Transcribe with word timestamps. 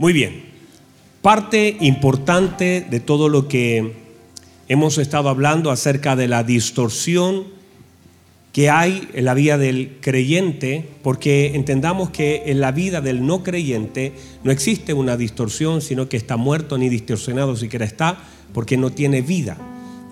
Muy 0.00 0.14
bien. 0.14 0.44
Parte 1.20 1.76
importante 1.78 2.86
de 2.90 3.00
todo 3.00 3.28
lo 3.28 3.48
que 3.48 3.92
hemos 4.66 4.96
estado 4.96 5.28
hablando 5.28 5.70
acerca 5.70 6.16
de 6.16 6.26
la 6.26 6.42
distorsión 6.42 7.44
que 8.54 8.70
hay 8.70 9.06
en 9.12 9.26
la 9.26 9.34
vida 9.34 9.58
del 9.58 9.98
creyente, 10.00 10.88
porque 11.02 11.54
entendamos 11.54 12.08
que 12.08 12.44
en 12.46 12.60
la 12.60 12.72
vida 12.72 13.02
del 13.02 13.26
no 13.26 13.42
creyente 13.42 14.14
no 14.42 14.50
existe 14.50 14.94
una 14.94 15.18
distorsión, 15.18 15.82
sino 15.82 16.08
que 16.08 16.16
está 16.16 16.38
muerto 16.38 16.78
ni 16.78 16.88
distorsionado 16.88 17.54
siquiera 17.54 17.84
está, 17.84 18.16
porque 18.54 18.78
no 18.78 18.92
tiene 18.92 19.20
vida. 19.20 19.58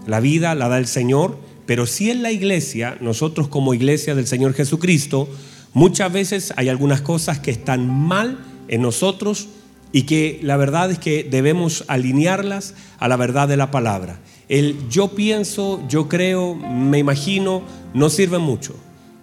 La 0.06 0.20
vida 0.20 0.54
la 0.54 0.68
da 0.68 0.76
el 0.76 0.86
Señor, 0.86 1.38
pero 1.64 1.86
si 1.86 2.10
en 2.10 2.22
la 2.22 2.30
iglesia, 2.30 2.98
nosotros 3.00 3.48
como 3.48 3.72
iglesia 3.72 4.14
del 4.14 4.26
Señor 4.26 4.52
Jesucristo, 4.52 5.30
muchas 5.72 6.12
veces 6.12 6.52
hay 6.56 6.68
algunas 6.68 7.00
cosas 7.00 7.38
que 7.38 7.50
están 7.50 7.88
mal 7.88 8.44
en 8.68 8.82
nosotros 8.82 9.48
y 9.92 10.02
que 10.02 10.38
la 10.42 10.56
verdad 10.56 10.90
es 10.90 10.98
que 10.98 11.24
debemos 11.24 11.84
alinearlas 11.88 12.74
a 12.98 13.08
la 13.08 13.16
verdad 13.16 13.48
de 13.48 13.56
la 13.56 13.70
palabra. 13.70 14.20
El 14.48 14.88
yo 14.88 15.08
pienso, 15.14 15.82
yo 15.88 16.08
creo, 16.08 16.54
me 16.54 16.98
imagino, 16.98 17.62
no 17.94 18.10
sirve 18.10 18.38
mucho. 18.38 18.74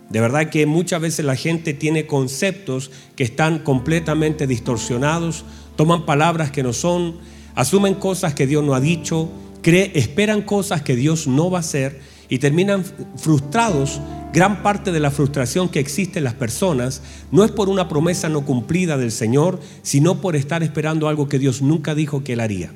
De 0.09 0.21
verdad 0.21 0.49
que 0.49 0.65
muchas 0.65 1.01
veces 1.01 1.25
la 1.25 1.35
gente 1.35 1.73
tiene 1.73 2.05
conceptos 2.05 2.91
que 3.15 3.23
están 3.23 3.59
completamente 3.59 4.47
distorsionados, 4.47 5.45
toman 5.75 6.05
palabras 6.05 6.51
que 6.51 6.63
no 6.63 6.73
son, 6.73 7.17
asumen 7.55 7.95
cosas 7.95 8.35
que 8.35 8.45
Dios 8.45 8.63
no 8.63 8.75
ha 8.75 8.79
dicho, 8.79 9.29
esperan 9.71 10.43
cosas 10.43 10.83
que 10.83 10.95
Dios 10.95 11.27
no 11.27 11.49
va 11.49 11.59
a 11.59 11.61
hacer 11.61 11.99
y 12.29 12.39
terminan 12.39 12.83
frustrados. 13.17 14.01
Gran 14.33 14.63
parte 14.63 14.91
de 14.91 14.99
la 14.99 15.11
frustración 15.11 15.69
que 15.69 15.79
existe 15.79 16.19
en 16.19 16.25
las 16.25 16.33
personas 16.33 17.01
no 17.31 17.45
es 17.45 17.51
por 17.51 17.69
una 17.69 17.87
promesa 17.87 18.27
no 18.27 18.45
cumplida 18.45 18.97
del 18.97 19.11
Señor, 19.11 19.59
sino 19.81 20.19
por 20.19 20.35
estar 20.35 20.61
esperando 20.61 21.07
algo 21.07 21.29
que 21.29 21.39
Dios 21.39 21.61
nunca 21.61 21.95
dijo 21.95 22.23
que 22.23 22.33
Él 22.33 22.41
haría. 22.41 22.71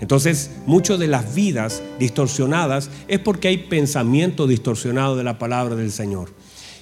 Entonces, 0.00 0.50
muchas 0.66 0.98
de 0.98 1.08
las 1.08 1.34
vidas 1.34 1.82
distorsionadas 1.98 2.90
es 3.08 3.18
porque 3.18 3.48
hay 3.48 3.58
pensamiento 3.58 4.46
distorsionado 4.46 5.16
de 5.16 5.24
la 5.24 5.38
palabra 5.38 5.74
del 5.74 5.92
Señor. 5.92 6.32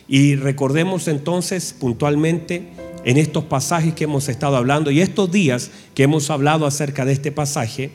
Y 0.07 0.37
recordemos 0.37 1.09
entonces 1.09 1.75
puntualmente 1.79 2.69
en 3.05 3.17
estos 3.17 3.45
pasajes 3.45 3.95
que 3.95 4.05
hemos 4.05 4.29
estado 4.29 4.57
hablando 4.57 4.91
y 4.91 5.01
estos 5.01 5.31
días 5.31 5.71
que 5.95 6.05
hemos 6.05 6.31
hablado 6.31 6.67
acerca 6.67 7.05
de 7.05 7.13
este 7.13 7.33
pasaje, 7.33 7.91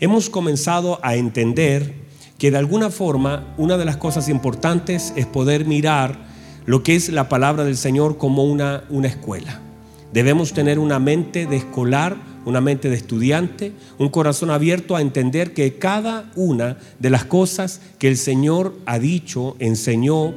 hemos 0.00 0.30
comenzado 0.30 1.00
a 1.02 1.16
entender 1.16 2.05
que 2.38 2.50
de 2.50 2.58
alguna 2.58 2.90
forma 2.90 3.54
una 3.56 3.78
de 3.78 3.84
las 3.84 3.96
cosas 3.96 4.28
importantes 4.28 5.12
es 5.16 5.26
poder 5.26 5.64
mirar 5.64 6.26
lo 6.66 6.82
que 6.82 6.96
es 6.96 7.08
la 7.08 7.28
palabra 7.28 7.64
del 7.64 7.76
Señor 7.76 8.18
como 8.18 8.44
una, 8.44 8.84
una 8.90 9.08
escuela. 9.08 9.60
Debemos 10.12 10.52
tener 10.52 10.78
una 10.78 10.98
mente 10.98 11.46
de 11.46 11.56
escolar, 11.56 12.16
una 12.44 12.60
mente 12.60 12.88
de 12.88 12.96
estudiante, 12.96 13.72
un 13.98 14.08
corazón 14.08 14.50
abierto 14.50 14.96
a 14.96 15.00
entender 15.00 15.52
que 15.52 15.78
cada 15.78 16.30
una 16.36 16.78
de 16.98 17.10
las 17.10 17.24
cosas 17.24 17.80
que 17.98 18.08
el 18.08 18.16
Señor 18.16 18.74
ha 18.86 18.98
dicho, 18.98 19.56
enseñó, 19.58 20.32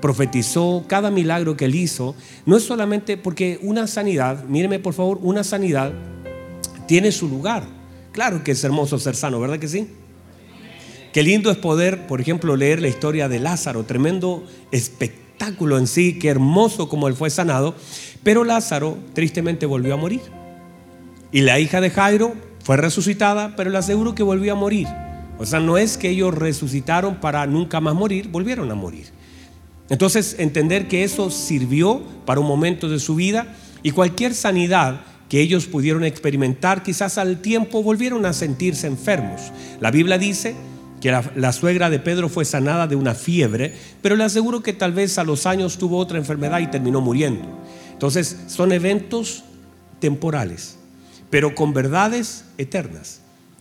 profetizó, 0.00 0.84
cada 0.86 1.10
milagro 1.10 1.56
que 1.56 1.66
él 1.66 1.74
hizo, 1.74 2.14
no 2.46 2.56
es 2.56 2.64
solamente 2.64 3.16
porque 3.16 3.58
una 3.62 3.86
sanidad, 3.86 4.44
míreme 4.44 4.78
por 4.78 4.94
favor, 4.94 5.18
una 5.22 5.44
sanidad 5.44 5.92
tiene 6.86 7.12
su 7.12 7.28
lugar. 7.28 7.64
Claro 8.12 8.42
que 8.42 8.52
es 8.52 8.64
hermoso 8.64 8.98
ser 8.98 9.14
sano, 9.14 9.38
¿verdad 9.38 9.58
que 9.58 9.68
sí? 9.68 9.88
Qué 11.12 11.24
lindo 11.24 11.50
es 11.50 11.56
poder, 11.56 12.06
por 12.06 12.20
ejemplo, 12.20 12.54
leer 12.54 12.80
la 12.80 12.88
historia 12.88 13.28
de 13.28 13.40
Lázaro, 13.40 13.82
tremendo 13.82 14.44
espectáculo 14.70 15.76
en 15.76 15.88
sí, 15.88 16.18
qué 16.18 16.28
hermoso 16.28 16.88
como 16.88 17.08
él 17.08 17.14
fue 17.14 17.30
sanado, 17.30 17.74
pero 18.22 18.44
Lázaro 18.44 18.96
tristemente 19.12 19.66
volvió 19.66 19.94
a 19.94 19.96
morir. 19.96 20.20
Y 21.32 21.40
la 21.40 21.58
hija 21.58 21.80
de 21.80 21.90
Jairo 21.90 22.34
fue 22.62 22.76
resucitada, 22.76 23.56
pero 23.56 23.70
le 23.70 23.78
aseguro 23.78 24.14
que 24.14 24.22
volvió 24.22 24.52
a 24.52 24.56
morir. 24.56 24.86
O 25.38 25.46
sea, 25.46 25.58
no 25.58 25.78
es 25.78 25.96
que 25.96 26.10
ellos 26.10 26.32
resucitaron 26.32 27.16
para 27.16 27.44
nunca 27.46 27.80
más 27.80 27.94
morir, 27.94 28.28
volvieron 28.28 28.70
a 28.70 28.74
morir. 28.74 29.06
Entonces, 29.88 30.36
entender 30.38 30.86
que 30.86 31.02
eso 31.02 31.30
sirvió 31.30 32.02
para 32.24 32.38
un 32.38 32.46
momento 32.46 32.88
de 32.88 33.00
su 33.00 33.16
vida 33.16 33.56
y 33.82 33.90
cualquier 33.90 34.34
sanidad 34.34 35.00
que 35.28 35.40
ellos 35.40 35.66
pudieron 35.66 36.04
experimentar, 36.04 36.82
quizás 36.82 37.18
al 37.18 37.40
tiempo 37.40 37.82
volvieron 37.82 38.26
a 38.26 38.32
sentirse 38.32 38.86
enfermos. 38.86 39.40
La 39.80 39.90
Biblia 39.90 40.18
dice 40.18 40.54
que 41.00 41.10
la, 41.10 41.52
suegra 41.52 41.88
de 41.88 41.98
Pedro 41.98 42.28
fue 42.28 42.44
sanada 42.44 42.86
de 42.86 42.96
una 42.96 43.14
fiebre, 43.14 43.74
pero 44.02 44.16
le 44.16 44.24
aseguro 44.24 44.62
que 44.62 44.72
tal 44.72 44.92
vez 44.92 45.16
a 45.18 45.24
los 45.24 45.46
años 45.46 45.78
tuvo 45.78 45.96
otra 45.96 46.18
enfermedad 46.18 46.60
y 46.60 46.66
terminó 46.66 47.00
muriendo. 47.00 47.46
Entonces 47.92 48.36
son 48.48 48.72
eventos 48.72 49.44
temporales, 49.98 50.76
pero 51.30 51.54
con 51.54 51.72
verdades 51.72 52.44
eternas. 52.58 53.19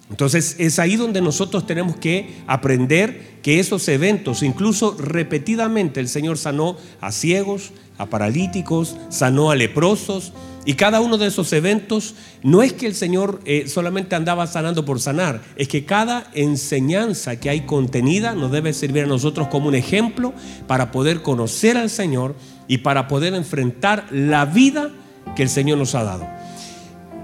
Entonces 0.10 0.56
es 0.58 0.80
ahí 0.80 0.96
donde 0.96 1.22
nosotros 1.22 1.68
tenemos 1.68 1.96
que 1.96 2.36
aprender 2.48 3.40
que 3.44 3.60
esos 3.60 3.88
eventos, 3.88 4.42
incluso 4.44 4.96
repetidamente 4.98 6.00
el 6.00 6.10
Señor 6.10 6.38
sanó 6.38 6.78
a 7.00 7.12
ciegos, 7.12 7.72
a 7.98 8.08
paralíticos, 8.08 8.98
sanó 9.10 9.52
a 9.52 9.56
leprosos, 9.56 10.34
y 10.66 10.74
cada 10.74 11.00
uno 11.00 11.18
de 11.18 11.28
esos 11.28 11.54
eventos 11.54 12.16
no 12.44 12.62
es 12.62 12.74
que 12.74 12.86
el 12.86 12.96
Señor 12.96 13.40
eh, 13.46 13.68
solamente 13.68 14.16
andaba 14.16 14.46
sanando 14.46 14.84
por 14.84 15.00
sanar, 15.00 15.42
es 15.56 15.68
que 15.68 15.86
cada 15.86 16.30
enseñanza 16.34 17.40
que 17.40 17.50
hay 17.50 17.62
contenida 17.62 18.36
nos 18.36 18.52
debe 18.52 18.74
servir 18.74 19.04
a 19.06 19.08
nosotros 19.08 19.48
como 19.48 19.68
un 19.68 19.76
ejemplo 19.76 20.34
para 20.68 20.92
poder 20.92 21.22
conocer 21.22 21.78
al 21.78 21.90
Señor 21.90 22.36
y 22.68 22.80
para 22.80 23.08
poder 23.08 23.34
enfrentar 23.34 24.06
la 24.12 24.46
vida 24.46 24.92
que 25.36 25.44
el 25.44 25.50
Señor 25.50 25.78
nos 25.78 25.96
ha 25.96 26.04
dado. 26.04 26.28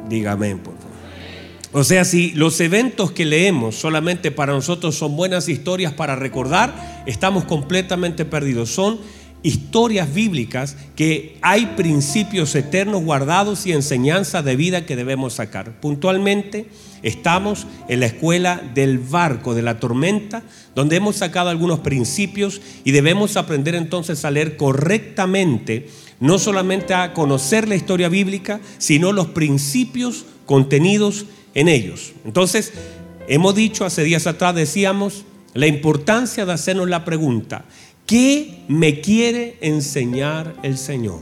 Dígame, 0.08 0.56
por 0.56 0.76
favor. 0.76 0.85
O 1.78 1.84
sea, 1.84 2.06
si 2.06 2.32
los 2.32 2.62
eventos 2.62 3.12
que 3.12 3.26
leemos 3.26 3.76
solamente 3.76 4.32
para 4.32 4.54
nosotros 4.54 4.96
son 4.96 5.18
buenas 5.18 5.50
historias 5.50 5.92
para 5.92 6.16
recordar, 6.16 7.04
estamos 7.06 7.44
completamente 7.44 8.24
perdidos. 8.24 8.70
Son 8.70 8.98
historias 9.44 10.14
bíblicas 10.14 10.78
que 10.96 11.38
hay 11.42 11.66
principios 11.76 12.56
eternos 12.56 13.04
guardados 13.04 13.66
y 13.66 13.74
enseñanzas 13.74 14.46
de 14.46 14.56
vida 14.56 14.86
que 14.86 14.96
debemos 14.96 15.34
sacar. 15.34 15.82
Puntualmente 15.82 16.68
estamos 17.04 17.68
en 17.90 18.00
la 18.00 18.06
escuela 18.06 18.64
del 18.74 18.98
barco 18.98 19.54
de 19.54 19.62
la 19.62 19.78
tormenta, 19.78 20.44
donde 20.76 20.96
hemos 20.96 21.18
sacado 21.18 21.50
algunos 21.50 21.80
principios 21.80 22.62
y 22.86 22.92
debemos 22.92 23.36
aprender 23.36 23.76
entonces 23.76 24.24
a 24.24 24.32
leer 24.32 24.56
correctamente, 24.56 25.90
no 26.22 26.40
solamente 26.40 26.94
a 26.94 27.12
conocer 27.12 27.68
la 27.68 27.76
historia 27.76 28.08
bíblica, 28.08 28.62
sino 28.78 29.12
los 29.12 29.28
principios 29.28 30.24
contenidos 30.46 31.26
en 31.56 31.68
ellos. 31.68 32.14
Entonces, 32.24 32.72
hemos 33.28 33.56
dicho 33.56 33.84
hace 33.84 34.04
días 34.04 34.28
atrás, 34.28 34.54
decíamos, 34.54 35.26
la 35.56 35.66
importancia 35.66 36.46
de 36.46 36.54
hacernos 36.54 36.88
la 36.88 37.04
pregunta, 37.04 37.66
¿Qué 38.06 38.60
me 38.68 39.02
quiere 39.02 39.58
enseñar 39.62 40.54
el 40.62 40.78
Señor? 40.78 41.22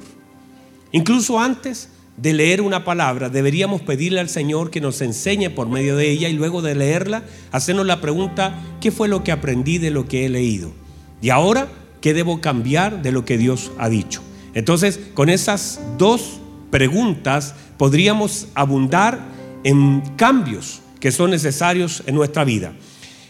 Incluso 0.91 1.39
antes 1.39 1.87
de 2.17 2.33
leer 2.33 2.61
una 2.61 2.83
palabra, 2.83 3.29
deberíamos 3.29 3.81
pedirle 3.81 4.19
al 4.19 4.27
Señor 4.27 4.69
que 4.69 4.81
nos 4.81 5.01
enseñe 5.01 5.49
por 5.49 5.69
medio 5.69 5.95
de 5.95 6.11
ella 6.11 6.27
y 6.27 6.33
luego 6.33 6.61
de 6.61 6.75
leerla, 6.75 7.23
hacernos 7.53 7.85
la 7.85 8.01
pregunta, 8.01 8.61
¿qué 8.81 8.91
fue 8.91 9.07
lo 9.07 9.23
que 9.23 9.31
aprendí 9.31 9.77
de 9.77 9.91
lo 9.91 10.09
que 10.09 10.25
he 10.25 10.29
leído? 10.29 10.73
Y 11.21 11.29
ahora, 11.29 11.69
¿qué 12.01 12.13
debo 12.13 12.41
cambiar 12.41 13.01
de 13.01 13.13
lo 13.13 13.23
que 13.23 13.37
Dios 13.37 13.71
ha 13.77 13.87
dicho? 13.87 14.21
Entonces, 14.53 14.99
con 15.13 15.29
esas 15.29 15.79
dos 15.97 16.41
preguntas 16.69 17.55
podríamos 17.77 18.47
abundar 18.55 19.21
en 19.63 20.01
cambios 20.15 20.81
que 20.99 21.11
son 21.11 21.31
necesarios 21.31 22.03
en 22.05 22.15
nuestra 22.15 22.43
vida. 22.43 22.73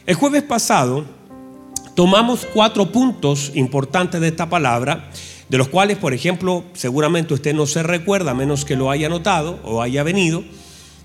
El 0.06 0.16
jueves 0.16 0.44
pasado 0.44 1.06
tomamos 1.96 2.48
cuatro 2.54 2.92
puntos 2.92 3.52
importantes 3.56 4.20
de 4.22 4.28
esta 4.28 4.50
palabra, 4.50 5.10
de 5.50 5.58
los 5.58 5.70
cuales, 5.70 5.98
por 5.98 6.14
ejemplo, 6.14 6.64
seguramente 6.74 7.34
usted 7.34 7.54
no 7.54 7.66
se 7.66 7.84
recuerda, 7.84 8.32
a 8.32 8.36
menos 8.36 8.66
que 8.66 8.76
lo 8.76 8.92
haya 8.92 9.10
notado 9.10 9.60
o 9.64 9.82
haya 9.82 10.04
venido. 10.04 10.44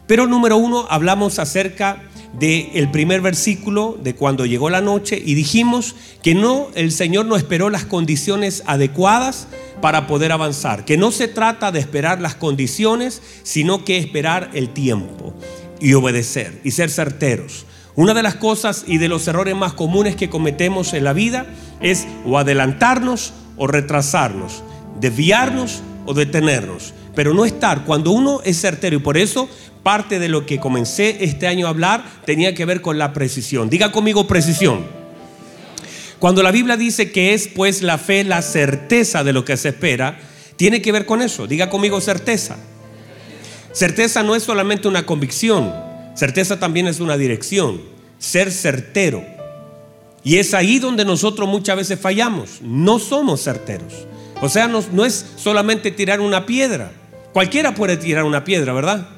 Pero 0.06 0.26
número 0.26 0.56
uno, 0.56 0.86
hablamos 0.88 1.38
acerca 1.38 2.02
del 2.32 2.90
primer 2.90 3.20
versículo 3.20 3.98
de 4.02 4.14
cuando 4.14 4.46
llegó 4.46 4.70
la 4.70 4.80
noche 4.80 5.20
y 5.24 5.34
dijimos 5.34 5.94
que 6.22 6.34
no, 6.34 6.68
el 6.74 6.92
Señor 6.92 7.26
no 7.26 7.36
esperó 7.36 7.70
las 7.70 7.84
condiciones 7.84 8.62
adecuadas 8.66 9.48
para 9.80 10.06
poder 10.06 10.32
avanzar, 10.32 10.84
que 10.84 10.96
no 10.96 11.10
se 11.10 11.28
trata 11.28 11.72
de 11.72 11.80
esperar 11.80 12.20
las 12.20 12.34
condiciones, 12.34 13.22
sino 13.42 13.84
que 13.84 13.98
esperar 13.98 14.50
el 14.54 14.70
tiempo 14.70 15.34
y 15.80 15.94
obedecer 15.94 16.60
y 16.64 16.72
ser 16.72 16.90
certeros. 16.90 17.64
Una 17.94 18.14
de 18.14 18.22
las 18.22 18.36
cosas 18.36 18.84
y 18.86 18.98
de 18.98 19.08
los 19.08 19.26
errores 19.26 19.56
más 19.56 19.72
comunes 19.72 20.14
que 20.14 20.30
cometemos 20.30 20.94
en 20.94 21.04
la 21.04 21.12
vida 21.12 21.46
es 21.80 22.06
o 22.24 22.38
adelantarnos 22.38 23.32
o 23.56 23.66
retrasarnos, 23.66 24.62
desviarnos 25.00 25.82
o 26.06 26.14
detenernos, 26.14 26.94
pero 27.16 27.34
no 27.34 27.44
estar. 27.44 27.84
Cuando 27.84 28.12
uno 28.12 28.40
es 28.44 28.60
certero 28.60 28.96
y 28.96 29.00
por 29.00 29.18
eso 29.18 29.48
parte 29.88 30.18
de 30.18 30.28
lo 30.28 30.44
que 30.44 30.60
comencé 30.60 31.24
este 31.24 31.46
año 31.46 31.66
a 31.66 31.70
hablar 31.70 32.04
tenía 32.26 32.54
que 32.54 32.66
ver 32.66 32.82
con 32.82 32.98
la 32.98 33.14
precisión. 33.14 33.70
Diga 33.70 33.90
conmigo 33.90 34.26
precisión. 34.26 34.84
Cuando 36.18 36.42
la 36.42 36.50
Biblia 36.50 36.76
dice 36.76 37.10
que 37.10 37.32
es 37.32 37.48
pues 37.48 37.80
la 37.80 37.96
fe 37.96 38.22
la 38.22 38.42
certeza 38.42 39.24
de 39.24 39.32
lo 39.32 39.46
que 39.46 39.56
se 39.56 39.70
espera, 39.70 40.20
tiene 40.56 40.82
que 40.82 40.92
ver 40.92 41.06
con 41.06 41.22
eso. 41.22 41.46
Diga 41.46 41.70
conmigo 41.70 42.02
certeza. 42.02 42.58
Certeza 43.72 44.22
no 44.22 44.36
es 44.36 44.42
solamente 44.42 44.88
una 44.88 45.06
convicción, 45.06 45.72
certeza 46.14 46.60
también 46.60 46.86
es 46.86 47.00
una 47.00 47.16
dirección, 47.16 47.80
ser 48.18 48.52
certero. 48.52 49.24
Y 50.22 50.36
es 50.36 50.52
ahí 50.52 50.80
donde 50.80 51.06
nosotros 51.06 51.48
muchas 51.48 51.78
veces 51.78 51.98
fallamos, 51.98 52.60
no 52.60 52.98
somos 52.98 53.42
certeros. 53.42 54.06
O 54.42 54.50
sea, 54.50 54.68
no, 54.68 54.84
no 54.92 55.06
es 55.06 55.24
solamente 55.36 55.90
tirar 55.92 56.20
una 56.20 56.44
piedra. 56.44 56.92
Cualquiera 57.32 57.74
puede 57.74 57.96
tirar 57.96 58.24
una 58.24 58.44
piedra, 58.44 58.74
¿verdad? 58.74 59.17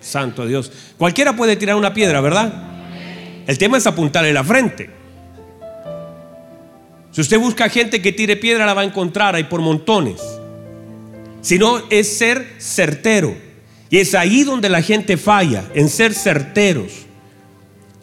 Santo 0.00 0.46
Dios. 0.46 0.72
Cualquiera 0.96 1.36
puede 1.36 1.56
tirar 1.56 1.76
una 1.76 1.94
piedra, 1.94 2.20
¿verdad? 2.20 2.52
El 3.46 3.58
tema 3.58 3.78
es 3.78 3.86
apuntarle 3.86 4.32
la 4.32 4.44
frente. 4.44 4.90
Si 7.12 7.20
usted 7.20 7.38
busca 7.38 7.68
gente 7.68 8.02
que 8.02 8.12
tire 8.12 8.36
piedra, 8.36 8.66
la 8.66 8.74
va 8.74 8.82
a 8.82 8.84
encontrar, 8.84 9.34
hay 9.34 9.44
por 9.44 9.60
montones. 9.60 10.20
Si 11.40 11.58
no, 11.58 11.82
es 11.90 12.16
ser 12.16 12.56
certero. 12.58 13.34
Y 13.90 13.98
es 13.98 14.14
ahí 14.14 14.44
donde 14.44 14.68
la 14.68 14.82
gente 14.82 15.16
falla, 15.16 15.64
en 15.74 15.88
ser 15.88 16.12
certeros. 16.12 17.06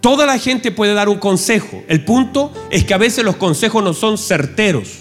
Toda 0.02 0.26
la 0.26 0.40
gente 0.40 0.72
puede 0.72 0.94
dar 0.94 1.10
un 1.10 1.20
consejo. 1.20 1.84
El 1.88 2.04
punto 2.04 2.52
es 2.72 2.84
que 2.84 2.94
a 2.94 2.98
veces 2.98 3.24
los 3.24 3.36
consejos 3.36 3.84
no 3.84 3.94
son 3.94 4.18
certeros. 4.18 5.00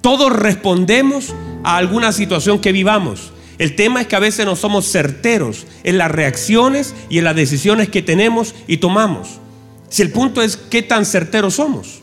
Todos 0.00 0.32
respondemos 0.32 1.34
a 1.64 1.76
alguna 1.76 2.12
situación 2.12 2.60
que 2.60 2.72
vivamos. 2.72 3.31
El 3.58 3.76
tema 3.76 4.00
es 4.00 4.06
que 4.06 4.16
a 4.16 4.20
veces 4.20 4.46
no 4.46 4.56
somos 4.56 4.90
certeros 4.90 5.66
en 5.84 5.98
las 5.98 6.10
reacciones 6.10 6.94
y 7.08 7.18
en 7.18 7.24
las 7.24 7.36
decisiones 7.36 7.88
que 7.88 8.02
tenemos 8.02 8.54
y 8.66 8.78
tomamos. 8.78 9.40
Si 9.88 10.02
el 10.02 10.10
punto 10.10 10.42
es 10.42 10.56
qué 10.56 10.82
tan 10.82 11.04
certeros 11.04 11.54
somos. 11.54 12.00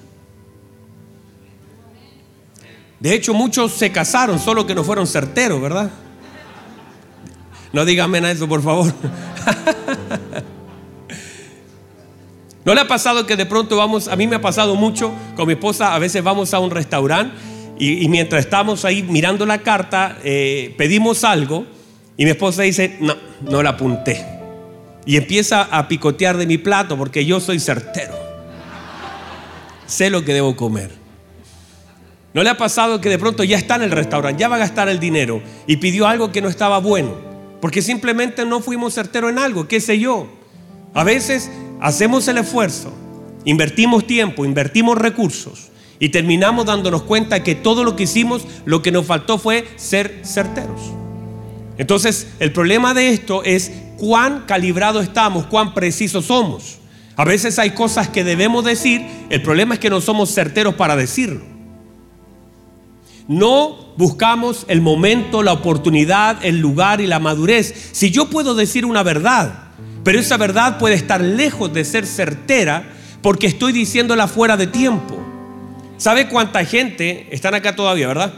De 3.00 3.14
hecho, 3.14 3.34
muchos 3.34 3.72
se 3.74 3.92
casaron, 3.92 4.40
solo 4.40 4.68
que 4.68 4.76
no 4.76 4.84
fueron 4.84 5.08
certeros, 5.08 5.62
¿verdad? 5.62 5.90
No 7.72 7.86
díganme 7.86 8.20
a 8.20 8.32
eso, 8.32 8.48
por 8.48 8.62
favor. 8.62 8.94
¿No 12.66 12.76
le 12.76 12.82
ha 12.82 12.88
pasado 12.88 13.26
que 13.26 13.36
de 13.36 13.46
pronto 13.46 13.78
vamos, 13.78 14.08
a 14.08 14.16
mí 14.16 14.28
me 14.28 14.36
ha 14.36 14.42
pasado 14.42 14.76
mucho 14.76 15.12
con 15.36 15.48
mi 15.48 15.54
esposa, 15.54 15.96
a 15.96 16.00
veces 16.00 16.24
vamos 16.24 16.54
a 16.54 16.60
un 16.60 16.70
restaurante 16.72 17.34
y, 17.80 18.10
mientras 18.10 18.44
estamos 18.44 18.84
ahí 18.84 19.04
mirando 19.04 19.46
la 19.46 19.60
carta, 19.60 20.18
eh, 20.24 20.76
pedimos 20.78 21.24
algo 21.24 21.66
y 22.18 22.26
mi 22.26 22.32
esposa 22.32 22.64
dice, 22.64 22.98
no, 23.00 23.16
no 23.42 23.64
la 23.64 23.72
apunté. 23.72 24.26
Y 25.06 25.16
empieza 25.16 25.62
a 25.64 25.88
picotear 25.88 26.36
de 26.36 26.46
mi 26.46 26.58
plato 26.58 26.98
porque 26.98 27.26
yo 27.26 27.40
soy 27.40 27.58
certero. 27.60 28.14
sé 29.88 30.10
lo 30.10 30.26
que 30.26 30.34
debo 30.34 30.58
comer. 30.58 30.92
¿No 32.34 32.44
le 32.44 32.50
ha 32.50 32.58
pasado 32.58 33.00
que 33.00 33.10
de 33.10 33.18
pronto 33.18 33.46
ya 33.46 33.58
está 33.58 33.76
en 33.76 33.84
el 33.84 33.92
restaurante, 33.92 34.40
ya 34.40 34.50
va 34.50 34.58
a 34.58 34.60
gastar 34.60 34.90
el 34.90 35.00
dinero 35.00 35.42
y 35.66 35.78
pidió 35.78 36.06
algo 36.06 36.34
que 36.34 36.42
no 36.42 36.50
estaba 36.50 36.80
bueno? 36.80 37.16
Porque 37.62 37.82
simplemente 37.82 38.46
no 38.46 38.60
fuimos 38.60 38.94
certeros 38.94 39.32
en 39.32 39.40
algo, 39.40 39.70
qué 39.70 39.80
sé 39.80 39.98
yo. 40.00 40.28
A 40.94 41.06
veces 41.06 41.50
hacemos 41.80 42.28
el 42.28 42.40
esfuerzo, 42.40 42.94
invertimos 43.46 44.06
tiempo, 44.06 44.44
invertimos 44.44 44.98
recursos 44.98 45.69
y 46.00 46.10
terminamos 46.10 46.66
dándonos 46.66 47.04
cuenta 47.04 47.44
que 47.44 47.56
todo 47.56 47.84
lo 47.84 47.96
que 47.96 48.04
hicimos, 48.04 48.48
lo 48.66 48.82
que 48.82 48.92
nos 48.92 49.06
faltó 49.06 49.38
fue 49.38 49.68
ser 49.76 50.22
certeros. 50.24 50.80
Entonces, 51.78 52.28
el 52.40 52.52
problema 52.52 52.94
de 52.94 53.10
esto 53.10 53.44
es 53.44 53.72
cuán 53.98 54.46
calibrados 54.46 55.04
estamos, 55.04 55.46
cuán 55.46 55.74
precisos 55.74 56.26
somos. 56.26 56.80
A 57.16 57.26
veces 57.26 57.60
hay 57.60 57.72
cosas 57.72 58.08
que 58.08 58.24
debemos 58.24 58.64
decir, 58.64 59.06
el 59.30 59.42
problema 59.42 59.74
es 59.74 59.80
que 59.80 59.90
no 59.90 60.00
somos 60.00 60.34
certeros 60.34 60.76
para 60.76 60.96
decirlo. 60.96 61.42
No 63.28 63.94
buscamos 63.98 64.66
el 64.70 64.82
momento, 64.82 65.44
la 65.44 65.54
oportunidad, 65.54 66.44
el 66.44 66.60
lugar 66.60 67.02
y 67.02 67.08
la 67.08 67.20
madurez. 67.20 67.92
Si 67.92 68.10
yo 68.10 68.30
puedo 68.30 68.56
decir 68.56 68.86
una 68.86 69.04
verdad, 69.04 69.66
pero 70.04 70.18
esa 70.20 70.38
verdad 70.38 70.80
puede 70.80 70.96
estar 70.96 71.22
lejos 71.22 71.72
de 71.74 71.84
ser 71.86 72.08
certera 72.08 72.90
porque 73.22 73.48
estoy 73.48 73.74
diciéndola 73.74 74.28
fuera 74.28 74.58
de 74.58 74.68
tiempo. 74.68 75.19
¿Sabe 76.00 76.30
cuánta 76.30 76.64
gente, 76.64 77.28
están 77.30 77.56
acá 77.56 77.76
todavía, 77.76 78.08
verdad? 78.08 78.34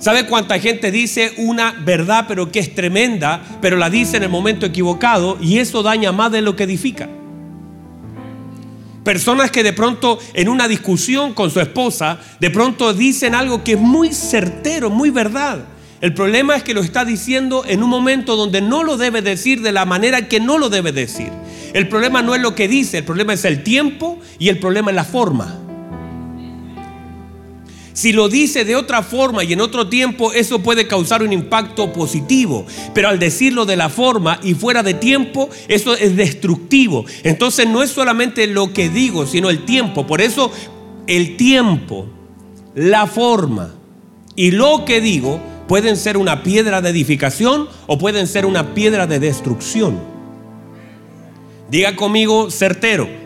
¿Sabe 0.00 0.26
cuánta 0.26 0.58
gente 0.58 0.90
dice 0.90 1.32
una 1.36 1.70
verdad 1.84 2.24
pero 2.26 2.50
que 2.50 2.58
es 2.58 2.74
tremenda, 2.74 3.40
pero 3.62 3.76
la 3.76 3.88
dice 3.88 4.16
en 4.16 4.24
el 4.24 4.30
momento 4.30 4.66
equivocado 4.66 5.38
y 5.40 5.58
eso 5.58 5.84
daña 5.84 6.10
más 6.10 6.32
de 6.32 6.42
lo 6.42 6.56
que 6.56 6.64
edifica? 6.64 7.08
Personas 9.04 9.52
que 9.52 9.62
de 9.62 9.72
pronto 9.72 10.18
en 10.34 10.48
una 10.48 10.66
discusión 10.66 11.34
con 11.34 11.52
su 11.52 11.60
esposa, 11.60 12.18
de 12.40 12.50
pronto 12.50 12.92
dicen 12.92 13.36
algo 13.36 13.62
que 13.62 13.74
es 13.74 13.80
muy 13.80 14.12
certero, 14.12 14.90
muy 14.90 15.10
verdad. 15.10 15.60
El 16.00 16.14
problema 16.14 16.56
es 16.56 16.64
que 16.64 16.74
lo 16.74 16.80
está 16.80 17.04
diciendo 17.04 17.62
en 17.64 17.84
un 17.84 17.88
momento 17.88 18.34
donde 18.34 18.60
no 18.60 18.82
lo 18.82 18.96
debe 18.96 19.22
decir 19.22 19.62
de 19.62 19.70
la 19.70 19.84
manera 19.84 20.26
que 20.26 20.40
no 20.40 20.58
lo 20.58 20.68
debe 20.68 20.90
decir. 20.90 21.30
El 21.74 21.88
problema 21.88 22.22
no 22.22 22.34
es 22.34 22.42
lo 22.42 22.56
que 22.56 22.66
dice, 22.66 22.98
el 22.98 23.04
problema 23.04 23.34
es 23.34 23.44
el 23.44 23.62
tiempo 23.62 24.18
y 24.40 24.48
el 24.48 24.58
problema 24.58 24.90
es 24.90 24.96
la 24.96 25.04
forma. 25.04 25.60
Si 27.96 28.12
lo 28.12 28.28
dice 28.28 28.66
de 28.66 28.76
otra 28.76 29.02
forma 29.02 29.42
y 29.42 29.54
en 29.54 29.62
otro 29.62 29.88
tiempo, 29.88 30.30
eso 30.34 30.58
puede 30.58 30.86
causar 30.86 31.22
un 31.22 31.32
impacto 31.32 31.94
positivo. 31.94 32.66
Pero 32.92 33.08
al 33.08 33.18
decirlo 33.18 33.64
de 33.64 33.76
la 33.76 33.88
forma 33.88 34.38
y 34.42 34.52
fuera 34.52 34.82
de 34.82 34.92
tiempo, 34.92 35.48
eso 35.66 35.94
es 35.94 36.14
destructivo. 36.14 37.06
Entonces 37.22 37.66
no 37.66 37.82
es 37.82 37.88
solamente 37.88 38.46
lo 38.48 38.74
que 38.74 38.90
digo, 38.90 39.26
sino 39.26 39.48
el 39.48 39.64
tiempo. 39.64 40.06
Por 40.06 40.20
eso 40.20 40.52
el 41.06 41.38
tiempo, 41.38 42.06
la 42.74 43.06
forma 43.06 43.72
y 44.34 44.50
lo 44.50 44.84
que 44.84 45.00
digo 45.00 45.40
pueden 45.66 45.96
ser 45.96 46.18
una 46.18 46.42
piedra 46.42 46.82
de 46.82 46.90
edificación 46.90 47.66
o 47.86 47.96
pueden 47.96 48.26
ser 48.26 48.44
una 48.44 48.74
piedra 48.74 49.06
de 49.06 49.20
destrucción. 49.20 49.98
Diga 51.70 51.96
conmigo 51.96 52.50
certero. 52.50 53.25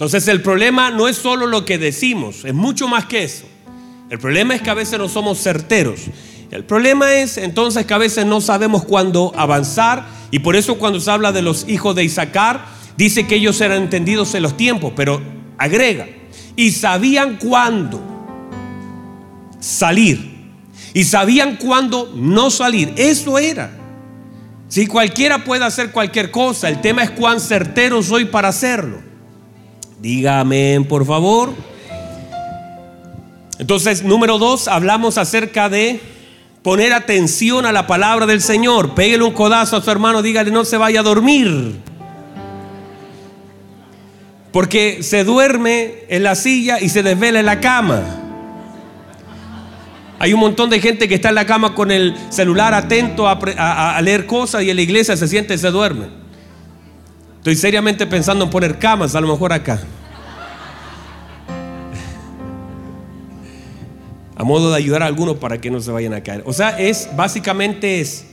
Entonces 0.00 0.28
el 0.28 0.40
problema 0.40 0.90
no 0.90 1.08
es 1.08 1.16
solo 1.18 1.46
lo 1.46 1.66
que 1.66 1.76
decimos, 1.76 2.46
es 2.46 2.54
mucho 2.54 2.88
más 2.88 3.04
que 3.04 3.22
eso. 3.22 3.44
El 4.08 4.18
problema 4.18 4.54
es 4.54 4.62
que 4.62 4.70
a 4.70 4.74
veces 4.74 4.98
no 4.98 5.10
somos 5.10 5.42
certeros. 5.42 6.00
El 6.50 6.64
problema 6.64 7.12
es 7.12 7.36
entonces 7.36 7.84
que 7.84 7.92
a 7.92 7.98
veces 7.98 8.24
no 8.24 8.40
sabemos 8.40 8.84
cuándo 8.84 9.30
avanzar 9.36 10.06
y 10.30 10.38
por 10.38 10.56
eso 10.56 10.78
cuando 10.78 11.00
se 11.00 11.10
habla 11.10 11.32
de 11.32 11.42
los 11.42 11.68
hijos 11.68 11.94
de 11.94 12.04
Isaacar, 12.04 12.64
dice 12.96 13.26
que 13.26 13.34
ellos 13.34 13.60
eran 13.60 13.82
entendidos 13.82 14.34
en 14.34 14.42
los 14.42 14.56
tiempos, 14.56 14.94
pero 14.96 15.20
agrega, 15.58 16.08
y 16.56 16.70
sabían 16.70 17.36
cuándo 17.36 18.00
salir 19.60 20.30
y 20.94 21.04
sabían 21.04 21.56
cuándo 21.56 22.10
no 22.16 22.50
salir. 22.50 22.94
Eso 22.96 23.38
era. 23.38 23.70
Si 24.66 24.86
cualquiera 24.86 25.44
puede 25.44 25.66
hacer 25.66 25.90
cualquier 25.90 26.30
cosa, 26.30 26.70
el 26.70 26.80
tema 26.80 27.02
es 27.02 27.10
cuán 27.10 27.38
certero 27.38 28.02
soy 28.02 28.24
para 28.24 28.48
hacerlo. 28.48 29.09
Dígame, 30.00 30.84
por 30.88 31.04
favor. 31.04 31.52
Entonces, 33.58 34.02
número 34.02 34.38
dos, 34.38 34.66
hablamos 34.68 35.18
acerca 35.18 35.68
de 35.68 36.00
poner 36.62 36.94
atención 36.94 37.66
a 37.66 37.72
la 37.72 37.86
palabra 37.86 38.24
del 38.24 38.40
Señor. 38.40 38.94
Pégale 38.94 39.22
un 39.22 39.34
codazo 39.34 39.76
a 39.76 39.82
su 39.82 39.90
hermano, 39.90 40.22
dígale 40.22 40.50
no 40.50 40.64
se 40.64 40.78
vaya 40.78 41.00
a 41.00 41.02
dormir. 41.02 41.76
Porque 44.52 45.02
se 45.02 45.22
duerme 45.24 46.04
en 46.08 46.22
la 46.22 46.34
silla 46.34 46.80
y 46.80 46.88
se 46.88 47.02
desvela 47.02 47.40
en 47.40 47.46
la 47.46 47.60
cama. 47.60 48.02
Hay 50.18 50.32
un 50.32 50.40
montón 50.40 50.70
de 50.70 50.80
gente 50.80 51.08
que 51.08 51.14
está 51.14 51.28
en 51.28 51.34
la 51.34 51.46
cama 51.46 51.74
con 51.74 51.90
el 51.90 52.14
celular 52.30 52.72
atento 52.72 53.28
a, 53.28 53.38
a 53.96 54.00
leer 54.00 54.24
cosas 54.24 54.62
y 54.62 54.70
en 54.70 54.76
la 54.76 54.82
iglesia 54.82 55.16
se 55.16 55.28
siente 55.28 55.54
y 55.54 55.58
se 55.58 55.70
duerme. 55.70 56.19
Estoy 57.40 57.56
seriamente 57.56 58.06
pensando 58.06 58.44
en 58.44 58.50
poner 58.50 58.78
camas, 58.78 59.14
a 59.14 59.20
lo 59.22 59.26
mejor 59.26 59.54
acá. 59.54 59.80
A 64.36 64.44
modo 64.44 64.70
de 64.70 64.76
ayudar 64.76 65.02
a 65.02 65.06
algunos 65.06 65.38
para 65.38 65.58
que 65.58 65.70
no 65.70 65.80
se 65.80 65.90
vayan 65.90 66.12
a 66.12 66.22
caer. 66.22 66.42
O 66.44 66.52
sea, 66.52 66.78
es 66.78 67.08
básicamente 67.16 68.02
es 68.02 68.26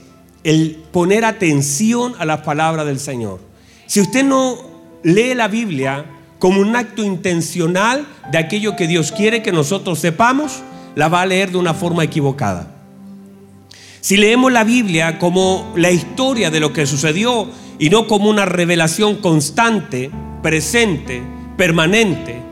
el 0.44 0.84
poner 0.92 1.24
atención 1.24 2.16
a 2.18 2.26
la 2.26 2.42
palabra 2.42 2.84
del 2.84 3.00
Señor. 3.00 3.40
Si 3.86 4.02
usted 4.02 4.24
no 4.24 4.58
lee 5.02 5.32
la 5.34 5.48
Biblia 5.48 6.04
como 6.38 6.60
un 6.60 6.76
acto 6.76 7.02
intencional 7.02 8.06
de 8.30 8.36
aquello 8.36 8.76
que 8.76 8.86
Dios 8.86 9.10
quiere 9.10 9.42
que 9.42 9.52
nosotros 9.52 10.00
sepamos, 10.00 10.60
la 10.94 11.08
va 11.08 11.22
a 11.22 11.26
leer 11.26 11.50
de 11.50 11.56
una 11.56 11.72
forma 11.72 12.04
equivocada. 12.04 12.74
Si 14.02 14.18
leemos 14.18 14.52
la 14.52 14.64
Biblia 14.64 15.18
como 15.18 15.72
la 15.76 15.90
historia 15.90 16.50
de 16.50 16.60
lo 16.60 16.74
que 16.74 16.84
sucedió 16.84 17.48
y 17.78 17.90
no 17.90 18.06
como 18.06 18.28
una 18.30 18.44
revelación 18.44 19.16
constante, 19.16 20.10
presente, 20.42 21.22
permanente, 21.56 22.42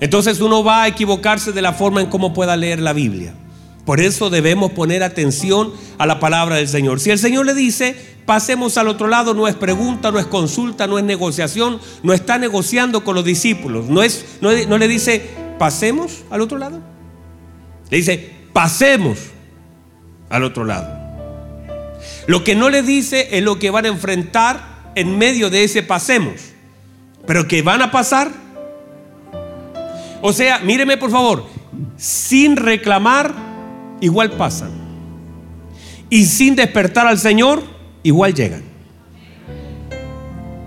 entonces 0.00 0.40
uno 0.40 0.62
va 0.62 0.84
a 0.84 0.88
equivocarse 0.88 1.52
de 1.52 1.62
la 1.62 1.72
forma 1.72 2.00
en 2.00 2.08
cómo 2.08 2.32
pueda 2.32 2.56
leer 2.56 2.80
la 2.80 2.92
Biblia. 2.92 3.34
Por 3.84 4.00
eso 4.00 4.28
debemos 4.30 4.72
poner 4.72 5.02
atención 5.02 5.72
a 5.96 6.06
la 6.06 6.20
palabra 6.20 6.56
del 6.56 6.68
Señor. 6.68 7.00
Si 7.00 7.10
el 7.10 7.18
Señor 7.18 7.46
le 7.46 7.54
dice, 7.54 7.96
pasemos 8.26 8.76
al 8.76 8.88
otro 8.88 9.08
lado, 9.08 9.32
no 9.32 9.48
es 9.48 9.54
pregunta, 9.54 10.12
no 10.12 10.18
es 10.18 10.26
consulta, 10.26 10.86
no 10.86 10.98
es 10.98 11.04
negociación, 11.04 11.80
no 12.02 12.12
está 12.12 12.38
negociando 12.38 13.02
con 13.02 13.14
los 13.14 13.24
discípulos, 13.24 13.86
no, 13.86 14.02
es, 14.02 14.36
no, 14.42 14.50
no 14.68 14.78
le 14.78 14.88
dice, 14.88 15.30
pasemos 15.58 16.24
al 16.30 16.42
otro 16.42 16.58
lado. 16.58 16.80
Le 17.90 17.96
dice, 17.96 18.30
pasemos 18.52 19.18
al 20.28 20.44
otro 20.44 20.64
lado. 20.64 21.07
Lo 22.28 22.44
que 22.44 22.54
no 22.54 22.68
le 22.68 22.82
dice 22.82 23.28
es 23.38 23.42
lo 23.42 23.58
que 23.58 23.70
van 23.70 23.86
a 23.86 23.88
enfrentar 23.88 24.92
en 24.94 25.16
medio 25.16 25.48
de 25.48 25.64
ese 25.64 25.82
pasemos. 25.82 26.34
Pero 27.26 27.48
que 27.48 27.62
van 27.62 27.80
a 27.80 27.90
pasar. 27.90 28.30
O 30.20 30.34
sea, 30.34 30.58
míreme 30.58 30.98
por 30.98 31.10
favor, 31.10 31.46
sin 31.96 32.56
reclamar, 32.56 33.32
igual 34.02 34.32
pasan. 34.32 34.72
Y 36.10 36.26
sin 36.26 36.54
despertar 36.54 37.06
al 37.06 37.18
Señor, 37.18 37.62
igual 38.02 38.34
llegan. 38.34 38.62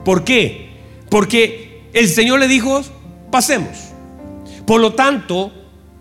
¿Por 0.04 0.24
qué? 0.24 0.72
Porque 1.10 1.84
el 1.94 2.08
Señor 2.08 2.40
le 2.40 2.48
dijo, 2.48 2.82
pasemos. 3.30 3.78
Por 4.66 4.82
lo 4.82 4.94
tanto, 4.94 5.52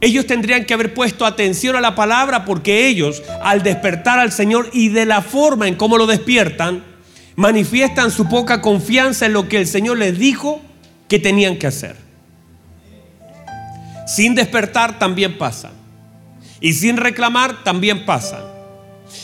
ellos 0.01 0.27
tendrían 0.27 0.65
que 0.65 0.75
haber 0.75 0.95
puesto 0.95 1.27
atención 1.27 1.77
a 1.77 1.81
la 1.81 1.95
palabra 1.95 2.45
porque 2.45 2.89
ellos, 2.89 3.23
al 3.43 3.63
despertar 3.63 4.19
al 4.19 4.33
Señor 4.33 4.71
y 4.73 4.89
de 4.89 5.05
la 5.05 5.21
forma 5.21 5.69
en 5.69 5.75
cómo 5.75 5.99
lo 5.99 6.07
despiertan, 6.07 6.85
manifiestan 7.37 8.11
su 8.11 8.29
poca 8.29 8.63
confianza 8.63 9.27
en 9.27 9.35
lo 9.35 9.49
que 9.49 9.59
el 9.59 9.67
Señor 9.67 9.99
les 9.99 10.19
dijo 10.19 10.63
que 11.09 11.19
tenían 11.19 11.59
que 11.59 11.67
hacer. 11.67 11.97
Sin 14.07 14.35
despertar 14.35 14.99
también 14.99 15.37
pasa. 15.37 15.71
Y 16.61 16.73
sin 16.73 16.97
reclamar 16.97 17.63
también 17.63 18.05
pasa. 18.05 18.45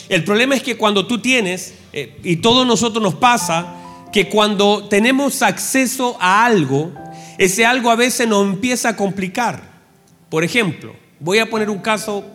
El 0.09 0.23
problema 0.23 0.55
es 0.55 0.63
que 0.63 0.77
cuando 0.77 1.07
tú 1.07 1.19
tienes, 1.19 1.73
eh, 1.93 2.19
y 2.23 2.37
todos 2.37 2.65
nosotros 2.65 3.01
nos 3.03 3.15
pasa, 3.15 3.73
que 4.11 4.29
cuando 4.29 4.87
tenemos 4.87 5.41
acceso 5.41 6.17
a 6.19 6.45
algo, 6.45 6.91
ese 7.37 7.65
algo 7.65 7.91
a 7.91 7.95
veces 7.95 8.27
nos 8.27 8.45
empieza 8.45 8.89
a 8.89 8.95
complicar. 8.95 9.66
Por 10.29 10.43
ejemplo, 10.43 10.93
voy 11.19 11.39
a 11.39 11.49
poner 11.49 11.69
un 11.69 11.79
caso, 11.79 12.25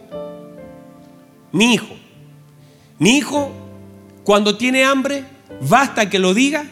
mi 1.53 1.75
hijo. 1.75 1.95
Mi 2.99 3.17
hijo, 3.19 3.53
cuando 4.25 4.57
tiene 4.57 4.85
hambre, 4.85 5.25
basta 5.69 6.09
que 6.09 6.19
lo 6.19 6.35
diga 6.35 6.65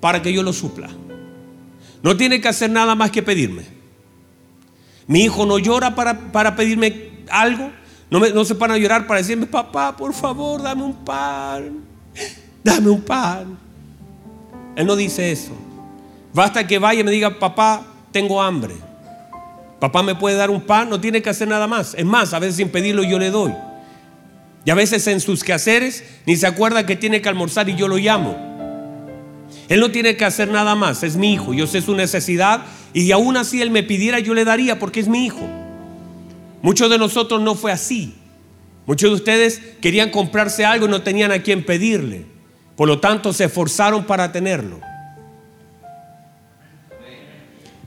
para 0.00 0.22
que 0.22 0.32
yo 0.32 0.42
lo 0.42 0.52
supla. 0.52 0.88
No 2.02 2.16
tiene 2.16 2.40
que 2.40 2.48
hacer 2.48 2.70
nada 2.70 2.94
más 2.94 3.10
que 3.10 3.22
pedirme. 3.22 3.64
Mi 5.06 5.24
hijo 5.24 5.46
no 5.46 5.58
llora 5.58 5.94
para, 5.94 6.32
para 6.32 6.54
pedirme 6.54 7.10
algo, 7.30 7.70
no, 8.10 8.20
no 8.20 8.44
se 8.44 8.54
van 8.54 8.72
a 8.72 8.78
llorar 8.78 9.06
para 9.06 9.20
decirme, 9.20 9.46
papá, 9.46 9.96
por 9.96 10.12
favor, 10.12 10.62
dame 10.62 10.82
un 10.82 11.04
pan, 11.04 11.84
dame 12.64 12.90
un 12.90 13.02
pan. 13.02 13.58
Él 14.76 14.86
no 14.86 14.96
dice 14.96 15.32
eso. 15.32 15.52
Basta 16.32 16.66
que 16.66 16.78
vaya 16.78 17.00
y 17.00 17.04
me 17.04 17.10
diga, 17.10 17.38
papá, 17.38 17.84
tengo 18.12 18.40
hambre. 18.40 18.87
Papá 19.80 20.02
me 20.02 20.14
puede 20.14 20.36
dar 20.36 20.50
un 20.50 20.62
pan, 20.62 20.90
no 20.90 21.00
tiene 21.00 21.22
que 21.22 21.30
hacer 21.30 21.48
nada 21.48 21.66
más. 21.66 21.94
Es 21.94 22.04
más, 22.04 22.34
a 22.34 22.38
veces 22.38 22.56
sin 22.56 22.70
pedirlo 22.70 23.04
yo 23.04 23.18
le 23.18 23.30
doy. 23.30 23.52
Y 24.64 24.70
a 24.70 24.74
veces 24.74 25.06
en 25.06 25.20
sus 25.20 25.44
quehaceres 25.44 26.04
ni 26.26 26.36
se 26.36 26.46
acuerda 26.46 26.84
que 26.84 26.96
tiene 26.96 27.22
que 27.22 27.28
almorzar 27.28 27.68
y 27.68 27.76
yo 27.76 27.88
lo 27.88 27.96
llamo. 27.96 28.36
Él 29.68 29.80
no 29.80 29.90
tiene 29.90 30.16
que 30.16 30.24
hacer 30.24 30.48
nada 30.48 30.74
más, 30.74 31.02
es 31.02 31.16
mi 31.16 31.32
hijo, 31.32 31.54
yo 31.54 31.66
sé 31.66 31.80
su 31.80 31.94
necesidad 31.94 32.62
y 32.92 33.10
aún 33.12 33.36
así 33.36 33.62
él 33.62 33.70
me 33.70 33.82
pidiera 33.82 34.18
yo 34.18 34.34
le 34.34 34.44
daría 34.44 34.78
porque 34.78 35.00
es 35.00 35.08
mi 35.08 35.24
hijo. 35.24 35.46
Muchos 36.60 36.90
de 36.90 36.98
nosotros 36.98 37.40
no 37.40 37.54
fue 37.54 37.70
así. 37.72 38.14
Muchos 38.86 39.10
de 39.10 39.16
ustedes 39.16 39.62
querían 39.80 40.10
comprarse 40.10 40.64
algo 40.64 40.86
y 40.86 40.88
no 40.88 41.02
tenían 41.02 41.30
a 41.30 41.42
quien 41.42 41.64
pedirle. 41.64 42.26
Por 42.76 42.88
lo 42.88 43.00
tanto 43.00 43.32
se 43.32 43.44
esforzaron 43.44 44.04
para 44.04 44.32
tenerlo. 44.32 44.80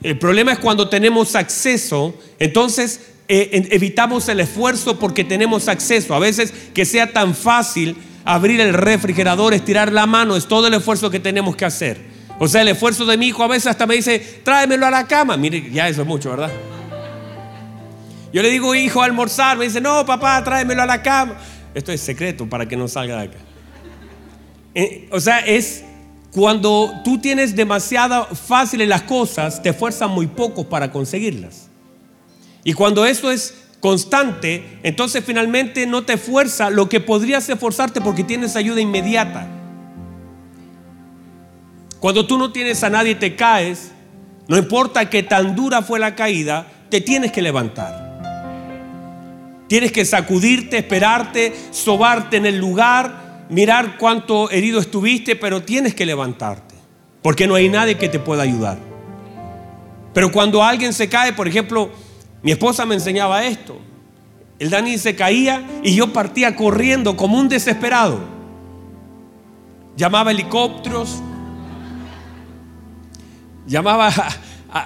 El 0.04 0.18
problema 0.18 0.54
es 0.54 0.60
cuando 0.60 0.90
tenemos 0.90 1.36
acceso, 1.36 2.16
entonces 2.40 3.02
eh, 3.28 3.68
evitamos 3.72 4.28
el 4.30 4.40
esfuerzo 4.40 4.98
porque 4.98 5.24
tenemos 5.24 5.68
acceso. 5.68 6.16
A 6.16 6.20
veces 6.20 6.54
que 6.74 6.86
sea 6.86 7.14
tan 7.14 7.36
fácil 7.36 7.96
abrir 8.26 8.60
el 8.62 8.74
refrigerador, 8.74 9.54
estirar 9.54 9.92
la 9.92 10.08
mano, 10.08 10.36
es 10.36 10.48
todo 10.48 10.68
el 10.68 10.74
esfuerzo 10.74 11.12
que 11.12 11.20
tenemos 11.20 11.56
que 11.56 11.66
hacer. 11.66 12.00
O 12.40 12.48
sea, 12.48 12.62
el 12.64 12.70
esfuerzo 12.70 13.06
de 13.06 13.18
mi 13.18 13.28
hijo 13.28 13.44
a 13.44 13.48
veces 13.48 13.68
hasta 13.68 13.86
me 13.86 13.96
dice, 13.96 14.20
tráemelo 14.44 14.88
a 14.88 14.92
la 14.92 15.08
cama. 15.08 15.38
Mire, 15.38 15.70
ya 15.72 15.88
eso 15.88 16.02
es 16.02 16.08
mucho, 16.08 16.32
¿verdad? 16.32 16.52
Yo 18.34 18.42
le 18.42 18.50
digo, 18.50 18.74
hijo, 18.74 19.04
almorzar. 19.04 19.58
Me 19.58 19.66
dice, 19.66 19.80
no, 19.80 20.04
papá, 20.06 20.44
tráemelo 20.44 20.82
a 20.82 20.88
la 20.88 21.04
cama. 21.04 21.36
Esto 21.76 21.92
es 21.92 22.02
secreto 22.02 22.50
para 22.50 22.66
que 22.66 22.76
no 22.76 22.88
salga 22.88 23.18
de 23.18 23.24
acá. 23.26 23.38
Eh, 24.74 25.08
o 25.12 25.20
sea, 25.20 25.40
es 25.40 25.84
cuando 26.32 27.02
tú 27.04 27.20
tienes 27.20 27.56
demasiado 27.56 28.26
fáciles 28.26 28.88
las 28.88 29.02
cosas, 29.02 29.62
te 29.62 29.70
esfuerzan 29.70 30.12
muy 30.12 30.28
poco 30.28 30.70
para 30.70 30.92
conseguirlas. 30.92 31.68
Y 32.64 32.74
cuando 32.74 33.06
eso 33.06 33.32
es 33.32 33.56
constante, 33.82 34.80
entonces 34.84 35.24
finalmente 35.26 35.86
no 35.86 36.04
te 36.04 36.14
esfuerza 36.14 36.70
lo 36.70 36.88
que 36.88 37.02
podrías 37.02 37.50
esforzarte 37.50 38.00
porque 38.00 38.24
tienes 38.24 38.56
ayuda 38.56 38.80
inmediata. 38.80 39.48
Cuando 42.00 42.26
tú 42.26 42.38
no 42.38 42.52
tienes 42.52 42.82
a 42.84 42.90
nadie 42.90 43.12
y 43.12 43.16
te 43.16 43.36
caes, 43.36 43.92
no 44.48 44.58
importa 44.58 45.10
que 45.10 45.24
tan 45.24 45.56
dura 45.56 45.82
fue 45.82 46.00
la 46.00 46.16
caída, 46.16 46.66
te 46.90 47.02
tienes 47.02 47.32
que 47.32 47.42
levantar. 47.42 48.10
Tienes 49.68 49.92
que 49.92 50.06
sacudirte, 50.06 50.78
esperarte, 50.78 51.54
sobarte 51.72 52.38
en 52.38 52.46
el 52.46 52.58
lugar, 52.58 53.31
mirar 53.52 53.98
cuánto 53.98 54.50
herido 54.50 54.80
estuviste, 54.80 55.36
pero 55.36 55.62
tienes 55.62 55.94
que 55.94 56.06
levantarte, 56.06 56.74
porque 57.22 57.46
no 57.46 57.56
hay 57.56 57.70
nadie 57.70 57.98
que 57.98 58.10
te 58.10 58.18
pueda 58.18 58.42
ayudar. 58.44 58.80
Pero 60.14 60.32
cuando 60.32 60.64
alguien 60.64 60.94
se 60.94 61.08
cae, 61.08 61.34
por 61.34 61.48
ejemplo, 61.48 61.92
mi 62.42 62.52
esposa 62.52 62.86
me 62.86 62.96
enseñaba 62.96 63.44
esto. 63.44 63.78
El 64.58 64.70
Dani 64.70 64.98
se 64.98 65.16
caía 65.16 65.64
y 65.84 65.96
yo 65.96 66.14
partía 66.14 66.56
corriendo 66.56 67.16
como 67.18 67.38
un 67.38 67.50
desesperado. 67.50 68.20
Llamaba 69.98 70.32
helicópteros. 70.32 71.22
Llamaba, 73.68 74.12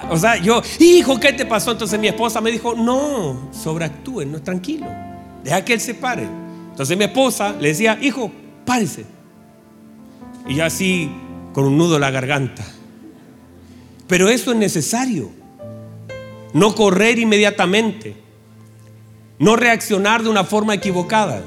o 0.10 0.18
sea, 0.18 0.38
yo, 0.38 0.62
hijo, 0.80 1.20
¿qué 1.20 1.34
te 1.34 1.46
pasó? 1.46 1.72
Entonces 1.72 2.00
mi 2.00 2.08
esposa 2.08 2.42
me 2.42 2.52
dijo, 2.52 2.74
no, 2.74 3.50
sobreactúen, 3.52 4.32
no, 4.32 4.42
tranquilo, 4.42 4.88
deja 5.44 5.64
que 5.64 5.74
él 5.74 5.82
se 5.82 5.94
pare. 5.94 6.28
Entonces 6.72 6.98
mi 6.98 7.06
esposa 7.06 7.56
le 7.60 7.70
decía, 7.70 7.98
hijo, 8.02 8.32
párese. 8.66 9.06
Y 10.48 10.60
así, 10.60 11.10
con 11.54 11.66
un 11.66 11.78
nudo 11.78 11.96
en 11.96 12.02
la 12.02 12.12
garganta. 12.12 12.66
Pero 14.08 14.30
eso 14.30 14.52
es 14.52 14.58
necesario. 14.58 15.32
No 16.54 16.76
correr 16.76 17.18
inmediatamente. 17.20 18.16
No 19.40 19.56
reaccionar 19.56 20.24
de 20.24 20.30
una 20.30 20.44
forma 20.44 20.74
equivocada. 20.74 21.42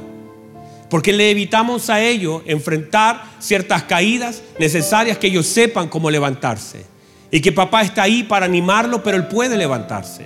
Porque 0.91 1.13
le 1.13 1.31
evitamos 1.31 1.91
a 1.91 2.01
ellos 2.01 2.43
enfrentar 2.47 3.25
ciertas 3.39 3.85
caídas 3.85 4.43
necesarias 4.59 5.19
que 5.19 5.27
ellos 5.27 5.47
sepan 5.47 5.89
cómo 5.89 6.11
levantarse. 6.11 6.85
Y 7.31 7.41
que 7.41 7.53
papá 7.53 7.83
está 7.83 8.03
ahí 8.03 8.23
para 8.23 8.47
animarlo, 8.47 9.03
pero 9.03 9.17
él 9.17 9.29
puede 9.29 9.57
levantarse. 9.57 10.25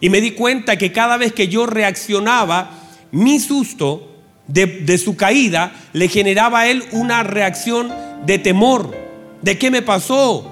Y 0.00 0.10
me 0.10 0.20
di 0.20 0.32
cuenta 0.32 0.76
que 0.76 0.92
cada 0.92 1.16
vez 1.16 1.32
que 1.32 1.48
yo 1.48 1.64
reaccionaba, 1.64 2.70
mi 3.10 3.40
susto 3.40 4.13
de, 4.46 4.98
su 4.98 5.16
caída 5.16 5.72
le 5.92 6.08
generaba 6.08 6.60
a 6.60 6.66
él 6.68 6.84
una 6.92 7.22
reacción 7.22 7.92
de 8.26 8.38
temor. 8.38 8.94
¿De 9.42 9.58
qué 9.58 9.70
me 9.70 9.82
pasó? 9.82 10.50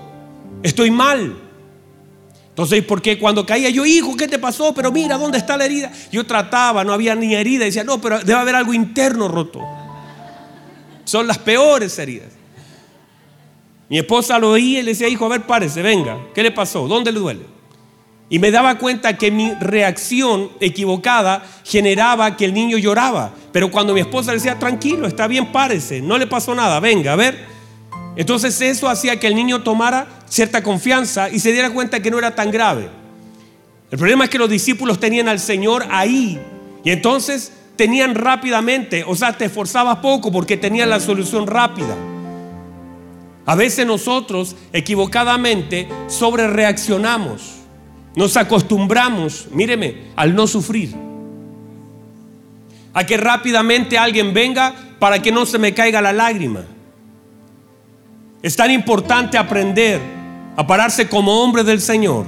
Estoy 0.63 0.91
mal. 0.91 1.39
Entonces, 2.51 2.85
porque 2.85 3.19
cuando 3.19 3.47
caía 3.47 3.71
yo, 3.71 3.87
hijo, 3.87 4.17
¿qué 4.17 4.29
te 4.29 4.39
pasó? 4.39 4.75
Pero 4.75 4.93
mira, 4.93 5.17
¿dónde 5.17 5.39
está 5.39 5.57
la 5.57 5.65
herida? 5.65 5.91
Yo 6.11 6.25
trataba, 6.27 6.85
no 6.85 6.93
había 6.93 7.15
ni 7.15 7.35
herida. 7.35 7.65
Decía, 7.65 7.85
no, 7.85 8.01
pero 8.01 8.19
debe 8.21 8.39
haber 8.39 8.55
algo 8.55 8.75
interno 8.75 9.29
roto. 9.29 9.61
Son 11.05 11.27
las 11.27 11.39
peores 11.39 11.99
heridas. 11.99 12.29
Mi 13.89 13.99
esposa 13.99 14.39
lo 14.39 14.51
oía 14.51 14.81
y 14.81 14.83
le 14.83 14.93
decía, 14.93 15.09
hijo, 15.09 15.27
a 15.27 15.29
ver, 15.29 15.43
párese, 15.43 15.83
venga. 15.83 16.19
¿Qué 16.35 16.43
le 16.43 16.51
pasó? 16.51 16.87
¿Dónde 16.87 17.13
le 17.13 17.19
duele? 17.19 17.62
Y 18.33 18.39
me 18.39 18.51
daba 18.51 18.79
cuenta 18.79 19.19
que 19.19 19.31
mi 19.31 19.53
reacción 19.61 20.53
equivocada 20.59 21.45
generaba 21.67 22.35
que 22.35 22.47
el 22.47 22.55
niño 22.55 22.79
lloraba. 22.79 23.31
Pero 23.53 23.71
cuando 23.71 23.93
mi 23.93 24.01
esposa 24.01 24.33
decía, 24.33 24.59
tranquilo, 24.59 25.07
está 25.07 25.27
bien, 25.27 25.53
párese, 25.53 26.01
no 26.01 26.17
le 26.17 26.27
pasó 26.27 26.55
nada, 26.55 26.81
venga, 26.81 27.13
a 27.13 27.17
ver. 27.17 27.45
Entonces 28.17 28.59
eso 28.63 28.89
hacía 28.89 29.21
que 29.21 29.27
el 29.27 29.35
niño 29.35 29.63
tomara 29.63 30.07
cierta 30.27 30.63
confianza 30.63 31.29
y 31.29 31.41
se 31.41 31.53
diera 31.53 31.69
cuenta 31.75 32.01
que 32.01 32.11
no 32.11 32.17
era 32.19 32.35
tan 32.35 32.51
grave. 32.51 32.89
El 33.91 33.99
problema 33.99 34.25
es 34.25 34.31
que 34.31 34.39
los 34.39 34.49
discípulos 34.49 34.99
tenían 34.99 35.29
al 35.29 35.39
Señor 35.39 35.85
ahí 35.91 36.41
y 36.85 36.91
entonces 36.91 37.53
tenían 37.77 38.15
rápidamente, 38.15 39.05
o 39.07 39.15
sea, 39.15 39.37
te 39.37 39.45
esforzabas 39.45 39.99
poco 39.99 40.33
porque 40.33 40.57
tenían 40.57 40.89
la 40.89 41.01
solución 41.01 41.47
rápida. 41.47 41.95
A 43.45 43.55
veces 43.57 43.87
nosotros 43.87 44.57
equivocadamente 44.73 45.87
sobre 46.09 46.47
reaccionamos. 46.47 47.62
Nos 48.15 48.37
acostumbramos, 48.37 49.49
míreme, 49.53 50.09
al 50.17 50.35
no 50.35 50.47
sufrir. 50.47 50.95
A 52.93 53.05
que 53.05 53.17
rápidamente 53.17 53.97
alguien 53.97 54.35
venga 54.35 54.75
para 54.99 55.21
que 55.21 55.33
no 55.33 55.47
se 55.47 55.59
me 55.59 55.73
caiga 55.73 56.03
la 56.03 56.13
lágrima. 56.13 56.65
Es 58.43 58.57
tan 58.57 58.71
importante 58.71 59.39
aprender 59.39 60.01
a 60.57 60.67
pararse 60.67 61.09
como 61.09 61.43
hombre 61.43 61.65
del 61.65 61.81
Señor, 61.81 62.27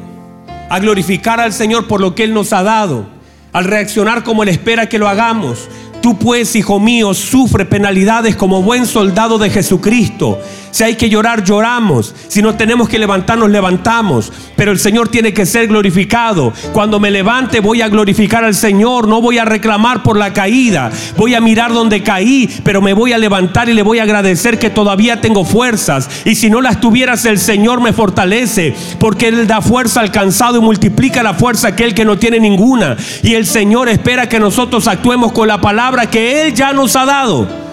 a 0.70 0.78
glorificar 0.78 1.40
al 1.40 1.52
Señor 1.52 1.86
por 1.86 2.00
lo 2.00 2.14
que 2.14 2.24
Él 2.24 2.32
nos 2.32 2.52
ha 2.52 2.62
dado, 2.62 3.06
al 3.52 3.64
reaccionar 3.64 4.24
como 4.24 4.42
Él 4.42 4.48
espera 4.48 4.88
que 4.88 4.98
lo 4.98 5.08
hagamos. 5.08 5.68
Tú 6.00 6.18
pues, 6.18 6.54
hijo 6.56 6.80
mío, 6.80 7.12
sufre 7.14 7.64
penalidades 7.64 8.36
como 8.36 8.62
buen 8.62 8.86
soldado 8.86 9.38
de 9.38 9.50
Jesucristo. 9.50 10.38
Si 10.74 10.82
hay 10.82 10.96
que 10.96 11.08
llorar, 11.08 11.44
lloramos. 11.44 12.12
Si 12.26 12.42
no 12.42 12.56
tenemos 12.56 12.88
que 12.88 12.98
levantarnos, 12.98 13.48
levantamos. 13.48 14.32
Pero 14.56 14.72
el 14.72 14.80
Señor 14.80 15.06
tiene 15.06 15.32
que 15.32 15.46
ser 15.46 15.68
glorificado. 15.68 16.52
Cuando 16.72 16.98
me 16.98 17.12
levante 17.12 17.60
voy 17.60 17.80
a 17.80 17.86
glorificar 17.86 18.42
al 18.42 18.56
Señor. 18.56 19.06
No 19.06 19.20
voy 19.20 19.38
a 19.38 19.44
reclamar 19.44 20.02
por 20.02 20.16
la 20.16 20.32
caída. 20.32 20.90
Voy 21.16 21.36
a 21.36 21.40
mirar 21.40 21.72
donde 21.72 22.02
caí, 22.02 22.50
pero 22.64 22.82
me 22.82 22.92
voy 22.92 23.12
a 23.12 23.18
levantar 23.18 23.68
y 23.68 23.72
le 23.72 23.84
voy 23.84 24.00
a 24.00 24.02
agradecer 24.02 24.58
que 24.58 24.68
todavía 24.68 25.20
tengo 25.20 25.44
fuerzas. 25.44 26.10
Y 26.24 26.34
si 26.34 26.50
no 26.50 26.60
las 26.60 26.80
tuvieras, 26.80 27.24
el 27.24 27.38
Señor 27.38 27.80
me 27.80 27.92
fortalece. 27.92 28.74
Porque 28.98 29.28
Él 29.28 29.46
da 29.46 29.62
fuerza 29.62 30.00
al 30.00 30.10
cansado 30.10 30.58
y 30.58 30.60
multiplica 30.60 31.22
la 31.22 31.34
fuerza 31.34 31.68
a 31.68 31.70
aquel 31.70 31.94
que 31.94 32.04
no 32.04 32.18
tiene 32.18 32.40
ninguna. 32.40 32.96
Y 33.22 33.34
el 33.34 33.46
Señor 33.46 33.88
espera 33.88 34.28
que 34.28 34.40
nosotros 34.40 34.88
actuemos 34.88 35.30
con 35.30 35.46
la 35.46 35.60
palabra 35.60 36.10
que 36.10 36.42
Él 36.42 36.52
ya 36.52 36.72
nos 36.72 36.96
ha 36.96 37.04
dado. 37.04 37.63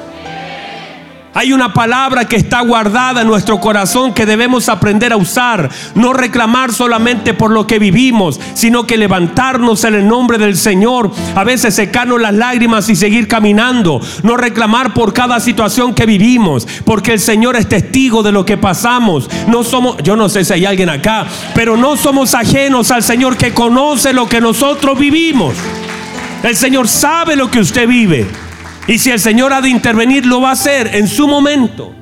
Hay 1.34 1.54
una 1.54 1.74
palabra 1.74 2.26
que 2.26 2.36
está 2.36 2.60
guardada 2.60 3.22
en 3.22 3.28
nuestro 3.28 3.62
corazón 3.62 4.14
que 4.14 4.26
debemos 4.26 4.68
aprender 4.68 5.14
a 5.14 5.18
usar. 5.18 5.70
No 5.96 6.12
reclamar 6.12 6.74
solamente 6.74 7.34
por 7.34 7.52
lo 7.52 7.66
que 7.66 7.80
vivimos, 7.80 8.38
sino 8.54 8.86
que 8.86 8.98
levantarnos 8.98 9.86
en 9.86 9.96
el 9.96 10.08
nombre 10.08 10.38
del 10.38 10.58
Señor. 10.58 11.10
A 11.34 11.46
veces 11.46 11.74
secarnos 11.74 12.20
las 12.20 12.34
lágrimas 12.34 12.90
y 12.90 12.98
seguir 12.98 13.30
caminando. 13.30 14.02
No 14.24 14.36
reclamar 14.36 14.94
por 14.94 15.14
cada 15.14 15.40
situación 15.40 15.94
que 15.94 16.06
vivimos, 16.06 16.68
porque 16.84 17.14
el 17.14 17.20
Señor 17.22 17.56
es 17.56 17.70
testigo 17.70 18.24
de 18.24 18.34
lo 18.34 18.46
que 18.46 18.58
pasamos. 18.58 19.30
No 19.48 19.64
somos, 19.64 19.98
yo 20.04 20.18
no 20.18 20.28
sé 20.28 20.44
si 20.44 20.52
hay 20.52 20.66
alguien 20.66 20.90
acá, 20.90 21.26
pero 21.56 21.78
no 21.78 21.96
somos 21.96 22.36
ajenos 22.36 22.92
al 22.92 23.04
Señor 23.04 23.38
que 23.38 23.54
conoce 23.54 24.12
lo 24.12 24.28
que 24.28 24.42
nosotros 24.42 25.00
vivimos. 25.00 25.56
El 26.44 26.58
Señor 26.58 26.90
sabe 26.90 27.38
lo 27.38 27.50
que 27.50 27.60
usted 27.60 27.88
vive. 27.88 28.51
Y 28.88 28.98
si 28.98 29.12
el 29.12 29.20
Señor 29.20 29.54
ha 29.54 29.62
de 29.62 29.70
intervenir, 29.70 30.26
lo 30.26 30.42
va 30.42 30.50
a 30.50 30.54
hacer 30.54 30.96
en 30.96 31.08
su 31.08 31.28
momento. 31.28 32.01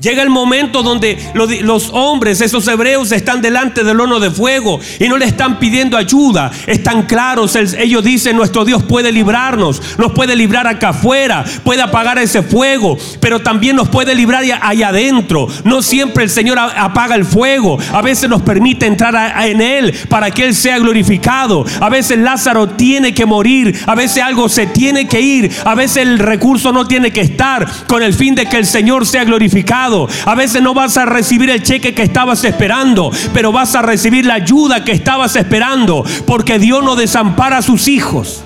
Llega 0.00 0.22
el 0.22 0.30
momento 0.30 0.82
donde 0.82 1.18
los 1.34 1.90
hombres, 1.92 2.40
esos 2.40 2.66
hebreos, 2.68 3.12
están 3.12 3.42
delante 3.42 3.84
del 3.84 4.00
horno 4.00 4.18
de 4.18 4.30
fuego 4.30 4.80
y 4.98 5.08
no 5.08 5.18
le 5.18 5.26
están 5.26 5.58
pidiendo 5.58 5.96
ayuda. 5.96 6.50
Están 6.66 7.02
claros, 7.02 7.54
ellos 7.56 8.02
dicen, 8.02 8.36
nuestro 8.36 8.64
Dios 8.64 8.82
puede 8.82 9.12
librarnos, 9.12 9.82
nos 9.98 10.12
puede 10.12 10.36
librar 10.36 10.66
acá 10.66 10.90
afuera, 10.90 11.44
puede 11.64 11.82
apagar 11.82 12.18
ese 12.18 12.42
fuego, 12.42 12.96
pero 13.20 13.40
también 13.40 13.76
nos 13.76 13.88
puede 13.88 14.14
librar 14.14 14.42
allá 14.62 14.88
adentro. 14.88 15.48
No 15.64 15.82
siempre 15.82 16.24
el 16.24 16.30
Señor 16.30 16.58
apaga 16.58 17.14
el 17.14 17.26
fuego, 17.26 17.78
a 17.92 18.00
veces 18.00 18.30
nos 18.30 18.40
permite 18.40 18.86
entrar 18.86 19.46
en 19.46 19.60
Él 19.60 19.94
para 20.08 20.30
que 20.30 20.44
Él 20.44 20.54
sea 20.54 20.78
glorificado. 20.78 21.64
A 21.80 21.90
veces 21.90 22.18
Lázaro 22.18 22.70
tiene 22.70 23.12
que 23.12 23.26
morir, 23.26 23.78
a 23.86 23.94
veces 23.94 24.22
algo 24.22 24.48
se 24.48 24.66
tiene 24.66 25.06
que 25.06 25.20
ir, 25.20 25.50
a 25.64 25.74
veces 25.74 25.98
el 25.98 26.18
recurso 26.18 26.72
no 26.72 26.86
tiene 26.86 27.12
que 27.12 27.20
estar 27.20 27.66
con 27.86 28.02
el 28.02 28.14
fin 28.14 28.34
de 28.34 28.46
que 28.46 28.56
el 28.56 28.66
Señor 28.66 29.06
sea 29.06 29.24
glorificado. 29.24 29.89
A 30.24 30.34
veces 30.34 30.62
no 30.62 30.74
vas 30.74 30.96
a 30.96 31.04
recibir 31.04 31.50
el 31.50 31.62
cheque 31.62 31.94
que 31.94 32.02
estabas 32.02 32.44
esperando, 32.44 33.10
pero 33.32 33.52
vas 33.52 33.74
a 33.74 33.82
recibir 33.82 34.26
la 34.26 34.34
ayuda 34.34 34.84
que 34.84 34.92
estabas 34.92 35.36
esperando, 35.36 36.04
porque 36.26 36.58
Dios 36.58 36.82
no 36.82 36.96
desampara 36.96 37.58
a 37.58 37.62
sus 37.62 37.88
hijos. 37.88 38.42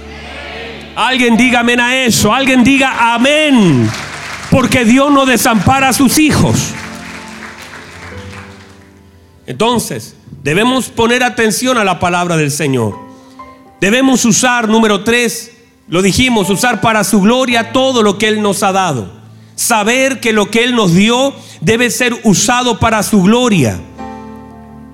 Alguien 0.96 1.36
diga 1.36 1.60
amén 1.60 1.80
a 1.80 2.04
eso, 2.04 2.32
alguien 2.32 2.62
diga 2.62 3.14
amén, 3.14 3.90
porque 4.50 4.84
Dios 4.84 5.10
no 5.12 5.26
desampara 5.26 5.88
a 5.88 5.92
sus 5.92 6.18
hijos. 6.18 6.72
Entonces, 9.46 10.16
debemos 10.42 10.88
poner 10.88 11.22
atención 11.22 11.78
a 11.78 11.84
la 11.84 11.98
palabra 11.98 12.36
del 12.36 12.50
Señor. 12.50 12.96
Debemos 13.80 14.24
usar, 14.24 14.68
número 14.68 15.04
tres, 15.04 15.50
lo 15.88 16.00
dijimos, 16.00 16.48
usar 16.48 16.80
para 16.80 17.04
su 17.04 17.20
gloria 17.20 17.72
todo 17.72 18.02
lo 18.02 18.16
que 18.16 18.28
Él 18.28 18.40
nos 18.40 18.62
ha 18.62 18.72
dado. 18.72 19.23
Saber 19.56 20.20
que 20.20 20.32
lo 20.32 20.50
que 20.50 20.64
Él 20.64 20.74
nos 20.74 20.94
dio 20.94 21.34
debe 21.60 21.90
ser 21.90 22.14
usado 22.24 22.78
para 22.78 23.02
su 23.02 23.22
gloria. 23.22 23.78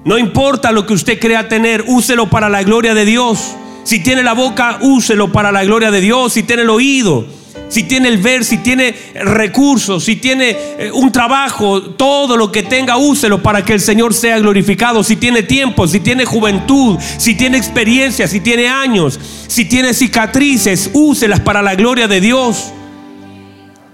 No 0.04 0.18
importa 0.18 0.72
lo 0.72 0.86
que 0.86 0.94
usted 0.94 1.18
crea 1.18 1.48
tener, 1.48 1.84
úselo 1.86 2.30
para 2.30 2.48
la 2.48 2.62
gloria 2.62 2.94
de 2.94 3.04
Dios. 3.04 3.56
Si 3.84 4.02
tiene 4.02 4.22
la 4.22 4.34
boca, 4.34 4.78
úselo 4.82 5.32
para 5.32 5.52
la 5.52 5.64
gloria 5.64 5.90
de 5.90 6.00
Dios. 6.00 6.32
Si 6.32 6.42
tiene 6.42 6.62
el 6.62 6.70
oído, 6.70 7.26
si 7.68 7.84
tiene 7.84 8.08
el 8.08 8.18
ver, 8.18 8.44
si 8.44 8.58
tiene 8.58 8.94
recursos, 9.14 10.04
si 10.04 10.16
tiene 10.16 10.56
eh, 10.78 10.90
un 10.92 11.12
trabajo, 11.12 11.82
todo 11.82 12.36
lo 12.36 12.50
que 12.50 12.62
tenga, 12.62 12.96
úselo 12.96 13.42
para 13.42 13.64
que 13.64 13.74
el 13.74 13.80
Señor 13.80 14.12
sea 14.12 14.38
glorificado. 14.38 15.04
Si 15.04 15.16
tiene 15.16 15.42
tiempo, 15.42 15.86
si 15.86 16.00
tiene 16.00 16.24
juventud, 16.24 16.98
si 17.18 17.34
tiene 17.34 17.58
experiencia, 17.58 18.26
si 18.26 18.40
tiene 18.40 18.68
años, 18.68 19.18
si 19.46 19.64
tiene 19.66 19.94
cicatrices, 19.94 20.90
úselas 20.92 21.40
para 21.40 21.62
la 21.62 21.74
gloria 21.74 22.08
de 22.08 22.20
Dios. 22.20 22.72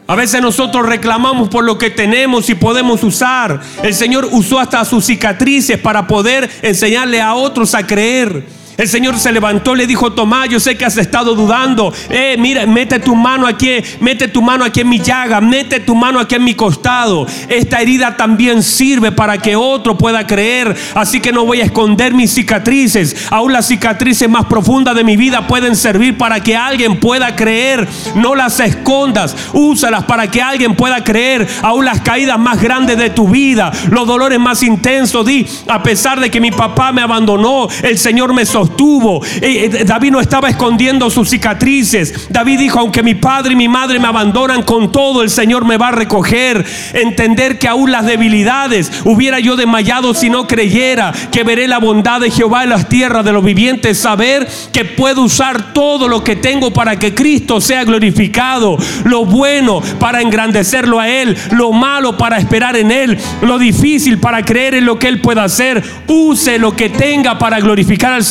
A 0.09 0.15
veces 0.15 0.41
nosotros 0.41 0.87
reclamamos 0.87 1.49
por 1.49 1.65
lo 1.65 1.79
que 1.79 1.91
tenemos 1.91 2.49
y 2.49 2.55
podemos 2.55 3.03
usar. 3.03 3.61
El 3.83 3.93
Señor 3.93 4.29
usó 4.31 4.61
hasta 4.61 4.85
sus 4.85 5.05
cicatrices 5.05 5.79
para 5.79 6.07
poder 6.07 6.49
enseñarle 6.63 7.21
a 7.21 7.35
otros 7.35 7.75
a 7.75 7.85
creer. 7.85 8.56
El 8.77 8.89
Señor 8.89 9.19
se 9.19 9.33
levantó, 9.33 9.75
le 9.75 9.87
dijo, 9.87 10.13
Tomás, 10.13 10.51
yo 10.51 10.61
sé 10.61 10.77
que 10.77 10.85
has 10.85 10.99
estado 10.99 11.35
dudando. 11.35 11.93
Eh, 12.11 12.37
mira, 12.39 12.67
mete 12.67 12.99
tu 12.99 13.15
mano 13.15 13.47
aquí, 13.47 13.71
mete 14.01 14.29
tu 14.29 14.43
mano 14.43 14.67
aquí 14.67 14.81
en 14.81 14.89
mi 14.91 15.01
llaga, 15.01 15.41
mete 15.41 15.81
tu 15.81 15.95
mano 15.95 16.21
aquí 16.21 16.35
en 16.35 16.45
mi 16.45 16.55
costado. 16.55 17.27
Esta 17.49 17.81
herida 17.81 18.19
también 18.19 18.63
sirve 18.63 19.13
para 19.13 19.39
que 19.39 19.57
otro 19.57 19.97
pueda 19.97 20.27
creer. 20.27 20.77
Así 20.95 21.21
que 21.21 21.33
no 21.33 21.47
voy 21.47 21.63
a 21.63 21.65
esconder 21.65 22.13
mis 22.13 22.35
cicatrices. 22.35 23.29
Aún 23.31 23.55
las 23.55 23.67
cicatrices 23.67 24.29
más 24.29 24.45
profundas 24.45 24.95
de 24.95 25.05
mi 25.05 25.17
vida 25.17 25.47
pueden 25.47 25.75
servir 25.75 26.19
para 26.19 26.41
que 26.41 26.55
alguien 26.55 27.01
pueda 27.01 27.35
creer. 27.35 27.89
No 28.15 28.35
las 28.35 28.61
escondas, 28.61 29.35
úsalas 29.55 30.05
para 30.05 30.31
que 30.31 30.43
alguien 30.43 30.75
pueda 30.75 31.03
creer. 31.03 31.49
Aún 31.63 31.87
las 31.87 32.03
caídas 32.03 32.39
más 32.39 32.61
grandes 32.61 32.99
de 32.99 33.09
tu 33.09 33.27
vida, 33.27 33.73
los 33.91 34.07
dolores 34.07 34.39
más 34.39 34.63
intensos. 34.63 35.25
Di, 35.25 35.47
a 35.67 35.83
pesar 35.83 36.21
de 36.21 36.31
que 36.31 36.43
mi 36.43 36.51
papá 36.51 36.93
me 36.93 37.01
abandonó, 37.01 37.69
el 37.83 37.97
Señor 37.97 38.35
me 38.35 38.45
sostuvo 38.45 38.66
tuvo. 38.75 39.25
Eh, 39.25 39.71
eh, 39.73 39.85
David 39.85 40.13
no 40.13 40.21
estaba 40.21 40.49
escondiendo 40.49 41.11
sus 41.11 41.29
cicatrices. 41.29 42.29
David 42.31 42.59
dijo, 42.59 42.81
aunque 42.81 43.03
mi 43.03 43.15
padre 43.15 43.53
y 43.53 43.57
mi 43.57 43.69
madre 43.69 43.99
me 43.99 44.09
abandonan 44.09 44.63
con 44.63 44.91
todo, 44.91 45.23
el 45.23 45.31
Señor 45.31 45.65
me 45.65 45.77
va 45.77 45.89
a 45.89 45.93
recoger. 45.93 46.65
Entender 46.95 47.59
que 47.59 47.69
aún 47.69 47.93
las 47.93 48.07
debilidades 48.07 48.91
hubiera 49.05 49.39
yo 49.39 49.57
desmayado 49.57 50.15
si 50.15 50.31
no 50.31 50.47
creyera 50.47 51.13
que 51.31 51.45
veré 51.45 51.69
la 51.69 51.79
bondad 51.79 52.21
de 52.21 52.31
Jehová 52.31 52.65
en 52.65 52.71
las 52.71 52.89
tierras 52.89 53.25
de 53.25 53.33
los 53.33 53.45
vivientes. 53.45 53.99
Saber 53.99 54.49
que 54.73 54.85
puedo 54.85 55.23
usar 55.23 55.73
todo 55.73 56.09
lo 56.09 56.25
que 56.25 56.37
tengo 56.37 56.73
para 56.73 56.99
que 56.99 57.15
Cristo 57.15 57.61
sea 57.61 57.85
glorificado. 57.85 58.79
Lo 59.05 59.25
bueno 59.25 59.83
para 60.01 60.23
engrandecerlo 60.23 61.01
a 61.01 61.09
Él. 61.09 61.37
Lo 61.51 61.73
malo 61.73 62.17
para 62.17 62.39
esperar 62.39 62.77
en 62.77 62.91
Él. 62.91 63.19
Lo 63.43 63.59
difícil 63.59 64.19
para 64.19 64.45
creer 64.45 64.75
en 64.75 64.87
lo 64.87 64.99
que 64.99 65.09
Él 65.09 65.21
pueda 65.21 65.45
hacer. 65.45 65.83
Use 66.07 66.59
lo 66.59 66.75
que 66.75 66.89
tenga 66.89 67.39
para 67.39 67.61
glorificar 67.61 68.13
al 68.13 68.25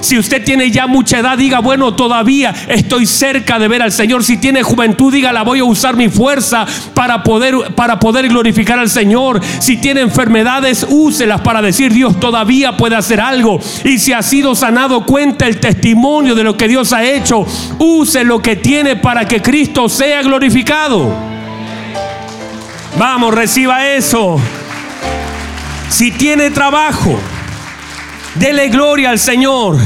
Si 0.00 0.18
usted 0.18 0.44
tiene 0.44 0.70
ya 0.70 0.86
mucha 0.86 1.18
edad, 1.18 1.38
diga, 1.38 1.60
bueno, 1.60 1.94
todavía 1.94 2.54
estoy 2.68 3.06
cerca 3.06 3.58
de 3.58 3.68
ver 3.68 3.82
al 3.82 3.92
Señor. 3.92 4.24
Si 4.24 4.36
tiene 4.36 4.62
juventud, 4.62 5.12
diga, 5.12 5.32
la 5.32 5.42
voy 5.42 5.60
a 5.60 5.64
usar 5.64 5.96
mi 5.96 6.08
fuerza 6.08 6.66
para 6.94 7.22
poder, 7.22 7.74
para 7.74 7.98
poder 7.98 8.28
glorificar 8.28 8.78
al 8.78 8.90
Señor. 8.90 9.40
Si 9.60 9.76
tiene 9.76 10.00
enfermedades, 10.00 10.86
úselas 10.88 11.40
para 11.40 11.62
decir, 11.62 11.92
Dios 11.92 12.18
todavía 12.18 12.76
puede 12.76 12.96
hacer 12.96 13.20
algo. 13.20 13.60
Y 13.84 13.98
si 13.98 14.12
ha 14.12 14.22
sido 14.22 14.54
sanado, 14.54 15.06
cuenta 15.06 15.46
el 15.46 15.60
testimonio 15.60 16.34
de 16.34 16.44
lo 16.44 16.56
que 16.56 16.68
Dios 16.68 16.92
ha 16.92 17.04
hecho. 17.04 17.46
Use 17.78 18.24
lo 18.24 18.40
que 18.40 18.56
tiene 18.56 18.96
para 18.96 19.26
que 19.26 19.40
Cristo 19.40 19.88
sea 19.88 20.22
glorificado. 20.22 21.12
Vamos, 22.98 23.34
reciba 23.34 23.86
eso. 23.88 24.40
Si 25.88 26.10
tiene 26.10 26.50
trabajo, 26.50 27.18
Dele 28.34 28.68
gloria 28.68 29.10
al 29.10 29.18
Señor. 29.18 29.76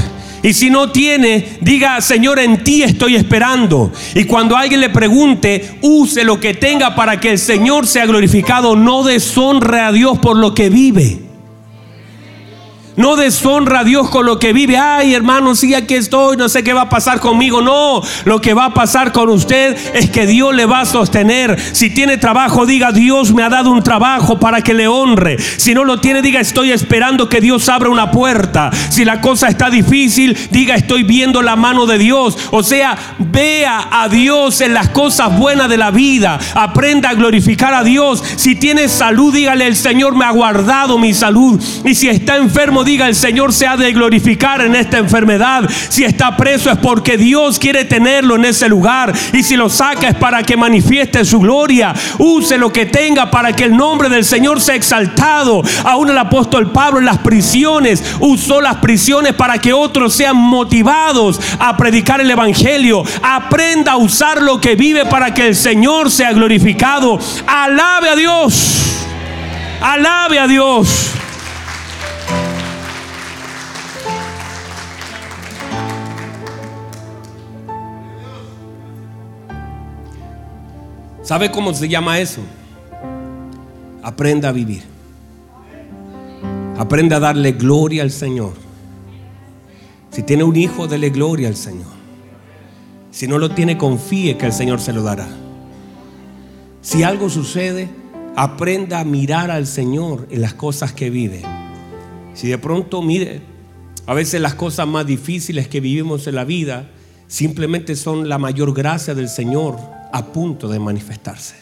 Y 0.43 0.53
si 0.55 0.71
no 0.71 0.91
tiene, 0.91 1.59
diga, 1.61 2.01
Señor, 2.01 2.39
en 2.39 2.63
ti 2.63 2.83
estoy 2.83 3.17
esperando. 3.17 3.93
Y 4.15 4.25
cuando 4.25 4.57
alguien 4.57 4.81
le 4.81 4.89
pregunte, 4.89 5.79
use 5.83 6.25
lo 6.25 6.39
que 6.39 6.55
tenga 6.55 6.95
para 6.95 7.19
que 7.19 7.33
el 7.33 7.39
Señor 7.39 7.87
sea 7.87 8.07
glorificado. 8.07 8.77
No 8.77 9.03
deshonre 9.03 9.81
a 9.81 9.93
Dios 9.93 10.19
por 10.19 10.37
lo 10.37 10.55
que 10.55 10.71
vive. 10.71 11.28
No 12.99 13.15
deshonra 13.15 13.81
a 13.81 13.85
Dios 13.85 14.11
con 14.11 14.27
lo 14.27 14.41
que 14.41 14.53
vive. 14.53 14.77
Ay, 14.77 15.15
hermano, 15.15 15.55
sí, 15.55 15.73
aquí 15.73 15.95
estoy, 15.95 16.37
no 16.37 16.49
sé 16.49 16.65
qué 16.65 16.73
va 16.73 16.83
a 16.83 16.89
pasar 16.89 17.21
conmigo. 17.21 17.63
No, 17.63 18.03
lo 18.25 18.41
que 18.41 18.55
va 18.55 18.67
a 18.67 18.75
pasar 18.75 19.13
con 19.13 19.29
usted 19.29 19.77
es 19.95 20.11
que 20.11 20.27
Dios 20.27 20.53
le 20.53 20.67
va 20.67 20.81
a 20.81 20.85
sostener. 20.85 21.57
Si 21.73 21.91
tiene 21.91 22.19
trabajo, 22.19 22.67
diga, 22.67 22.91
Dios 22.91 23.33
me 23.33 23.45
ha 23.45 23.49
dado 23.49 23.71
un 23.71 23.85
trabajo 23.85 24.41
para 24.41 24.63
que 24.63 24.75
le 24.75 24.89
honre. 24.89 25.39
Si 25.39 25.75
no 25.75 25.85
lo 25.85 26.01
tiene, 26.01 26.23
diga, 26.23 26.41
estoy 26.41 26.73
esperando 26.73 27.29
que 27.29 27.41
Dios 27.41 27.69
abra 27.69 27.89
una 27.89 28.11
puerta. 28.11 28.73
Si 28.91 29.05
la 29.05 29.21
cosa 29.21 29.47
está 29.47 29.71
difícil, 29.71 30.37
diga, 30.51 30.75
estoy 30.75 31.05
viendo 31.05 31.41
la 31.41 31.55
mano 31.55 31.87
de 31.87 31.99
Dios. 31.99 32.37
O 32.51 32.65
sea, 32.65 32.99
vea 33.21 33.91
a 33.93 34.09
Dios 34.09 34.61
en 34.61 34.75
las 34.75 34.89
cosas 34.89 35.39
buenas 35.39 35.69
de 35.69 35.77
la 35.77 35.93
vida. 35.93 36.41
Aprenda 36.53 37.11
a 37.11 37.15
glorificar 37.15 37.75
a 37.75 37.85
Dios. 37.85 38.25
Si 38.35 38.57
tiene 38.57 38.89
salud, 38.89 39.33
dígale, 39.33 39.69
el 39.69 39.77
Señor 39.77 40.17
me 40.17 40.25
ha 40.25 40.33
guardado 40.33 40.99
mi 40.99 41.15
salud. 41.15 41.63
Y 41.85 41.95
si 41.95 42.09
está 42.09 42.35
enfermo, 42.37 42.88
diga 42.89 43.07
el 43.07 43.15
Señor 43.15 43.53
se 43.53 43.67
ha 43.67 43.77
de 43.77 43.93
glorificar 43.93 44.63
en 44.63 44.75
esta 44.75 44.97
enfermedad. 44.97 45.69
Si 45.91 46.05
está 46.05 46.35
preso 46.39 46.71
es 46.71 46.79
porque 46.79 47.19
Dios 47.19 47.59
quiere 47.59 47.85
tenerlo 47.85 48.37
en 48.37 48.47
ese 48.47 48.67
lugar. 48.67 49.13
Y 49.35 49.43
si 49.43 49.57
lo 49.57 49.69
saca 49.69 50.09
es 50.09 50.15
para 50.15 50.43
que 50.43 50.57
manifieste 50.57 51.23
su 51.27 51.39
gloria. 51.39 51.95
Use 52.17 52.57
lo 52.57 52.73
que 52.73 52.87
tenga 52.87 53.31
para 53.31 53.55
que 53.55 53.65
el 53.65 53.77
nombre 53.77 54.09
del 54.09 54.25
Señor 54.25 54.63
sea 54.63 54.75
exaltado. 54.75 55.63
Aún 55.85 56.09
el 56.09 56.17
apóstol 56.17 56.73
Pablo 56.73 56.99
en 56.99 57.05
las 57.05 57.19
prisiones 57.19 58.03
usó 58.21 58.63
las 58.63 58.77
prisiones 58.77 59.35
para 59.35 59.59
que 59.59 59.75
otros 59.75 60.15
sean 60.15 60.37
motivados 60.37 61.39
a 61.59 61.77
predicar 61.77 62.23
el 62.23 62.31
Evangelio. 62.31 63.03
Aprenda 63.23 63.93
a 63.93 63.97
usar 63.99 64.41
lo 64.41 64.63
que 64.63 64.77
vive 64.77 65.05
para 65.05 65.35
que 65.35 65.49
el 65.49 65.57
Señor 65.57 66.11
sea 66.11 66.33
glorificado. 66.33 67.19
Alabe 67.47 68.09
a 68.09 68.17
Dios. 68.17 69.05
Alabe 69.83 70.39
a 70.39 70.47
Dios. 70.47 71.18
¿Sabe 81.29 81.51
cómo 81.51 81.75
se 81.75 81.91
llama 81.91 82.21
eso? 82.21 82.41
Aprenda 84.03 84.49
a 84.49 84.53
vivir. 84.53 84.83
Aprenda 86.79 87.17
a 87.17 87.21
darle 87.21 87.53
gloria 87.53 88.03
al 88.03 88.11
Señor. 88.11 88.55
Si 90.11 90.23
tiene 90.23 90.43
un 90.43 90.57
hijo, 90.57 90.89
dele 90.89 91.11
gloria 91.11 91.49
al 91.49 91.57
Señor. 91.57 91.93
Si 93.11 93.29
no 93.29 93.37
lo 93.37 93.51
tiene, 93.51 93.77
confíe 93.77 94.39
que 94.39 94.47
el 94.47 94.55
Señor 94.55 94.81
se 94.81 94.95
lo 94.95 95.03
dará. 95.03 95.29
Si 96.81 97.03
algo 97.03 97.29
sucede, 97.29 97.91
aprenda 98.35 99.01
a 99.01 99.05
mirar 99.05 99.51
al 99.51 99.67
Señor 99.67 100.29
en 100.31 100.41
las 100.41 100.55
cosas 100.55 100.95
que 100.95 101.11
vive. 101.11 101.43
Si 102.33 102.49
de 102.49 102.57
pronto 102.57 103.03
mire, 103.03 103.43
a 104.07 104.15
veces 104.15 104.41
las 104.41 104.55
cosas 104.55 104.89
más 104.89 105.05
difíciles 105.05 105.69
que 105.69 105.81
vivimos 105.81 106.27
en 106.27 106.37
la 106.37 106.45
vida 106.45 106.89
simplemente 107.27 107.97
son 107.97 108.31
la 108.31 108.39
mayor 108.39 108.73
gracia 108.73 109.15
del 109.15 109.29
Señor 109.29 109.98
a 110.13 110.27
punto 110.27 110.69
de 110.69 110.79
manifestarse. 110.79 111.57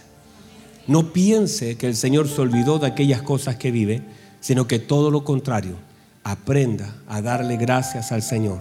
No 0.86 1.12
piense 1.12 1.76
que 1.76 1.86
el 1.86 1.96
Señor 1.96 2.28
se 2.28 2.40
olvidó 2.40 2.78
de 2.78 2.86
aquellas 2.86 3.22
cosas 3.22 3.56
que 3.56 3.70
vive, 3.70 4.02
sino 4.40 4.68
que 4.68 4.78
todo 4.78 5.10
lo 5.10 5.24
contrario, 5.24 5.76
aprenda 6.22 6.94
a 7.08 7.22
darle 7.22 7.56
gracias 7.56 8.10
al 8.12 8.22
Señor 8.22 8.60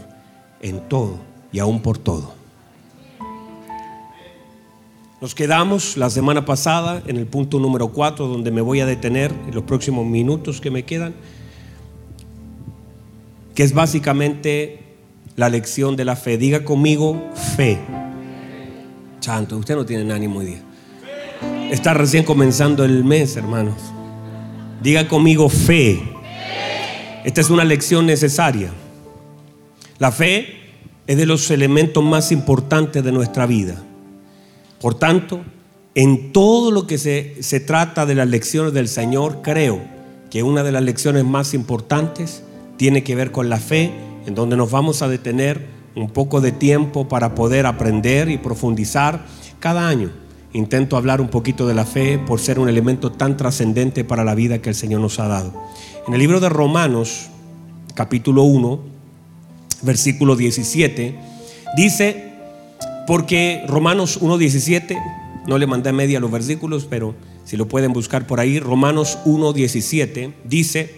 en 0.62 0.80
todo 0.88 1.19
y 1.52 1.60
aún 1.60 1.82
por 1.82 1.98
todo. 1.98 2.34
Nos 5.21 5.34
quedamos 5.34 5.98
la 5.98 6.10
semana 6.10 6.45
pasada 6.45 7.02
en 7.08 7.17
el 7.17 7.26
punto 7.26 7.60
número 7.60 7.88
4, 7.89 8.28
donde 8.28 8.52
me 8.52 8.62
voy 8.62 8.82
a 8.82 8.86
detener 8.86 9.32
en 9.48 9.56
los 9.56 9.63
próximos 9.63 10.06
minutos 10.06 10.62
que 10.62 10.69
me 10.69 10.84
quedan, 10.84 11.15
que 13.56 13.63
es 13.63 13.74
básicamente 13.74 14.84
la 15.36 15.50
lección 15.50 15.95
de 15.95 16.06
la 16.06 16.15
fe. 16.15 16.38
Diga 16.38 16.65
conmigo 16.65 17.32
fe. 17.56 17.80
Chanto, 19.26 19.58
usted 19.58 19.76
no 19.76 19.88
tiene 19.88 20.14
ánimo 20.14 20.38
hoy 20.38 20.46
día. 20.46 20.62
Está 21.72 21.96
recién 21.96 22.24
comenzando 22.24 22.86
el 22.86 23.04
mes, 23.04 23.36
hermanos. 23.36 23.74
Diga 24.84 25.08
conmigo 25.08 25.50
fe. 25.50 26.00
Esta 27.24 27.42
es 27.42 27.50
una 27.50 27.64
lección 27.64 28.06
necesaria. 28.06 28.70
La 29.98 30.12
fe 30.12 30.76
es 31.08 31.18
de 31.18 31.26
los 31.26 31.50
elementos 31.50 32.04
más 32.04 32.32
importantes 32.32 33.04
de 33.04 33.12
nuestra 33.12 33.48
vida. 33.48 33.82
Por 34.80 34.94
tanto, 34.94 35.44
en 35.96 36.32
todo 36.32 36.70
lo 36.70 36.86
que 36.86 37.00
se, 37.00 37.42
se, 37.42 37.60
trata 37.60 38.06
de 38.06 38.14
las 38.14 38.28
lecciones 38.28 38.74
del 38.74 38.88
Señor, 38.88 39.42
creo 39.42 39.82
que 40.30 40.44
una 40.44 40.62
de 40.62 40.72
las 40.72 40.84
lecciones 40.84 41.26
más 41.26 41.56
importantes 41.56 42.44
tiene 42.78 43.04
que 43.04 43.16
ver 43.16 43.32
con 43.32 43.50
la 43.50 43.58
fe, 43.58 43.92
en 44.28 44.36
donde 44.36 44.56
nos 44.56 44.70
vamos 44.70 45.02
a 45.02 45.08
detener 45.08 45.75
un 45.96 46.10
poco 46.10 46.42
de 46.42 46.52
tiempo 46.52 47.08
para 47.08 47.36
poder 47.36 47.66
aprender 47.66 48.30
y 48.30 48.38
profundizar 48.38 49.26
cada 49.60 49.88
año. 49.88 50.12
Intento 50.54 50.96
hablar 50.96 51.20
un 51.20 51.28
poquito 51.28 51.68
de 51.68 51.74
la 51.74 51.86
fe 51.86 52.18
por 52.18 52.40
ser 52.40 52.60
un 52.60 52.70
elemento 52.70 53.12
tan 53.12 53.36
trascendente 53.36 54.04
para 54.04 54.24
la 54.24 54.36
vida 54.36 54.60
que 54.60 54.70
el 54.70 54.76
Señor 54.76 55.02
nos 55.02 55.20
ha 55.20 55.28
dado. 55.28 55.54
En 56.08 56.14
el 56.14 56.20
libro 56.20 56.40
de 56.40 56.50
Romanos, 56.50 57.28
capítulo 57.94 58.44
1, 58.44 58.80
versículo 59.82 60.36
17, 60.36 61.16
dice, 61.76 62.34
porque 63.08 63.64
Romanos 63.68 64.22
1.17, 64.22 64.98
no 65.48 65.58
le 65.58 65.68
mandé 65.68 65.92
media 65.92 66.20
los 66.20 66.32
versículos, 66.32 66.86
pero 66.90 67.16
si 67.44 67.58
lo 67.58 67.68
pueden 67.68 67.94
buscar 67.94 68.26
por 68.26 68.40
ahí, 68.40 68.60
Romanos 68.60 69.20
1.17 69.26 70.34
dice, 70.44 70.96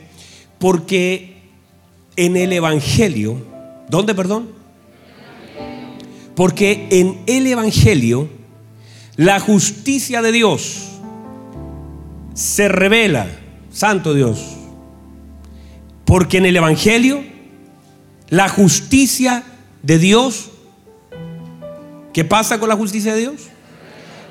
porque 0.60 1.38
en 2.16 2.38
el 2.38 2.54
Evangelio, 2.54 3.38
¿dónde 3.90 4.16
perdón? 4.16 4.57
Porque 6.38 6.88
en 6.90 7.20
el 7.28 7.46
Evangelio 7.46 8.30
la 9.18 9.42
justicia 9.42 10.22
de 10.22 10.32
Dios 10.32 10.88
se 12.34 12.70
revela, 12.70 13.28
Santo 13.70 14.14
Dios, 14.14 14.40
porque 16.06 16.38
en 16.38 16.46
el 16.46 16.56
Evangelio 16.56 17.22
la 18.30 18.48
justicia 18.48 19.44
de 19.84 20.00
Dios 20.00 20.52
¿Qué 22.18 22.26
pasa 22.26 22.60
con 22.60 22.68
la 22.68 22.76
justicia 22.76 23.14
de 23.14 23.20
Dios? 23.20 23.36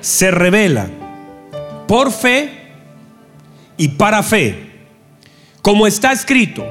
Se 0.01 0.29
revela 0.29 0.89
por 1.87 2.11
fe 2.11 2.73
y 3.77 3.87
para 3.87 4.21
fe. 4.23 4.89
Como 5.61 5.87
está 5.87 6.11
escrito, 6.11 6.65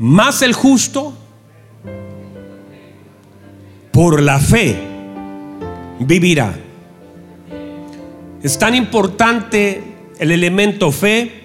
más 0.00 0.42
el 0.42 0.52
justo 0.52 1.16
por 3.94 4.20
la 4.20 4.40
fe 4.40 4.76
vivirá. 6.00 6.52
Es 8.42 8.58
tan 8.58 8.74
importante 8.74 9.84
el 10.18 10.32
elemento 10.32 10.90
fe 10.90 11.44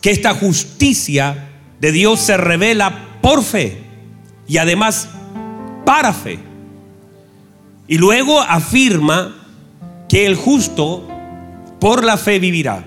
que 0.00 0.12
esta 0.12 0.34
justicia 0.34 1.48
de 1.80 1.90
Dios 1.90 2.20
se 2.20 2.36
revela 2.36 3.18
por 3.20 3.42
fe 3.42 3.76
y 4.46 4.58
además 4.58 5.08
para 5.84 6.12
fe. 6.12 6.38
Y 7.88 7.98
luego 7.98 8.40
afirma 8.40 9.34
que 10.08 10.26
el 10.26 10.36
justo 10.36 11.08
por 11.80 12.04
la 12.04 12.18
fe 12.18 12.38
vivirá. 12.38 12.84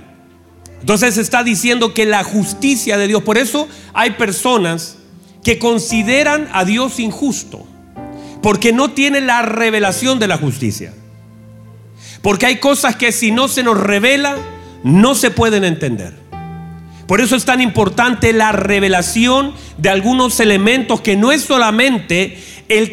Entonces 0.79 1.17
está 1.17 1.43
diciendo 1.43 1.93
que 1.93 2.05
la 2.05 2.23
justicia 2.23 2.97
de 2.97 3.09
Dios, 3.09 3.21
por 3.23 3.37
eso 3.37 3.67
hay 3.93 4.11
personas 4.11 4.97
que 5.43 5.59
consideran 5.59 6.47
a 6.53 6.63
Dios 6.63 7.01
injusto, 7.01 7.67
porque 8.45 8.71
no 8.71 8.91
tiene 8.91 9.21
la 9.21 9.41
revelación 9.41 10.19
de 10.19 10.27
la 10.27 10.37
justicia. 10.37 10.93
Porque 12.21 12.45
hay 12.45 12.57
cosas 12.57 12.95
que 12.95 13.11
si 13.11 13.31
no 13.31 13.47
se 13.47 13.63
nos 13.63 13.75
revela, 13.75 14.35
no 14.83 15.15
se 15.15 15.31
pueden 15.31 15.63
entender. 15.63 16.13
Por 17.07 17.21
eso 17.21 17.35
es 17.35 17.43
tan 17.43 17.59
importante 17.59 18.33
la 18.33 18.51
revelación 18.51 19.55
de 19.79 19.89
algunos 19.89 20.39
elementos 20.39 21.01
que 21.01 21.15
no 21.15 21.31
es 21.31 21.41
solamente 21.41 22.37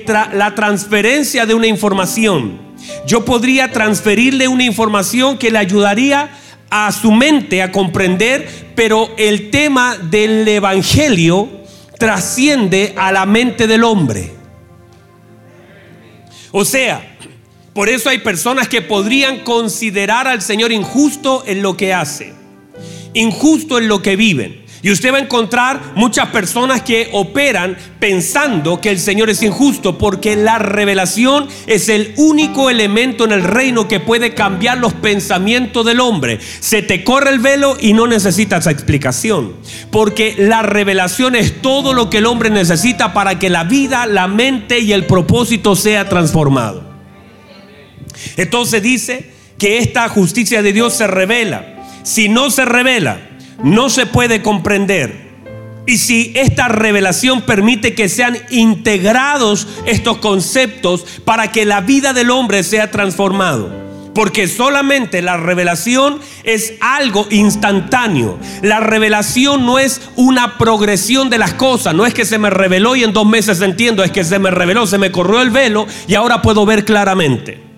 la 0.07 0.55
transferencia 0.55 1.45
de 1.45 1.53
una 1.53 1.67
información. 1.67 2.59
Yo 3.07 3.27
podría 3.27 3.73
transferirle 3.73 4.49
una 4.49 4.65
información 4.65 5.37
que 5.37 5.51
le 5.51 5.59
ayudaría 5.59 6.31
a 6.71 6.91
su 6.93 7.13
mente 7.13 7.61
a 7.61 7.73
comprender, 7.73 8.73
pero 8.75 9.11
el 9.19 9.51
tema 9.51 9.99
del 9.99 10.49
Evangelio 10.49 11.47
trasciende 11.99 12.95
a 12.97 13.13
la 13.13 13.27
mente 13.27 13.67
del 13.67 13.85
hombre. 13.85 14.42
O 16.53 16.65
sea, 16.65 17.17
por 17.73 17.89
eso 17.89 18.11
hay 18.11 18.19
personas 18.19 18.69
que 18.69 18.83
podrían 18.83 19.41
considerar 19.41 20.29
al 20.29 20.43
Señor 20.43 20.71
injusto 20.71 21.43
en 21.47 21.63
lo 21.63 21.77
que 21.77 21.95
hace, 21.95 22.35
injusto 23.15 23.79
en 23.79 23.89
lo 23.89 24.03
que 24.03 24.17
viven. 24.17 24.62
Y 24.85 24.91
usted 24.91 25.13
va 25.13 25.19
a 25.19 25.21
encontrar 25.21 25.93
muchas 25.95 26.31
personas 26.31 26.83
que 26.83 27.09
operan 27.13 27.77
pensando 28.01 28.81
que 28.81 28.91
el 28.91 28.99
Señor 28.99 29.31
es 29.31 29.41
injusto, 29.41 29.97
porque 29.97 30.35
la 30.35 30.59
revelación 30.59 31.47
es 31.69 31.89
el 31.89 32.13
único 32.17 32.69
elemento 32.69 33.25
en 33.25 33.31
el 33.31 33.45
reino 33.45 33.87
que 33.87 34.01
puede 34.01 34.35
cambiar 34.35 34.79
los 34.79 34.93
pensamientos 34.93 35.87
del 35.87 36.01
hombre. 36.01 36.41
Se 36.59 36.83
te 36.83 37.05
corre 37.05 37.31
el 37.31 37.39
velo 37.39 37.77
y 37.81 37.93
no 37.93 38.09
necesitas 38.09 38.67
explicación, 38.67 39.55
porque 39.93 40.35
la 40.37 40.63
revelación 40.63 41.37
es 41.37 41.63
todo 41.63 41.95
lo 41.95 42.11
que 42.11 42.19
el 42.19 42.27
hombre 42.27 42.51
necesita 42.51 43.15
para 43.15 43.39
que 43.39 43.51
la 43.51 43.63
vida, 43.63 44.07
la 44.07 44.27
mente 44.27 44.81
y 44.81 44.93
el 44.93 45.07
propósito 45.07 45.77
sea 45.77 46.09
transformado. 46.09 46.93
Entonces 48.37 48.83
dice 48.83 49.31
que 49.59 49.79
esta 49.79 50.09
justicia 50.09 50.61
de 50.61 50.73
Dios 50.73 50.95
se 50.95 51.07
revela. 51.07 51.69
Si 52.03 52.29
no 52.29 52.51
se 52.51 52.65
revela, 52.65 53.21
no 53.63 53.91
se 53.91 54.07
puede 54.07 54.43
comprender. 54.43 55.33
Y 55.87 55.99
si 55.99 56.33
esta 56.37 56.69
revelación 56.69 57.43
permite 57.43 57.95
que 57.95 58.09
sean 58.09 58.39
integrados 58.51 59.67
estos 59.87 60.19
conceptos 60.19 61.05
para 61.25 61.51
que 61.51 61.65
la 61.65 61.81
vida 61.81 62.13
del 62.13 62.31
hombre 62.31 62.63
sea 62.63 62.91
transformado. 62.91 63.83
Porque 64.15 64.47
solamente 64.47 65.23
la 65.23 65.39
revelación 65.39 66.21
es 66.45 66.75
algo 66.81 67.27
instantáneo. 67.31 68.39
La 68.61 68.79
revelación 68.79 69.65
no 69.65 69.79
es 69.79 70.03
una 70.17 70.59
progresión 70.59 71.31
de 71.31 71.39
las 71.39 71.55
cosas. 71.55 71.95
No 71.95 72.05
es 72.05 72.13
que 72.13 72.27
se 72.27 72.39
me 72.39 72.51
reveló 72.51 72.95
y 72.95 73.05
en 73.05 73.15
dos 73.15 73.27
meses 73.27 73.61
entiendo. 73.63 74.05
Es 74.05 74.13
que 74.13 74.23
se 74.23 74.39
me 74.39 74.51
reveló, 74.51 74.87
se 74.87 74.99
me 74.99 75.11
corrió 75.11 75.41
el 75.41 75.51
velo 75.51 75.87
y 76.07 76.15
ahora 76.15 76.43
puedo 76.43 76.67
ver 76.67 76.85
claramente. 76.85 77.72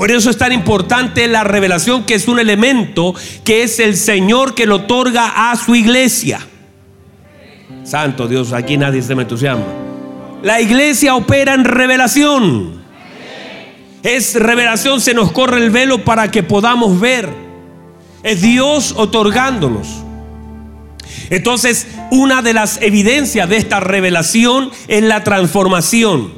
Por 0.00 0.10
eso 0.10 0.30
es 0.30 0.38
tan 0.38 0.50
importante 0.50 1.28
la 1.28 1.44
revelación 1.44 2.04
que 2.04 2.14
es 2.14 2.26
un 2.26 2.38
elemento 2.38 3.14
que 3.44 3.64
es 3.64 3.78
el 3.80 3.98
Señor 3.98 4.54
que 4.54 4.64
lo 4.64 4.76
otorga 4.76 5.50
a 5.50 5.56
su 5.56 5.74
iglesia. 5.74 6.40
Santo 7.84 8.26
Dios, 8.26 8.54
aquí 8.54 8.78
nadie 8.78 9.02
se 9.02 9.14
me 9.14 9.24
entusiasma. 9.24 9.66
La 10.42 10.58
iglesia 10.58 11.14
opera 11.14 11.52
en 11.52 11.64
revelación. 11.64 12.80
Es 14.02 14.36
revelación, 14.36 15.02
se 15.02 15.12
nos 15.12 15.32
corre 15.32 15.58
el 15.58 15.68
velo 15.68 16.02
para 16.02 16.30
que 16.30 16.42
podamos 16.42 16.98
ver. 16.98 17.28
Es 18.22 18.40
Dios 18.40 18.94
otorgándonos. 18.96 19.86
Entonces, 21.28 21.88
una 22.10 22.40
de 22.40 22.54
las 22.54 22.80
evidencias 22.80 23.50
de 23.50 23.58
esta 23.58 23.80
revelación 23.80 24.70
es 24.88 25.02
la 25.02 25.24
transformación. 25.24 26.32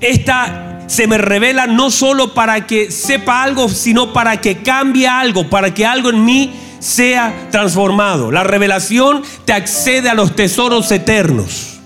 Esta 0.00 0.73
se 0.86 1.06
me 1.06 1.18
revela 1.18 1.66
no 1.66 1.90
solo 1.90 2.34
para 2.34 2.66
que 2.66 2.90
sepa 2.90 3.42
algo, 3.42 3.68
sino 3.68 4.12
para 4.12 4.40
que 4.40 4.58
cambie 4.58 5.08
algo, 5.08 5.48
para 5.48 5.72
que 5.72 5.86
algo 5.86 6.10
en 6.10 6.24
mí 6.24 6.52
sea 6.78 7.48
transformado. 7.50 8.30
La 8.30 8.44
revelación 8.44 9.22
te 9.44 9.52
accede 9.52 10.08
a 10.10 10.14
los 10.14 10.36
tesoros 10.36 10.90
eternos. 10.92 11.80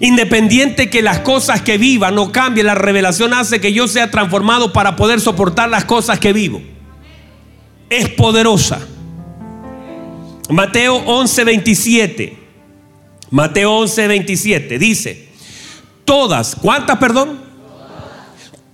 Independiente 0.00 0.88
que 0.88 1.02
las 1.02 1.18
cosas 1.18 1.60
que 1.60 1.76
viva 1.76 2.10
no 2.10 2.32
cambien, 2.32 2.66
la 2.66 2.74
revelación 2.74 3.34
hace 3.34 3.60
que 3.60 3.74
yo 3.74 3.86
sea 3.86 4.10
transformado 4.10 4.72
para 4.72 4.96
poder 4.96 5.20
soportar 5.20 5.68
las 5.68 5.84
cosas 5.84 6.18
que 6.18 6.32
vivo. 6.32 6.62
Es 7.90 8.08
poderosa. 8.08 8.80
Mateo 10.48 10.96
11, 10.96 11.44
27. 11.44 12.38
Mateo 13.30 13.72
11, 13.72 14.08
27 14.08 14.78
dice, 14.78 15.28
todas, 16.04 16.56
¿cuántas, 16.56 16.96
perdón? 16.96 17.49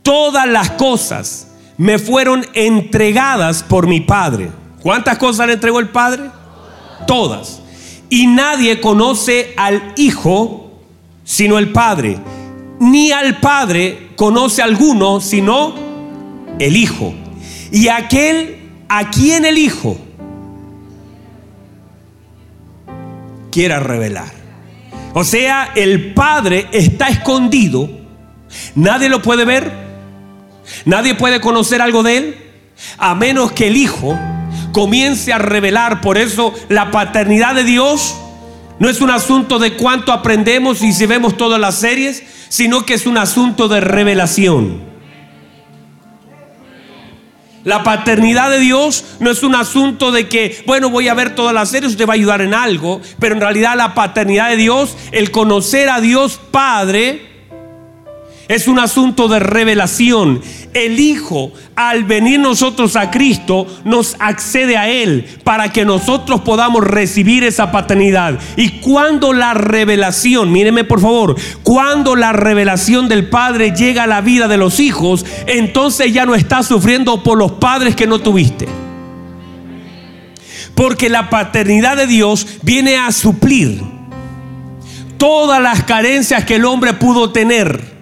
Todas 0.06 0.46
las 0.46 0.70
cosas 0.70 1.48
me 1.76 1.98
fueron 1.98 2.46
entregadas 2.54 3.64
por 3.64 3.88
mi 3.88 4.00
Padre. 4.00 4.52
¿Cuántas 4.80 5.18
cosas 5.18 5.48
le 5.48 5.54
entregó 5.54 5.80
el 5.80 5.88
Padre? 5.88 6.30
Todas. 7.08 7.60
Y 8.08 8.28
nadie 8.28 8.80
conoce 8.80 9.52
al 9.56 9.94
Hijo 9.96 10.70
sino 11.24 11.58
el 11.58 11.72
Padre. 11.72 12.18
Ni 12.78 13.10
al 13.10 13.40
Padre 13.40 14.10
conoce 14.14 14.62
alguno, 14.62 15.20
sino 15.20 15.74
el 16.60 16.76
Hijo. 16.76 17.12
Y 17.72 17.88
aquel 17.88 18.60
a 18.88 19.10
quien 19.10 19.44
el 19.44 19.58
Hijo 19.58 19.98
quiera 23.50 23.80
revelar. 23.80 24.32
O 25.14 25.24
sea, 25.24 25.72
el 25.74 26.14
Padre 26.14 26.68
está 26.70 27.08
escondido. 27.08 27.90
Nadie 28.76 29.08
lo 29.08 29.20
puede 29.20 29.44
ver. 29.44 29.85
Nadie 30.84 31.14
puede 31.14 31.40
conocer 31.40 31.82
algo 31.82 32.02
de 32.02 32.16
él. 32.16 32.36
A 32.98 33.14
menos 33.14 33.52
que 33.52 33.68
el 33.68 33.76
Hijo 33.76 34.18
comience 34.72 35.32
a 35.32 35.38
revelar. 35.38 36.00
Por 36.00 36.18
eso 36.18 36.52
la 36.68 36.90
paternidad 36.90 37.54
de 37.54 37.64
Dios 37.64 38.14
no 38.78 38.90
es 38.90 39.00
un 39.00 39.10
asunto 39.10 39.58
de 39.58 39.74
cuánto 39.74 40.12
aprendemos 40.12 40.82
y 40.82 40.92
si 40.92 41.06
vemos 41.06 41.36
todas 41.36 41.58
las 41.58 41.76
series, 41.76 42.22
sino 42.48 42.84
que 42.84 42.94
es 42.94 43.06
un 43.06 43.16
asunto 43.16 43.68
de 43.68 43.80
revelación. 43.80 44.96
La 47.64 47.82
paternidad 47.82 48.50
de 48.50 48.60
Dios 48.60 49.04
no 49.18 49.30
es 49.30 49.42
un 49.42 49.56
asunto 49.56 50.12
de 50.12 50.28
que, 50.28 50.62
bueno, 50.66 50.88
voy 50.88 51.08
a 51.08 51.14
ver 51.14 51.34
todas 51.34 51.52
las 51.52 51.70
series, 51.70 51.92
usted 51.92 52.06
va 52.06 52.12
a 52.12 52.14
ayudar 52.14 52.40
en 52.40 52.54
algo, 52.54 53.00
pero 53.18 53.34
en 53.34 53.40
realidad 53.40 53.76
la 53.76 53.92
paternidad 53.92 54.50
de 54.50 54.56
Dios, 54.56 54.96
el 55.10 55.32
conocer 55.32 55.90
a 55.90 56.00
Dios 56.00 56.38
Padre, 56.52 57.35
es 58.48 58.68
un 58.68 58.78
asunto 58.78 59.28
de 59.28 59.40
revelación. 59.40 60.40
El 60.72 61.00
Hijo, 61.00 61.52
al 61.74 62.04
venir 62.04 62.38
nosotros 62.38 62.96
a 62.96 63.10
Cristo, 63.10 63.66
nos 63.84 64.16
accede 64.18 64.76
a 64.76 64.88
Él 64.88 65.26
para 65.42 65.72
que 65.72 65.84
nosotros 65.84 66.42
podamos 66.42 66.84
recibir 66.84 67.44
esa 67.44 67.72
paternidad. 67.72 68.38
Y 68.56 68.80
cuando 68.80 69.32
la 69.32 69.54
revelación, 69.54 70.52
míreme 70.52 70.84
por 70.84 71.00
favor, 71.00 71.36
cuando 71.62 72.14
la 72.14 72.32
revelación 72.32 73.08
del 73.08 73.28
Padre 73.28 73.72
llega 73.72 74.04
a 74.04 74.08
la 74.08 74.20
vida 74.20 74.48
de 74.48 74.58
los 74.58 74.80
hijos, 74.80 75.24
entonces 75.46 76.12
ya 76.12 76.26
no 76.26 76.34
estás 76.34 76.66
sufriendo 76.66 77.22
por 77.22 77.38
los 77.38 77.52
padres 77.52 77.96
que 77.96 78.06
no 78.06 78.20
tuviste. 78.20 78.68
Porque 80.74 81.08
la 81.08 81.30
paternidad 81.30 81.96
de 81.96 82.06
Dios 82.06 82.46
viene 82.62 82.98
a 82.98 83.10
suplir 83.10 83.82
todas 85.16 85.60
las 85.62 85.84
carencias 85.84 86.44
que 86.44 86.56
el 86.56 86.66
hombre 86.66 86.92
pudo 86.92 87.32
tener 87.32 87.95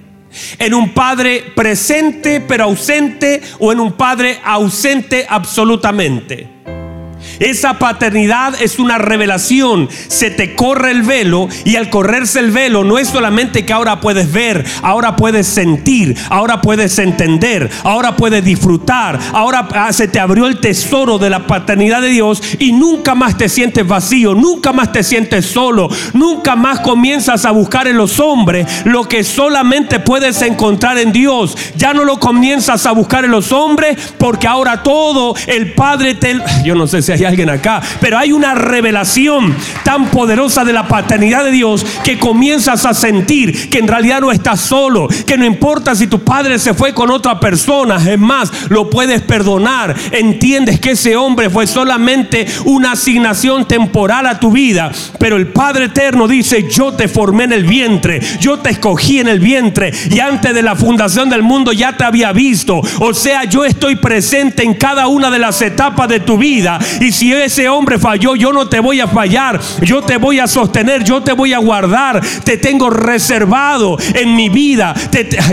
en 0.59 0.75
un 0.75 0.93
padre 0.93 1.45
presente 1.55 2.41
pero 2.41 2.65
ausente 2.65 3.41
o 3.59 3.73
en 3.73 3.81
un 3.81 3.93
padre 3.93 4.39
ausente 4.45 5.27
absolutamente. 5.29 6.54
Esa 7.41 7.79
paternidad 7.79 8.55
es 8.61 8.79
una 8.79 8.99
revelación. 8.99 9.89
Se 10.09 10.31
te 10.31 10.55
corre 10.55 10.91
el 10.91 11.03
velo 11.03 11.49
y 11.65 11.77
al 11.77 11.91
correrse 11.91 12.41
el 12.41 12.51
velo 12.51 12.85
no 12.85 12.99
es 12.99 13.09
solamente 13.09 13.65
que 13.65 13.73
ahora 13.73 14.01
puedes 14.01 14.33
ver, 14.33 14.65
ahora 14.83 15.17
puedes 15.17 15.47
sentir, 15.47 16.17
ahora 16.31 16.61
puedes 16.61 16.99
entender, 16.99 17.71
ahora 17.83 18.17
puedes 18.17 18.45
disfrutar, 18.45 19.19
ahora 19.33 19.69
ah, 19.73 19.93
se 19.93 20.09
te 20.09 20.21
abrió 20.21 20.47
el 20.47 20.61
tesoro 20.61 21.19
de 21.19 21.31
la 21.31 21.47
paternidad 21.47 22.03
de 22.03 22.09
Dios 22.09 22.43
y 22.59 22.73
nunca 22.73 23.15
más 23.15 23.37
te 23.37 23.49
sientes 23.49 23.87
vacío, 23.87 24.35
nunca 24.35 24.73
más 24.73 24.93
te 24.93 25.03
sientes 25.03 25.47
solo, 25.47 25.89
nunca 26.13 26.57
más 26.57 26.81
comienzas 26.81 27.45
a 27.45 27.51
buscar 27.51 27.89
en 27.89 27.97
los 27.97 28.21
hombres 28.21 28.67
lo 28.85 29.05
que 29.05 29.25
solamente 29.25 30.01
puedes 30.01 30.41
encontrar 30.43 30.99
en 30.99 31.13
Dios. 31.13 31.57
Ya 31.77 31.95
no 31.95 32.05
lo 32.05 32.19
comienzas 32.19 32.87
a 32.87 32.93
buscar 32.93 33.25
en 33.25 33.31
los 33.31 33.53
hombres 33.53 34.15
porque 34.19 34.47
ahora 34.47 34.83
todo 34.83 35.35
el 35.47 35.73
Padre 35.73 36.15
te... 36.15 36.41
Yo 36.65 36.75
no 36.75 36.87
sé 36.87 37.03
si 37.03 37.13
hay 37.15 37.25
alguien 37.25 37.51
acá, 37.51 37.81
pero 38.01 38.19
hay 38.19 38.33
una 38.33 38.55
revelación 38.55 39.55
tan 39.85 40.11
poderosa 40.11 40.65
de 40.65 40.73
la 40.73 40.87
paternidad 40.89 41.45
de 41.45 41.53
Dios 41.53 41.85
que 42.03 42.19
comienzas 42.19 42.85
a 42.85 42.95
sentir 42.95 43.71
que 43.71 43.79
en 43.79 43.89
realidad 43.89 44.21
no 44.21 44.33
estás 44.33 44.61
solo, 44.61 45.09
que 45.27 45.39
no 45.39 45.45
importa 45.45 45.95
si 45.95 46.07
tu 46.07 46.21
padre 46.21 46.59
se 46.59 46.75
fue 46.75 46.93
con 46.93 47.11
otra 47.11 47.41
persona, 47.41 47.97
es 47.97 48.19
más, 48.19 48.71
lo 48.71 48.91
puedes 48.91 49.23
perdonar, 49.23 49.95
entiendes 50.11 50.81
que 50.81 50.93
ese 50.93 51.17
hombre 51.17 51.51
fue 51.51 51.67
solamente 51.67 52.47
una 52.65 52.93
asignación 52.93 53.67
temporal 53.67 54.27
a 54.27 54.39
tu 54.39 54.51
vida, 54.51 54.91
pero 55.19 55.37
el 55.37 55.49
Padre 55.49 55.87
Eterno 55.87 56.29
dice, 56.29 56.69
yo 56.69 56.93
te 56.93 57.09
formé 57.09 57.45
en 57.45 57.53
el 57.53 57.65
vientre, 57.65 58.21
yo 58.41 58.59
te 58.59 58.71
escogí 58.71 59.21
en 59.21 59.29
el 59.29 59.41
vientre 59.41 59.93
y 60.11 60.21
antes 60.21 60.55
de 60.55 60.63
la 60.63 60.77
fundación 60.77 61.31
del 61.31 61.43
mundo 61.43 61.73
ya 61.73 61.97
te 61.97 62.05
había 62.05 62.33
visto, 62.33 62.81
o 62.99 63.15
sea, 63.15 63.45
yo 63.45 63.65
estoy 63.65 63.97
presente 63.97 64.63
en 64.63 64.75
cada 64.75 65.07
una 65.07 65.31
de 65.31 65.39
las 65.39 65.61
etapas 65.63 66.09
de 66.09 66.21
tu 66.21 66.39
vida 66.39 66.79
y 67.05 67.13
si 67.13 67.33
ese 67.33 67.69
hombre 67.69 67.99
falló, 67.99 68.35
yo 68.35 68.53
no 68.53 68.67
te 68.67 68.81
voy 68.81 69.01
a 69.01 69.07
fallar, 69.07 69.61
yo 69.83 70.03
te 70.03 70.17
voy 70.17 70.39
a 70.39 70.47
sostener, 70.47 71.05
yo 71.05 71.23
te 71.23 71.33
voy 71.33 71.53
a 71.53 71.59
guardar, 71.59 72.21
te 72.45 72.57
tengo 72.57 72.89
reservado 72.89 73.99
en 74.15 74.35
mi 74.35 74.49
vida. 74.49 74.95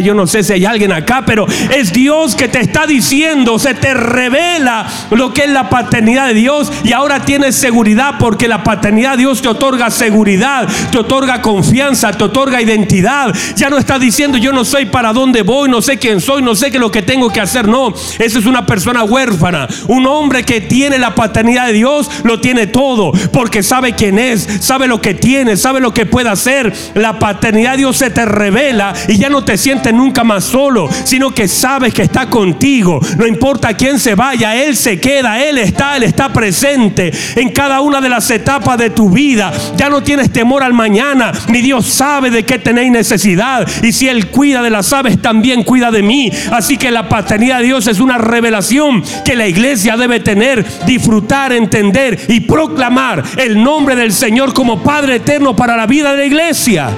yo 0.02 0.14
no 0.14 0.28
sé 0.28 0.44
si 0.44 0.54
hay 0.54 0.66
alguien 0.66 0.92
acá, 0.92 1.24
pero 1.26 1.46
es 1.76 1.92
Dios 1.92 2.36
que 2.36 2.48
te 2.48 2.60
está 2.60 2.88
diciendo, 2.88 3.60
se 3.60 3.74
te 3.74 3.94
revela 3.94 4.88
lo 5.12 5.34
que 5.34 5.44
es 5.44 5.50
la 5.50 5.70
paternidad 5.70 6.28
de 6.28 6.36
Dios 6.36 6.72
y 6.84 6.94
ahora 6.94 7.26
tienes 7.26 7.56
seguridad 7.56 8.16
porque 8.18 8.48
la 8.48 8.64
paternidad 8.64 9.12
de 9.12 9.18
Dios 9.18 9.42
te 9.42 9.50
otorga 9.50 9.90
seguridad, 9.90 10.68
te 10.92 11.00
otorga 11.00 11.42
confianza, 11.42 12.12
te 12.14 12.24
otorga 12.24 12.62
identidad. 12.62 13.36
Ya 13.56 13.70
no 13.70 13.78
está 13.78 14.00
diciendo 14.00 14.38
yo 14.38 14.54
no 14.54 14.64
sé 14.64 14.86
para 14.86 15.14
dónde 15.14 15.42
voy, 15.42 15.70
no 15.70 15.82
sé 15.82 15.98
quién 16.00 16.22
soy, 16.22 16.42
no 16.42 16.56
sé 16.56 16.72
qué 16.72 16.78
es 16.78 16.82
lo 16.82 16.92
que 16.92 17.02
tengo 17.02 17.30
que 17.30 17.42
hacer. 17.42 17.68
No, 17.68 17.94
esa 18.20 18.40
es 18.40 18.46
una 18.46 18.66
persona 18.66 19.04
huérfana, 19.04 19.68
un 19.88 20.08
hombre 20.08 20.44
que 20.44 20.62
tiene 20.62 20.98
la 20.98 21.14
paternidad 21.14 21.41
de 21.42 21.74
Dios 21.74 22.10
lo 22.24 22.40
tiene 22.40 22.68
todo, 22.68 23.12
porque 23.32 23.64
sabe 23.64 23.94
quién 23.94 24.20
es, 24.20 24.48
sabe 24.62 24.88
lo 24.88 25.02
que 25.02 25.14
tiene, 25.14 25.58
sabe 25.58 25.80
lo 25.80 25.94
que 25.94 26.06
puede 26.06 26.30
hacer. 26.30 26.74
La 26.96 27.20
paternidad 27.20 27.72
de 27.72 27.78
Dios 27.80 27.98
se 27.98 28.10
te 28.10 28.26
revela 28.26 28.94
y 29.08 29.18
ya 29.18 29.30
no 29.30 29.44
te 29.44 29.58
sientes 29.58 29.94
nunca 29.94 30.24
más 30.24 30.44
solo, 30.44 30.90
sino 31.04 31.32
que 31.32 31.48
sabes 31.48 31.94
que 31.94 32.04
está 32.04 32.30
contigo. 32.30 33.00
No 33.18 33.28
importa 33.28 33.76
quién 33.76 34.00
se 34.00 34.16
vaya, 34.16 34.56
Él 34.56 34.76
se 34.76 35.00
queda, 35.00 35.44
Él 35.44 35.58
está, 35.58 35.98
Él 35.98 36.04
está 36.04 36.32
presente 36.32 37.12
en 37.36 37.50
cada 37.50 37.82
una 37.82 38.02
de 38.02 38.10
las 38.10 38.30
etapas 38.30 38.78
de 38.78 38.90
tu 38.90 39.10
vida. 39.10 39.52
Ya 39.78 39.90
no 39.90 40.04
tienes 40.04 40.32
temor 40.32 40.64
al 40.64 40.74
mañana, 40.74 41.32
ni 41.50 41.62
Dios 41.62 41.86
sabe 41.88 42.30
de 42.30 42.44
qué 42.44 42.60
tenéis 42.60 42.92
necesidad. 42.92 43.68
Y 43.84 43.92
si 43.92 44.08
Él 44.08 44.28
cuida 44.28 44.62
de 44.62 44.70
las 44.70 44.92
aves, 44.94 45.22
también 45.22 45.64
cuida 45.64 45.92
de 45.92 46.02
mí. 46.02 46.32
Así 46.52 46.78
que 46.78 46.92
la 46.92 47.10
paternidad 47.10 47.60
de 47.60 47.66
Dios 47.66 47.88
es 47.88 48.00
una 48.00 48.18
revelación 48.18 49.04
que 49.26 49.36
la 49.36 49.48
iglesia 49.48 49.98
debe 49.98 50.20
tener, 50.20 50.66
disfrutar 50.86 51.21
entender 51.52 52.20
y 52.28 52.42
proclamar 52.42 53.24
el 53.38 53.62
nombre 53.62 53.96
del 53.96 54.14
Señor 54.14 54.54
como 54.54 54.84
Padre 54.84 55.18
eterno 55.18 55.56
para 55.56 55.76
la 55.76 55.88
vida 55.88 56.12
de 56.12 56.18
la 56.18 56.26
iglesia. 56.26 56.90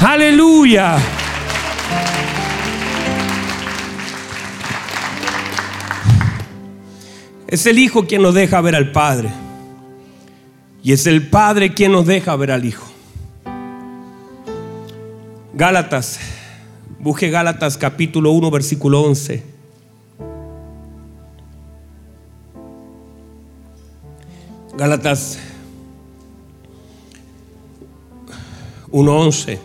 Aleluya. 0.00 0.96
Es 7.46 7.66
el 7.66 7.78
Hijo 7.78 8.06
quien 8.06 8.22
nos 8.22 8.34
deja 8.34 8.60
ver 8.60 8.74
al 8.74 8.92
Padre. 8.92 9.30
Y 10.82 10.92
es 10.92 11.06
el 11.06 11.28
Padre 11.28 11.74
quien 11.74 11.92
nos 11.92 12.06
deja 12.06 12.34
ver 12.36 12.50
al 12.50 12.64
Hijo. 12.64 12.90
Gálatas, 15.54 16.18
busque 16.98 17.28
Gálatas 17.28 17.76
capítulo 17.76 18.30
1, 18.32 18.50
versículo 18.50 19.02
11. 19.02 19.51
Gálatas 24.74 25.38
1.11. 28.90 29.58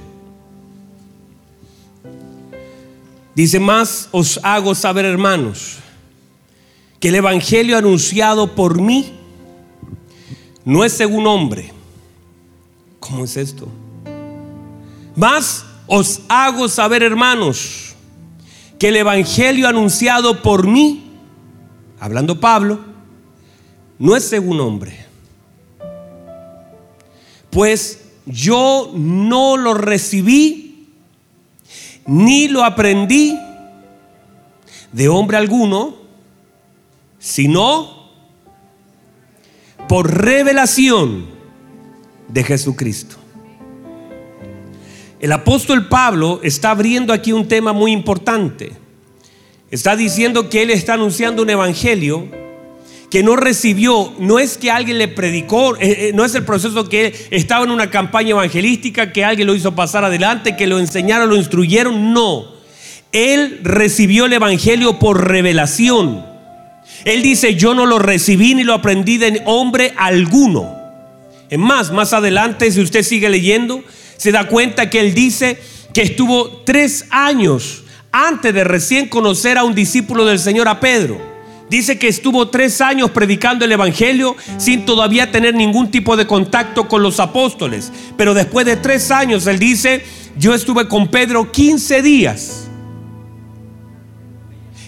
Dice, 3.34 3.60
más 3.60 4.10
os 4.12 4.39
hago 4.43 4.76
saber, 4.76 5.06
hermanos, 5.06 5.78
que 7.00 7.10
el 7.10 7.15
Evangelio 7.15 7.78
anunciado 7.78 8.56
por 8.56 8.82
mí 8.82 9.13
no 10.65 10.84
es 10.84 10.91
según 10.93 11.28
hombre. 11.28 11.72
¿Cómo 13.00 13.24
es 13.24 13.38
esto? 13.38 13.67
Más 15.15 15.65
os 15.86 16.22
hago 16.28 16.67
saber, 16.67 17.02
hermanos, 17.02 17.96
que 18.78 18.89
el 18.89 18.98
Evangelio 18.98 19.70
anunciado 19.70 20.41
por 20.41 20.67
mí, 20.67 21.12
hablando 22.00 22.39
Pablo, 22.39 22.87
no 23.99 24.15
es 24.15 24.23
según 24.23 24.60
hombre. 24.60 25.05
Pues 27.49 28.05
yo 28.25 28.91
no 28.93 29.57
lo 29.57 29.73
recibí 29.73 30.88
ni 32.05 32.47
lo 32.47 32.63
aprendí 32.63 33.38
de 34.91 35.10
hombre 35.10 35.38
alguno, 35.38 35.95
sino 37.19 38.10
por 39.88 40.23
revelación 40.23 41.27
de 42.27 42.43
Jesucristo. 42.43 43.15
El 45.19 45.31
apóstol 45.31 45.88
Pablo 45.88 46.39
está 46.43 46.71
abriendo 46.71 47.12
aquí 47.12 47.31
un 47.31 47.47
tema 47.47 47.73
muy 47.73 47.91
importante. 47.91 48.73
Está 49.71 49.95
diciendo 49.95 50.49
que 50.49 50.62
él 50.62 50.69
está 50.69 50.93
anunciando 50.93 51.41
un 51.41 51.49
evangelio 51.49 52.29
que 53.10 53.24
no 53.24 53.36
recibió, 53.36 54.13
no 54.20 54.38
es 54.38 54.58
que 54.58 54.70
alguien 54.70 54.98
le 54.98 55.08
predicó, 55.08 55.76
eh, 55.78 56.10
eh, 56.10 56.12
no 56.13 56.26
es 56.26 56.36
el 56.36 56.43
proceso 56.43 56.89
que 56.89 57.28
estaba 57.32 57.63
en 57.63 57.72
una 57.72 57.89
campaña 57.89 58.32
evangelística, 58.32 59.13
que 59.13 59.24
alguien 59.24 59.48
lo 59.48 59.56
hizo 59.56 59.76
pasar 59.76 60.04
adelante, 60.04 60.58
que 60.58 60.67
lo 60.67 60.80
enseñaron, 60.80 61.30
lo 61.30 61.38
instruyeron, 61.38 62.13
no. 62.13 62.58
Él 63.13 63.62
recibió 63.63 64.26
el 64.26 64.34
Evangelio 64.34 65.00
por 65.00 65.28
revelación. 65.28 66.26
Él 67.06 67.22
dice, 67.22 67.56
yo 67.56 67.74
no 67.74 67.86
lo 67.86 68.00
recibí 68.00 68.56
ni 68.56 68.63
lo 68.63 68.74
aprendí 68.74 69.17
de 69.17 69.41
hombre 69.46 69.93
alguno. 69.96 70.76
Es 71.50 71.58
más, 71.58 71.91
más 71.91 72.12
adelante, 72.12 72.70
si 72.72 72.82
usted 72.82 73.04
sigue 73.04 73.30
leyendo, 73.30 73.82
se 74.17 74.34
da 74.34 74.48
cuenta 74.48 74.89
que 74.89 75.00
él 75.00 75.13
dice 75.13 75.58
que 75.93 76.02
estuvo 76.02 76.63
tres 76.65 77.06
años 77.10 77.84
antes 78.12 78.54
de 78.54 78.65
recién 78.65 79.08
conocer 79.08 79.58
a 79.58 79.63
un 79.63 79.74
discípulo 79.74 80.26
del 80.26 80.39
Señor, 80.39 80.67
a 80.67 80.82
Pedro. 80.82 81.37
Dice 81.69 81.99
que 81.99 82.08
estuvo 82.08 82.47
tres 82.47 82.80
años 82.80 83.12
predicando 83.12 83.65
el 83.65 83.71
Evangelio 83.73 84.38
sin 84.58 84.86
todavía 84.86 85.32
tener 85.32 85.53
ningún 85.53 85.91
tipo 85.91 86.15
de 86.15 86.25
contacto 86.25 86.88
con 86.88 87.03
los 87.03 87.19
apóstoles. 87.19 87.91
Pero 88.15 88.34
después 88.34 88.65
de 88.65 88.77
tres 88.77 89.12
años, 89.12 89.45
él 89.47 89.60
dice, 89.60 90.06
yo 90.38 90.53
estuve 90.53 90.88
con 90.88 91.10
Pedro 91.10 91.51
15 91.51 92.01
días. 92.01 92.69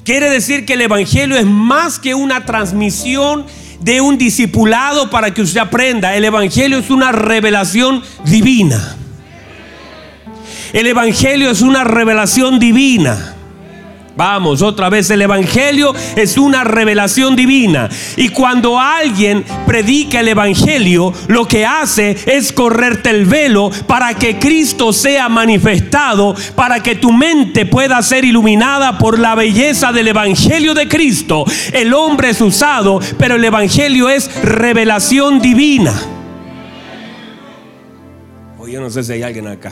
Quiere 0.05 0.29
decir 0.29 0.65
que 0.65 0.73
el 0.73 0.81
Evangelio 0.81 1.37
es 1.37 1.45
más 1.45 1.99
que 1.99 2.15
una 2.15 2.45
transmisión 2.45 3.45
de 3.81 3.99
un 4.01 4.17
discipulado 4.17 5.09
para 5.09 5.33
que 5.33 5.41
usted 5.41 5.59
aprenda. 5.59 6.15
El 6.15 6.25
Evangelio 6.25 6.77
es 6.77 6.89
una 6.89 7.11
revelación 7.11 8.01
divina. 8.25 8.95
El 10.71 10.87
Evangelio 10.87 11.51
es 11.51 11.61
una 11.61 11.83
revelación 11.83 12.57
divina. 12.57 13.35
Vamos, 14.19 14.62
otra 14.62 14.89
vez, 14.89 15.10
el 15.12 15.21
Evangelio 15.21 15.93
es 16.17 16.38
una 16.38 16.65
revelación 16.65 17.38
divina. 17.38 17.88
Y 18.17 18.27
cuando 18.27 18.77
alguien 18.77 19.45
predica 19.65 20.19
el 20.19 20.27
Evangelio, 20.27 21.13
lo 21.29 21.47
que 21.47 21.65
hace 21.65 22.17
es 22.25 22.51
correrte 22.51 23.12
el 23.12 23.25
velo 23.25 23.71
para 23.88 24.13
que 24.15 24.38
Cristo 24.38 24.91
sea 24.91 25.29
manifestado, 25.29 26.36
para 26.53 26.84
que 26.84 26.95
tu 26.95 27.13
mente 27.13 27.65
pueda 27.65 28.01
ser 28.01 28.25
iluminada 28.25 28.97
por 28.97 29.19
la 29.19 29.36
belleza 29.36 29.93
del 29.93 30.10
Evangelio 30.10 30.73
de 30.73 30.89
Cristo. 30.89 31.45
El 31.71 31.93
hombre 31.93 32.32
es 32.32 32.41
usado, 32.41 32.99
pero 33.17 33.36
el 33.36 33.45
Evangelio 33.45 34.10
es 34.10 34.29
revelación 34.43 35.39
divina. 35.39 35.93
Oye, 38.58 38.73
yo 38.73 38.82
no 38.82 38.89
sé 38.89 39.01
si 39.01 39.13
hay 39.13 39.23
alguien 39.23 39.47
acá. 39.47 39.71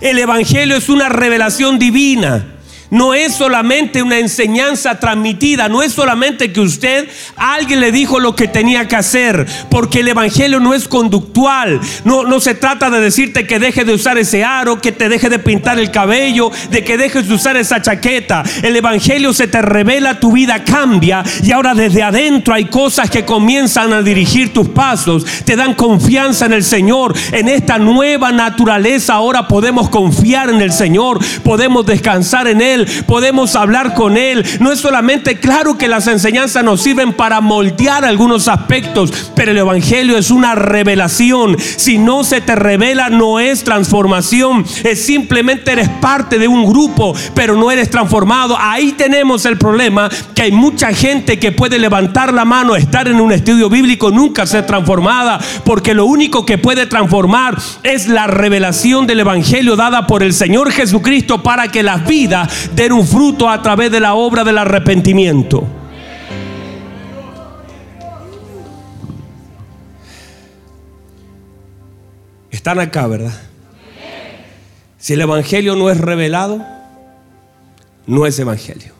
El 0.00 0.18
Evangelio 0.18 0.76
es 0.76 0.88
una 0.88 1.08
revelación 1.08 1.78
divina. 1.78 2.55
No 2.90 3.14
es 3.14 3.34
solamente 3.34 4.02
una 4.02 4.18
enseñanza 4.18 5.00
transmitida, 5.00 5.68
no 5.68 5.82
es 5.82 5.92
solamente 5.92 6.52
que 6.52 6.60
usted, 6.60 7.08
alguien 7.36 7.80
le 7.80 7.90
dijo 7.90 8.20
lo 8.20 8.36
que 8.36 8.46
tenía 8.46 8.86
que 8.86 8.96
hacer, 8.96 9.46
porque 9.70 10.00
el 10.00 10.08
Evangelio 10.08 10.60
no 10.60 10.72
es 10.72 10.86
conductual, 10.86 11.80
no, 12.04 12.24
no 12.24 12.38
se 12.40 12.54
trata 12.54 12.90
de 12.90 13.00
decirte 13.00 13.46
que 13.46 13.58
deje 13.58 13.84
de 13.84 13.94
usar 13.94 14.18
ese 14.18 14.44
aro, 14.44 14.80
que 14.80 14.92
te 14.92 15.08
deje 15.08 15.28
de 15.28 15.40
pintar 15.40 15.80
el 15.80 15.90
cabello, 15.90 16.50
de 16.70 16.84
que 16.84 16.96
dejes 16.96 17.28
de 17.28 17.34
usar 17.34 17.56
esa 17.56 17.82
chaqueta. 17.82 18.44
El 18.62 18.76
Evangelio 18.76 19.32
se 19.32 19.48
te 19.48 19.60
revela, 19.62 20.20
tu 20.20 20.32
vida 20.32 20.62
cambia 20.62 21.24
y 21.42 21.50
ahora 21.50 21.74
desde 21.74 22.02
adentro 22.02 22.54
hay 22.54 22.66
cosas 22.66 23.10
que 23.10 23.24
comienzan 23.24 23.92
a 23.92 24.02
dirigir 24.02 24.52
tus 24.52 24.68
pasos, 24.68 25.24
te 25.44 25.56
dan 25.56 25.74
confianza 25.74 26.46
en 26.46 26.52
el 26.52 26.64
Señor, 26.64 27.14
en 27.32 27.48
esta 27.48 27.78
nueva 27.78 28.30
naturaleza 28.30 29.14
ahora 29.14 29.48
podemos 29.48 29.88
confiar 29.88 30.50
en 30.50 30.60
el 30.60 30.72
Señor, 30.72 31.18
podemos 31.42 31.84
descansar 31.84 32.46
en 32.46 32.60
Él 32.60 32.75
podemos 33.06 33.56
hablar 33.56 33.94
con 33.94 34.16
Él. 34.16 34.44
No 34.60 34.72
es 34.72 34.80
solamente, 34.80 35.38
claro 35.38 35.78
que 35.78 35.88
las 35.88 36.06
enseñanzas 36.06 36.64
nos 36.64 36.82
sirven 36.82 37.12
para 37.12 37.40
moldear 37.40 38.04
algunos 38.04 38.48
aspectos, 38.48 39.30
pero 39.34 39.52
el 39.52 39.58
Evangelio 39.58 40.18
es 40.18 40.30
una 40.30 40.54
revelación. 40.54 41.56
Si 41.58 41.98
no 41.98 42.24
se 42.24 42.40
te 42.40 42.54
revela, 42.54 43.08
no 43.08 43.40
es 43.40 43.64
transformación. 43.64 44.64
Es 44.84 45.04
simplemente 45.04 45.72
eres 45.72 45.88
parte 45.88 46.38
de 46.38 46.48
un 46.48 46.66
grupo, 46.66 47.14
pero 47.34 47.56
no 47.56 47.70
eres 47.70 47.90
transformado. 47.90 48.56
Ahí 48.58 48.92
tenemos 48.92 49.44
el 49.44 49.58
problema, 49.58 50.08
que 50.34 50.42
hay 50.42 50.52
mucha 50.52 50.92
gente 50.92 51.38
que 51.38 51.52
puede 51.52 51.78
levantar 51.78 52.32
la 52.32 52.44
mano, 52.44 52.76
estar 52.76 53.08
en 53.08 53.20
un 53.20 53.32
estudio 53.32 53.68
bíblico, 53.68 54.10
nunca 54.10 54.46
ser 54.46 54.66
transformada, 54.66 55.40
porque 55.64 55.94
lo 55.94 56.06
único 56.06 56.44
que 56.44 56.58
puede 56.58 56.86
transformar 56.86 57.58
es 57.82 58.08
la 58.08 58.26
revelación 58.26 59.06
del 59.06 59.20
Evangelio 59.20 59.76
dada 59.76 60.06
por 60.06 60.22
el 60.22 60.32
Señor 60.32 60.70
Jesucristo 60.70 61.42
para 61.42 61.68
que 61.68 61.82
las 61.82 62.06
vidas 62.06 62.65
den 62.74 62.92
un 62.92 63.06
fruto 63.06 63.48
a 63.48 63.62
través 63.62 63.90
de 63.90 64.00
la 64.00 64.14
obra 64.14 64.44
del 64.44 64.58
arrepentimiento. 64.58 65.66
Están 72.50 72.80
acá, 72.80 73.06
¿verdad? 73.06 73.38
Si 74.98 75.12
el 75.12 75.20
Evangelio 75.20 75.76
no 75.76 75.88
es 75.90 75.98
revelado, 75.98 76.64
no 78.06 78.26
es 78.26 78.38
Evangelio. 78.38 78.92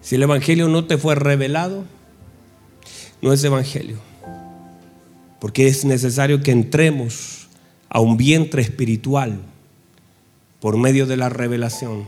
Si 0.00 0.16
el 0.16 0.22
Evangelio 0.24 0.68
no 0.68 0.84
te 0.84 0.98
fue 0.98 1.14
revelado, 1.14 1.84
no 3.22 3.32
es 3.32 3.44
Evangelio. 3.44 3.98
Porque 5.38 5.66
es 5.66 5.84
necesario 5.84 6.42
que 6.42 6.50
entremos 6.50 7.48
a 7.88 8.00
un 8.00 8.16
vientre 8.16 8.60
espiritual 8.60 9.38
por 10.64 10.78
medio 10.78 11.04
de 11.04 11.18
la 11.18 11.28
revelación. 11.28 12.06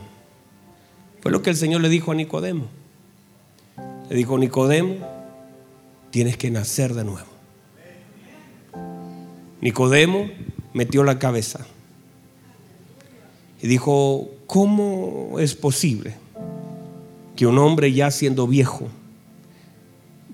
Fue 1.21 1.31
lo 1.31 1.43
que 1.43 1.51
el 1.51 1.57
Señor 1.57 1.83
le 1.83 1.91
dijo 1.91 2.13
a 2.13 2.15
Nicodemo. 2.15 2.65
Le 4.09 4.17
dijo, 4.17 4.39
Nicodemo, 4.39 4.95
tienes 6.09 6.39
que 6.39 6.51
nacer 6.51 6.95
de 6.95 7.05
nuevo. 7.05 7.29
Nicodemo 9.61 10.31
metió 10.73 11.05
la 11.05 11.19
cabeza 11.19 11.67
y 13.61 13.67
dijo, 13.67 14.31
¿cómo 14.47 15.39
es 15.39 15.55
posible 15.55 16.15
que 17.37 17.47
un 17.47 17.59
hombre 17.59 17.93
ya 17.93 18.11
siendo 18.11 18.47
viejo 18.47 18.89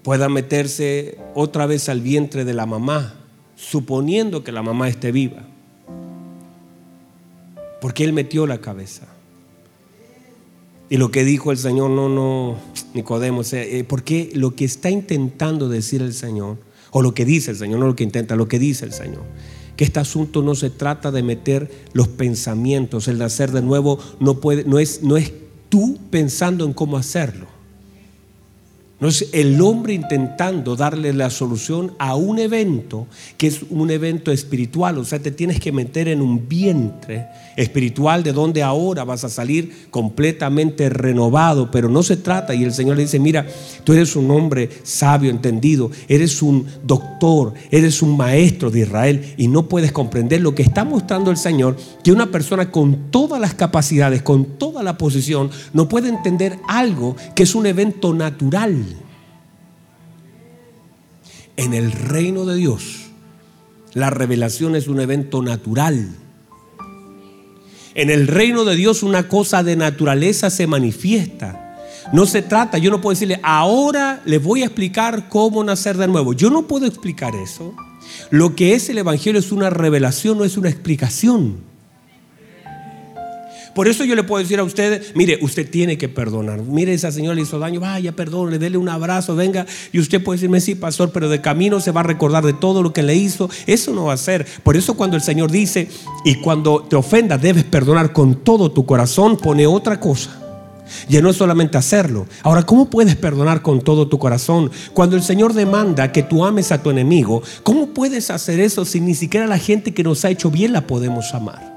pueda 0.04 0.28
meterse 0.28 1.18
otra 1.34 1.66
vez 1.66 1.88
al 1.88 2.00
vientre 2.00 2.44
de 2.44 2.54
la 2.54 2.66
mamá, 2.66 3.16
suponiendo 3.56 4.44
que 4.44 4.52
la 4.52 4.62
mamá 4.62 4.88
esté 4.88 5.10
viva? 5.10 5.48
Porque 7.82 8.04
él 8.04 8.12
metió 8.12 8.46
la 8.46 8.60
cabeza. 8.60 9.08
Y 10.88 10.98
lo 10.98 11.10
que 11.10 11.24
dijo 11.24 11.50
el 11.50 11.58
Señor, 11.58 11.90
no, 11.90 12.08
no, 12.08 12.56
Nicodemo, 12.94 13.42
eh, 13.50 13.84
porque 13.88 14.30
lo 14.34 14.54
que 14.54 14.64
está 14.64 14.88
intentando 14.88 15.68
decir 15.68 16.00
el 16.00 16.14
Señor, 16.14 16.58
o 16.92 17.02
lo 17.02 17.12
que 17.12 17.24
dice 17.24 17.50
el 17.50 17.56
Señor, 17.56 17.80
no 17.80 17.88
lo 17.88 17.96
que 17.96 18.04
intenta, 18.04 18.36
lo 18.36 18.46
que 18.46 18.60
dice 18.60 18.84
el 18.84 18.92
Señor, 18.92 19.24
que 19.76 19.82
este 19.82 19.98
asunto 19.98 20.42
no 20.42 20.54
se 20.54 20.70
trata 20.70 21.10
de 21.10 21.24
meter 21.24 21.72
los 21.92 22.06
pensamientos, 22.06 23.08
el 23.08 23.18
nacer 23.18 23.50
de 23.50 23.62
nuevo 23.62 23.98
no, 24.20 24.38
puede, 24.38 24.62
no, 24.62 24.78
es, 24.78 25.02
no 25.02 25.16
es 25.16 25.32
tú 25.68 25.98
pensando 26.08 26.64
en 26.64 26.74
cómo 26.74 26.96
hacerlo. 26.96 27.46
No 29.02 29.08
es 29.08 29.30
el 29.32 29.60
hombre 29.60 29.94
intentando 29.94 30.76
darle 30.76 31.12
la 31.12 31.28
solución 31.28 31.92
a 31.98 32.14
un 32.14 32.38
evento 32.38 33.08
que 33.36 33.48
es 33.48 33.62
un 33.68 33.90
evento 33.90 34.30
espiritual. 34.30 34.96
O 34.96 35.04
sea, 35.04 35.18
te 35.18 35.32
tienes 35.32 35.58
que 35.58 35.72
meter 35.72 36.06
en 36.06 36.22
un 36.22 36.48
vientre 36.48 37.26
espiritual 37.56 38.22
de 38.22 38.32
donde 38.32 38.62
ahora 38.62 39.02
vas 39.02 39.24
a 39.24 39.28
salir 39.28 39.88
completamente 39.90 40.88
renovado. 40.88 41.68
Pero 41.72 41.88
no 41.88 42.04
se 42.04 42.16
trata. 42.16 42.54
Y 42.54 42.62
el 42.62 42.72
Señor 42.72 42.94
le 42.94 43.02
dice, 43.02 43.18
mira, 43.18 43.44
tú 43.82 43.92
eres 43.92 44.14
un 44.14 44.30
hombre 44.30 44.70
sabio, 44.84 45.32
entendido. 45.32 45.90
Eres 46.06 46.40
un 46.40 46.64
doctor, 46.84 47.54
eres 47.72 48.02
un 48.02 48.16
maestro 48.16 48.70
de 48.70 48.82
Israel. 48.82 49.34
Y 49.36 49.48
no 49.48 49.68
puedes 49.68 49.90
comprender 49.90 50.42
lo 50.42 50.54
que 50.54 50.62
está 50.62 50.84
mostrando 50.84 51.32
el 51.32 51.38
Señor. 51.38 51.76
Que 52.04 52.12
una 52.12 52.30
persona 52.30 52.70
con 52.70 53.10
todas 53.10 53.40
las 53.40 53.54
capacidades, 53.54 54.22
con 54.22 54.44
toda 54.58 54.84
la 54.84 54.96
posición, 54.96 55.50
no 55.72 55.88
puede 55.88 56.08
entender 56.08 56.60
algo 56.68 57.16
que 57.34 57.42
es 57.42 57.56
un 57.56 57.66
evento 57.66 58.14
natural 58.14 58.91
en 61.56 61.74
el 61.74 61.92
reino 61.92 62.44
de 62.44 62.56
Dios, 62.56 63.02
la 63.94 64.10
revelación 64.10 64.74
es 64.76 64.88
un 64.88 65.00
evento 65.00 65.42
natural. 65.42 66.16
En 67.94 68.10
el 68.10 68.26
reino 68.26 68.64
de 68.64 68.74
Dios 68.74 69.02
una 69.02 69.28
cosa 69.28 69.62
de 69.62 69.76
naturaleza 69.76 70.48
se 70.50 70.66
manifiesta. 70.66 71.78
No 72.12 72.26
se 72.26 72.42
trata, 72.42 72.78
yo 72.78 72.90
no 72.90 73.00
puedo 73.00 73.14
decirle, 73.14 73.38
ahora 73.42 74.22
le 74.24 74.38
voy 74.38 74.62
a 74.62 74.66
explicar 74.66 75.28
cómo 75.28 75.62
nacer 75.62 75.96
de 75.96 76.08
nuevo. 76.08 76.32
Yo 76.32 76.50
no 76.50 76.66
puedo 76.66 76.86
explicar 76.86 77.34
eso. 77.34 77.74
Lo 78.30 78.56
que 78.56 78.74
es 78.74 78.88
el 78.88 78.98
Evangelio 78.98 79.38
es 79.38 79.52
una 79.52 79.70
revelación, 79.70 80.38
no 80.38 80.44
es 80.44 80.56
una 80.56 80.68
explicación. 80.68 81.71
Por 83.74 83.88
eso 83.88 84.04
yo 84.04 84.14
le 84.14 84.22
puedo 84.22 84.42
decir 84.42 84.58
a 84.58 84.64
usted, 84.64 85.02
mire, 85.14 85.38
usted 85.40 85.68
tiene 85.68 85.96
que 85.96 86.08
perdonar. 86.08 86.60
Mire, 86.62 86.92
esa 86.92 87.10
señora 87.10 87.34
le 87.34 87.42
hizo 87.42 87.58
daño, 87.58 87.80
vaya, 87.80 88.12
perdone, 88.12 88.58
dele 88.58 88.76
un 88.76 88.88
abrazo, 88.88 89.34
venga. 89.34 89.66
Y 89.92 89.98
usted 89.98 90.22
puede 90.22 90.36
decirme, 90.36 90.60
sí, 90.60 90.74
pastor, 90.74 91.10
pero 91.12 91.28
de 91.28 91.40
camino 91.40 91.80
se 91.80 91.90
va 91.90 92.00
a 92.00 92.04
recordar 92.04 92.44
de 92.44 92.52
todo 92.52 92.82
lo 92.82 92.92
que 92.92 93.02
le 93.02 93.14
hizo. 93.14 93.48
Eso 93.66 93.92
no 93.94 94.04
va 94.04 94.12
a 94.12 94.18
ser. 94.18 94.46
Por 94.62 94.76
eso 94.76 94.94
cuando 94.94 95.16
el 95.16 95.22
Señor 95.22 95.50
dice, 95.50 95.88
y 96.24 96.34
cuando 96.36 96.82
te 96.82 96.96
ofenda, 96.96 97.38
debes 97.38 97.64
perdonar 97.64 98.12
con 98.12 98.36
todo 98.44 98.70
tu 98.70 98.84
corazón, 98.84 99.36
pone 99.38 99.66
otra 99.66 99.98
cosa. 99.98 100.38
Ya 101.08 101.22
no 101.22 101.30
es 101.30 101.36
solamente 101.36 101.78
hacerlo. 101.78 102.26
Ahora, 102.42 102.64
¿cómo 102.64 102.90
puedes 102.90 103.16
perdonar 103.16 103.62
con 103.62 103.80
todo 103.80 104.08
tu 104.08 104.18
corazón? 104.18 104.70
Cuando 104.92 105.16
el 105.16 105.22
Señor 105.22 105.54
demanda 105.54 106.12
que 106.12 106.22
tú 106.22 106.44
ames 106.44 106.72
a 106.72 106.82
tu 106.82 106.90
enemigo, 106.90 107.42
¿cómo 107.62 107.88
puedes 107.88 108.30
hacer 108.30 108.60
eso 108.60 108.84
si 108.84 109.00
ni 109.00 109.14
siquiera 109.14 109.46
la 109.46 109.58
gente 109.58 109.94
que 109.94 110.02
nos 110.02 110.24
ha 110.26 110.30
hecho 110.30 110.50
bien 110.50 110.72
la 110.72 110.86
podemos 110.86 111.32
amar? 111.32 111.71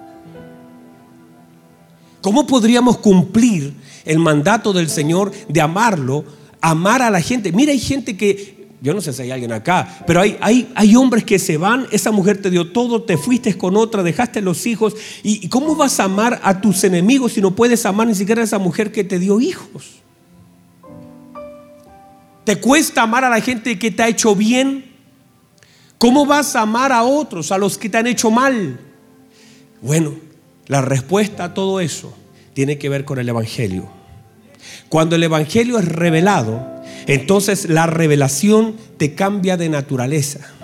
¿Cómo 2.26 2.48
podríamos 2.48 2.98
cumplir 2.98 3.72
el 4.04 4.18
mandato 4.18 4.74
del 4.74 4.90
Señor 4.90 5.32
de 5.48 5.62
amarlo, 5.62 6.26
amar 6.60 7.04
a 7.04 7.12
la 7.12 7.22
gente? 7.22 7.52
Mira, 7.52 7.72
hay 7.72 7.78
gente 7.78 8.18
que, 8.18 8.68
yo 8.82 8.96
no 8.96 9.02
sé 9.02 9.14
si 9.14 9.22
hay 9.22 9.30
alguien 9.30 9.52
acá, 9.52 10.04
pero 10.08 10.22
hay, 10.22 10.36
hay, 10.42 10.68
hay 10.74 10.96
hombres 10.96 11.24
que 11.24 11.38
se 11.38 11.58
van, 11.58 11.86
esa 11.92 12.10
mujer 12.12 12.42
te 12.42 12.50
dio 12.50 12.72
todo, 12.72 13.04
te 13.04 13.16
fuiste 13.16 13.56
con 13.56 13.78
otra, 13.78 14.02
dejaste 14.02 14.42
los 14.42 14.66
hijos. 14.66 14.96
¿Y 15.22 15.48
cómo 15.50 15.76
vas 15.76 16.00
a 16.00 16.06
amar 16.06 16.42
a 16.42 16.62
tus 16.62 16.84
enemigos 16.84 17.34
si 17.34 17.42
no 17.42 17.56
puedes 17.56 17.86
amar 17.86 18.08
ni 18.08 18.16
siquiera 18.16 18.42
a 18.42 18.46
esa 18.46 18.58
mujer 18.58 18.92
que 18.92 19.04
te 19.04 19.20
dio 19.20 19.40
hijos? 19.40 20.02
¿Te 22.44 22.56
cuesta 22.60 23.04
amar 23.04 23.24
a 23.24 23.30
la 23.30 23.40
gente 23.40 23.78
que 23.78 23.92
te 23.92 24.02
ha 24.02 24.08
hecho 24.08 24.36
bien? 24.36 24.86
¿Cómo 26.00 26.26
vas 26.26 26.56
a 26.56 26.62
amar 26.62 26.92
a 26.92 27.04
otros, 27.04 27.52
a 27.52 27.60
los 27.60 27.78
que 27.78 27.88
te 27.88 28.00
han 28.00 28.08
hecho 28.08 28.32
mal? 28.32 28.80
Bueno, 29.80 30.25
la 30.68 30.82
respuesta 30.82 31.46
a 31.46 31.54
todo 31.54 31.80
eso 31.80 32.16
tiene 32.54 32.78
que 32.78 32.90
ver 32.90 33.06
con 33.06 33.20
el 33.20 33.30
Evangelio. 33.30 33.90
Cuando 34.90 35.16
el 35.16 35.24
Evangelio 35.24 35.78
es 35.78 35.86
revelado, 35.86 36.84
entonces 37.08 37.70
la 37.70 37.86
revelación 37.86 38.76
te 38.98 39.14
cambia 39.14 39.58
de 39.58 39.70
naturaleza 39.70 40.55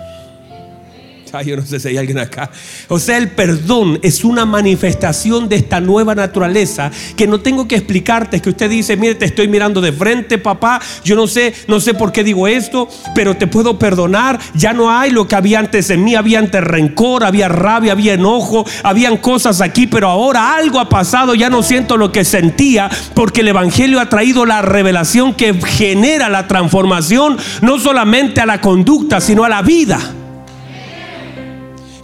yo 1.40 1.56
no 1.56 1.64
sé 1.64 1.80
si 1.80 1.88
hay 1.88 1.96
alguien 1.96 2.18
acá. 2.18 2.50
O 2.88 2.98
sea, 2.98 3.16
el 3.16 3.30
perdón 3.30 3.98
es 4.02 4.24
una 4.24 4.44
manifestación 4.44 5.48
de 5.48 5.56
esta 5.56 5.80
nueva 5.80 6.14
naturaleza 6.14 6.90
que 7.16 7.26
no 7.26 7.40
tengo 7.40 7.66
que 7.66 7.76
explicarte. 7.76 8.36
Es 8.36 8.42
que 8.42 8.50
usted 8.50 8.68
dice, 8.68 8.96
mire, 8.98 9.14
te 9.14 9.24
estoy 9.24 9.48
mirando 9.48 9.80
de 9.80 9.92
frente, 9.92 10.36
papá. 10.36 10.80
Yo 11.04 11.16
no 11.16 11.26
sé, 11.26 11.54
no 11.68 11.80
sé 11.80 11.94
por 11.94 12.12
qué 12.12 12.22
digo 12.22 12.46
esto, 12.46 12.88
pero 13.14 13.36
te 13.36 13.46
puedo 13.46 13.78
perdonar. 13.78 14.38
Ya 14.54 14.74
no 14.74 14.90
hay 14.90 15.10
lo 15.10 15.26
que 15.26 15.36
había 15.36 15.58
antes 15.58 15.88
en 15.88 16.04
mí. 16.04 16.14
Había 16.14 16.38
antes 16.38 16.62
rencor, 16.62 17.24
había 17.24 17.48
rabia, 17.48 17.92
había 17.92 18.14
enojo, 18.14 18.66
habían 18.82 19.16
cosas 19.16 19.62
aquí, 19.62 19.86
pero 19.86 20.08
ahora 20.08 20.54
algo 20.54 20.78
ha 20.78 20.88
pasado. 20.88 21.34
Ya 21.34 21.48
no 21.48 21.62
siento 21.62 21.96
lo 21.96 22.12
que 22.12 22.24
sentía 22.24 22.90
porque 23.14 23.40
el 23.40 23.48
Evangelio 23.48 24.00
ha 24.00 24.08
traído 24.08 24.44
la 24.44 24.60
revelación 24.60 25.34
que 25.34 25.54
genera 25.54 26.28
la 26.28 26.46
transformación, 26.46 27.38
no 27.62 27.78
solamente 27.78 28.40
a 28.40 28.46
la 28.46 28.60
conducta, 28.60 29.20
sino 29.20 29.44
a 29.44 29.48
la 29.48 29.62
vida. 29.62 29.98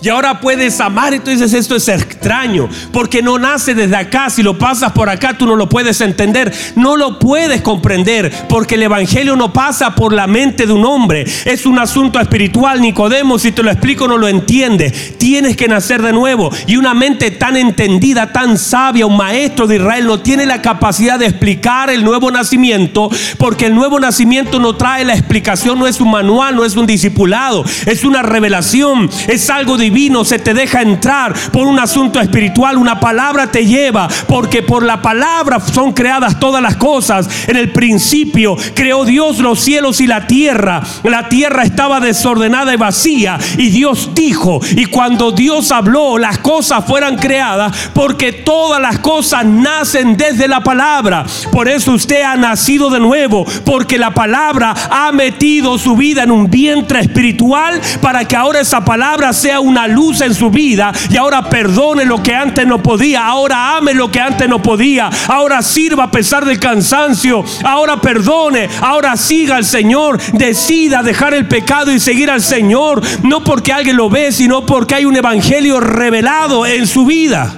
Y 0.00 0.08
ahora 0.10 0.38
puedes 0.38 0.80
amar 0.80 1.12
y 1.12 1.18
tú 1.18 1.30
dices, 1.30 1.52
esto 1.52 1.74
es 1.74 1.88
extraño, 1.88 2.68
porque 2.92 3.20
no 3.20 3.36
nace 3.36 3.74
desde 3.74 3.96
acá, 3.96 4.30
si 4.30 4.44
lo 4.44 4.56
pasas 4.56 4.92
por 4.92 5.08
acá 5.08 5.36
tú 5.36 5.44
no 5.44 5.56
lo 5.56 5.68
puedes 5.68 6.00
entender, 6.00 6.54
no 6.76 6.96
lo 6.96 7.18
puedes 7.18 7.62
comprender, 7.62 8.46
porque 8.48 8.76
el 8.76 8.84
Evangelio 8.84 9.34
no 9.34 9.52
pasa 9.52 9.96
por 9.96 10.12
la 10.12 10.28
mente 10.28 10.66
de 10.66 10.72
un 10.72 10.84
hombre, 10.84 11.26
es 11.44 11.66
un 11.66 11.80
asunto 11.80 12.20
espiritual, 12.20 12.80
Nicodemo, 12.80 13.40
si 13.40 13.50
te 13.50 13.64
lo 13.64 13.72
explico 13.72 14.06
no 14.06 14.18
lo 14.18 14.28
entiendes, 14.28 15.18
tienes 15.18 15.56
que 15.56 15.66
nacer 15.66 16.00
de 16.00 16.12
nuevo, 16.12 16.52
y 16.68 16.76
una 16.76 16.94
mente 16.94 17.32
tan 17.32 17.56
entendida, 17.56 18.32
tan 18.32 18.56
sabia, 18.56 19.04
un 19.04 19.16
maestro 19.16 19.66
de 19.66 19.76
Israel 19.76 20.06
no 20.06 20.20
tiene 20.20 20.46
la 20.46 20.62
capacidad 20.62 21.18
de 21.18 21.26
explicar 21.26 21.90
el 21.90 22.04
nuevo 22.04 22.30
nacimiento, 22.30 23.10
porque 23.36 23.66
el 23.66 23.74
nuevo 23.74 23.98
nacimiento 23.98 24.60
no 24.60 24.76
trae 24.76 25.04
la 25.04 25.14
explicación, 25.14 25.76
no 25.76 25.88
es 25.88 26.00
un 26.00 26.12
manual, 26.12 26.54
no 26.54 26.64
es 26.64 26.76
un 26.76 26.86
discipulado, 26.86 27.64
es 27.84 28.04
una 28.04 28.22
revelación, 28.22 29.10
es 29.26 29.50
algo 29.50 29.76
de 29.76 29.87
divino 29.88 30.22
se 30.22 30.38
te 30.38 30.52
deja 30.52 30.82
entrar 30.82 31.32
por 31.50 31.66
un 31.66 31.78
asunto 31.78 32.20
espiritual, 32.20 32.76
una 32.76 33.00
palabra 33.00 33.50
te 33.50 33.64
lleva, 33.64 34.06
porque 34.26 34.62
por 34.62 34.82
la 34.82 35.00
palabra 35.00 35.60
son 35.60 35.92
creadas 35.92 36.38
todas 36.38 36.62
las 36.62 36.76
cosas. 36.76 37.26
En 37.46 37.56
el 37.56 37.72
principio 37.72 38.54
creó 38.74 39.06
Dios 39.06 39.38
los 39.38 39.60
cielos 39.60 40.02
y 40.02 40.06
la 40.06 40.26
tierra. 40.26 40.82
La 41.04 41.30
tierra 41.30 41.62
estaba 41.62 42.00
desordenada 42.00 42.74
y 42.74 42.76
vacía 42.76 43.38
y 43.56 43.70
Dios 43.70 44.10
dijo, 44.14 44.60
y 44.76 44.84
cuando 44.86 45.32
Dios 45.32 45.72
habló, 45.72 46.18
las 46.18 46.38
cosas 46.38 46.84
fueran 46.84 47.16
creadas, 47.16 47.90
porque 47.94 48.32
todas 48.32 48.82
las 48.82 48.98
cosas 48.98 49.46
nacen 49.46 50.18
desde 50.18 50.48
la 50.48 50.60
palabra. 50.60 51.24
Por 51.50 51.66
eso 51.66 51.92
usted 51.92 52.22
ha 52.22 52.36
nacido 52.36 52.90
de 52.90 53.00
nuevo, 53.00 53.46
porque 53.64 53.96
la 53.96 54.12
palabra 54.12 54.74
ha 54.90 55.12
metido 55.12 55.78
su 55.78 55.96
vida 55.96 56.24
en 56.24 56.30
un 56.30 56.50
vientre 56.50 57.00
espiritual 57.00 57.80
para 58.02 58.26
que 58.26 58.36
ahora 58.36 58.60
esa 58.60 58.84
palabra 58.84 59.32
sea 59.32 59.60
una 59.60 59.77
luz 59.86 60.20
en 60.20 60.34
su 60.34 60.50
vida 60.50 60.92
y 61.10 61.16
ahora 61.16 61.48
perdone 61.48 62.04
lo 62.04 62.22
que 62.22 62.34
antes 62.34 62.66
no 62.66 62.82
podía, 62.82 63.26
ahora 63.26 63.76
ame 63.76 63.94
lo 63.94 64.10
que 64.10 64.20
antes 64.20 64.48
no 64.48 64.60
podía, 64.62 65.10
ahora 65.28 65.62
sirva 65.62 66.04
a 66.04 66.10
pesar 66.10 66.44
del 66.44 66.58
cansancio, 66.58 67.44
ahora 67.64 68.00
perdone, 68.00 68.68
ahora 68.80 69.16
siga 69.16 69.56
al 69.56 69.64
Señor, 69.64 70.20
decida 70.32 71.02
dejar 71.02 71.34
el 71.34 71.46
pecado 71.46 71.92
y 71.92 72.00
seguir 72.00 72.30
al 72.30 72.42
Señor, 72.42 73.02
no 73.22 73.44
porque 73.44 73.72
alguien 73.72 73.96
lo 73.96 74.10
ve, 74.10 74.32
sino 74.32 74.64
porque 74.66 74.96
hay 74.96 75.04
un 75.04 75.16
evangelio 75.16 75.80
revelado 75.80 76.66
en 76.66 76.86
su 76.86 77.04
vida. 77.04 77.54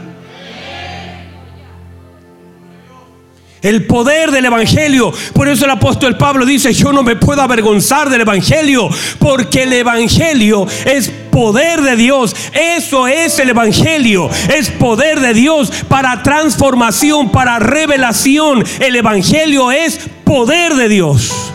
El 3.62 3.86
poder 3.86 4.30
del 4.30 4.46
Evangelio. 4.46 5.12
Por 5.34 5.48
eso 5.48 5.64
el 5.66 5.70
apóstol 5.70 6.16
Pablo 6.16 6.46
dice, 6.46 6.72
yo 6.72 6.92
no 6.92 7.02
me 7.02 7.16
puedo 7.16 7.42
avergonzar 7.42 8.08
del 8.08 8.22
Evangelio, 8.22 8.88
porque 9.18 9.64
el 9.64 9.72
Evangelio 9.74 10.66
es 10.86 11.12
poder 11.30 11.80
de 11.82 11.96
Dios. 11.96 12.34
Eso 12.52 13.06
es 13.06 13.38
el 13.38 13.50
Evangelio. 13.50 14.28
Es 14.54 14.70
poder 14.70 15.20
de 15.20 15.34
Dios 15.34 15.70
para 15.88 16.22
transformación, 16.22 17.30
para 17.30 17.58
revelación. 17.58 18.64
El 18.80 18.96
Evangelio 18.96 19.70
es 19.70 19.98
poder 20.24 20.74
de 20.74 20.88
Dios. 20.88 21.52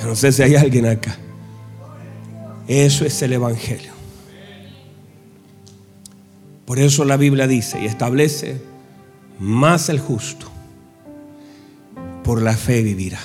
Yo 0.00 0.06
no 0.06 0.16
sé 0.16 0.32
si 0.32 0.42
hay 0.42 0.56
alguien 0.56 0.86
acá. 0.86 1.16
Eso 2.68 3.04
es 3.04 3.20
el 3.22 3.32
Evangelio. 3.32 3.92
Por 6.64 6.78
eso 6.78 7.04
la 7.04 7.16
Biblia 7.16 7.46
dice 7.46 7.80
y 7.82 7.86
establece 7.86 8.60
más 9.38 9.88
el 9.88 9.98
justo 9.98 10.46
por 12.22 12.40
la 12.40 12.56
fe 12.56 12.82
vivirá. 12.82 13.18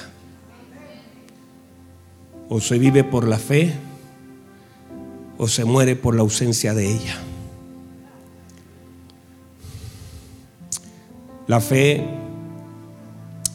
O 2.50 2.60
se 2.60 2.78
vive 2.78 3.04
por 3.04 3.28
la 3.28 3.38
fe 3.38 3.74
o 5.38 5.48
se 5.48 5.66
muere 5.66 5.96
por 5.96 6.16
la 6.16 6.22
ausencia 6.22 6.74
de 6.74 6.92
ella. 6.92 7.18
La 11.48 11.62
fe 11.62 12.06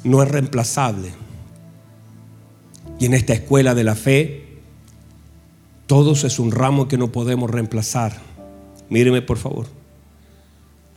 no 0.05 0.23
es 0.23 0.29
reemplazable. 0.31 1.13
Y 2.99 3.07
en 3.07 3.15
esta 3.15 3.33
escuela 3.35 3.75
de 3.75 3.85
la 3.85 3.95
fe, 3.95 4.61
todos 5.87 6.25
es 6.25 6.39
un 6.39 6.53
ramo 6.53 6.89
que 6.89 6.99
no 6.99 7.13
podemos 7.13 7.51
reemplazar. 7.51 8.17
Míreme 8.89 9.23
por 9.23 9.39
favor. 9.39 9.67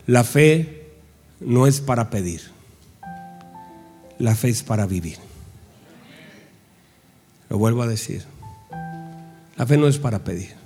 La 0.06 0.24
fe 0.24 0.92
no 1.40 1.66
es 1.66 1.80
para 1.80 2.10
pedir. 2.10 2.42
La 4.18 4.34
fe 4.34 4.48
es 4.48 4.62
para 4.62 4.86
vivir. 4.86 5.18
Lo 7.50 7.58
vuelvo 7.58 7.82
a 7.82 7.86
decir. 7.86 8.24
La 9.56 9.66
fe 9.66 9.76
no 9.76 9.88
es 9.88 9.98
para 9.98 10.24
pedir. 10.24 10.65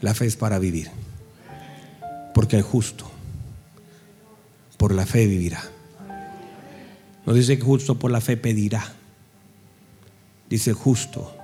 La 0.00 0.14
fe 0.14 0.26
es 0.26 0.36
para 0.36 0.58
vivir. 0.58 0.90
Porque 2.34 2.56
el 2.56 2.62
justo 2.62 3.10
por 4.76 4.92
la 4.94 5.06
fe 5.06 5.26
vivirá. 5.26 5.62
No 7.24 7.32
dice 7.32 7.58
que 7.58 7.64
justo 7.64 7.98
por 7.98 8.10
la 8.10 8.20
fe 8.20 8.36
pedirá. 8.36 8.92
Dice 10.48 10.72
justo 10.72 11.34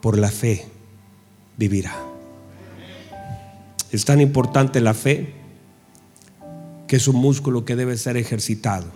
por 0.00 0.18
la 0.18 0.28
fe 0.28 0.66
vivirá. 1.56 1.94
Es 3.90 4.04
tan 4.04 4.20
importante 4.20 4.80
la 4.80 4.94
fe 4.94 5.34
que 6.86 6.96
es 6.96 7.08
un 7.08 7.16
músculo 7.16 7.64
que 7.64 7.76
debe 7.76 7.96
ser 7.96 8.16
ejercitado. 8.16 8.86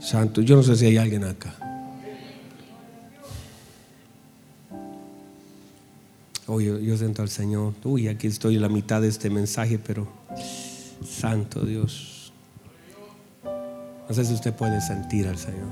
Santo, 0.00 0.40
yo 0.40 0.56
no 0.56 0.62
sé 0.64 0.76
si 0.76 0.86
hay 0.86 0.96
alguien 0.96 1.24
acá. 1.24 1.61
Oye, 6.48 6.84
yo 6.84 6.96
siento 6.96 7.22
al 7.22 7.28
Señor. 7.28 7.74
Uy, 7.84 8.08
aquí 8.08 8.26
estoy 8.26 8.56
en 8.56 8.62
la 8.62 8.68
mitad 8.68 9.00
de 9.00 9.08
este 9.08 9.30
mensaje, 9.30 9.78
pero 9.78 10.08
Santo 11.04 11.64
Dios. 11.64 12.32
No 14.08 14.14
sé 14.14 14.24
si 14.24 14.34
usted 14.34 14.52
puede 14.52 14.80
sentir 14.80 15.28
al 15.28 15.38
Señor. 15.38 15.68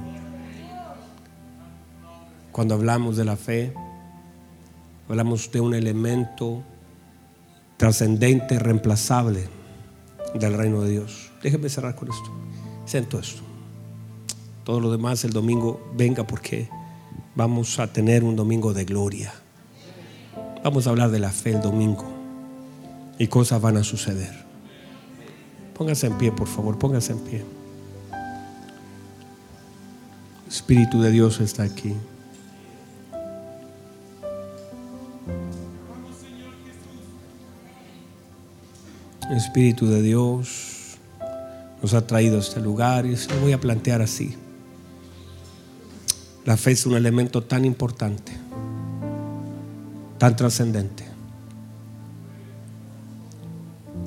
Cuando 2.53 2.75
hablamos 2.75 3.17
de 3.17 3.25
la 3.25 3.37
fe, 3.37 3.75
hablamos 5.09 5.51
de 5.51 5.61
un 5.61 5.75
elemento 5.75 6.63
trascendente, 7.77 8.59
reemplazable 8.59 9.49
del 10.35 10.55
reino 10.55 10.83
de 10.83 10.91
Dios. 10.91 11.33
Déjeme 11.43 11.69
cerrar 11.69 11.97
con 11.97 12.11
esto. 12.11 12.31
Siento 12.87 13.19
esto. 13.19 13.43
Todo 14.65 14.79
lo 14.79 14.93
demás 14.93 15.25
el 15.25 15.33
domingo 15.33 15.91
venga 15.97 16.25
porque 16.25 16.69
vamos 17.35 17.79
a 17.81 17.93
tener 17.93 18.23
un 18.23 18.37
domingo 18.37 18.73
de 18.73 18.85
gloria. 18.85 19.33
Vamos 20.63 20.87
a 20.87 20.91
hablar 20.91 21.11
de 21.11 21.19
la 21.19 21.31
fe 21.31 21.53
el 21.53 21.63
domingo 21.63 22.05
y 23.19 23.27
cosas 23.29 23.61
van 23.61 23.79
a 23.79 23.85
suceder. 23.85 24.35
Póngase 25.75 26.07
en 26.07 26.19
pie, 26.19 26.33
por 26.33 26.49
favor, 26.49 26.79
póngase 26.79 27.13
en 27.13 27.19
pie. 27.21 27.45
Espíritu 30.49 31.01
de 31.01 31.11
Dios 31.11 31.41
está 31.41 31.63
aquí. 31.63 31.95
Espíritu 39.31 39.87
de 39.87 40.03
Dios 40.03 40.99
nos 41.81 41.95
ha 41.95 42.07
traído 42.07 42.37
a 42.37 42.41
este 42.41 42.61
lugar 42.61 43.07
y 43.07 43.17
se 43.17 43.33
lo 43.33 43.41
voy 43.41 43.53
a 43.53 43.61
plantear 43.61 44.03
así. 44.03 44.37
La 46.45 46.57
fe 46.57 46.73
es 46.73 46.85
un 46.85 46.97
elemento 46.97 47.43
tan 47.43 47.65
importante, 47.65 48.33
tan 50.21 50.37
trascendente. 50.37 51.05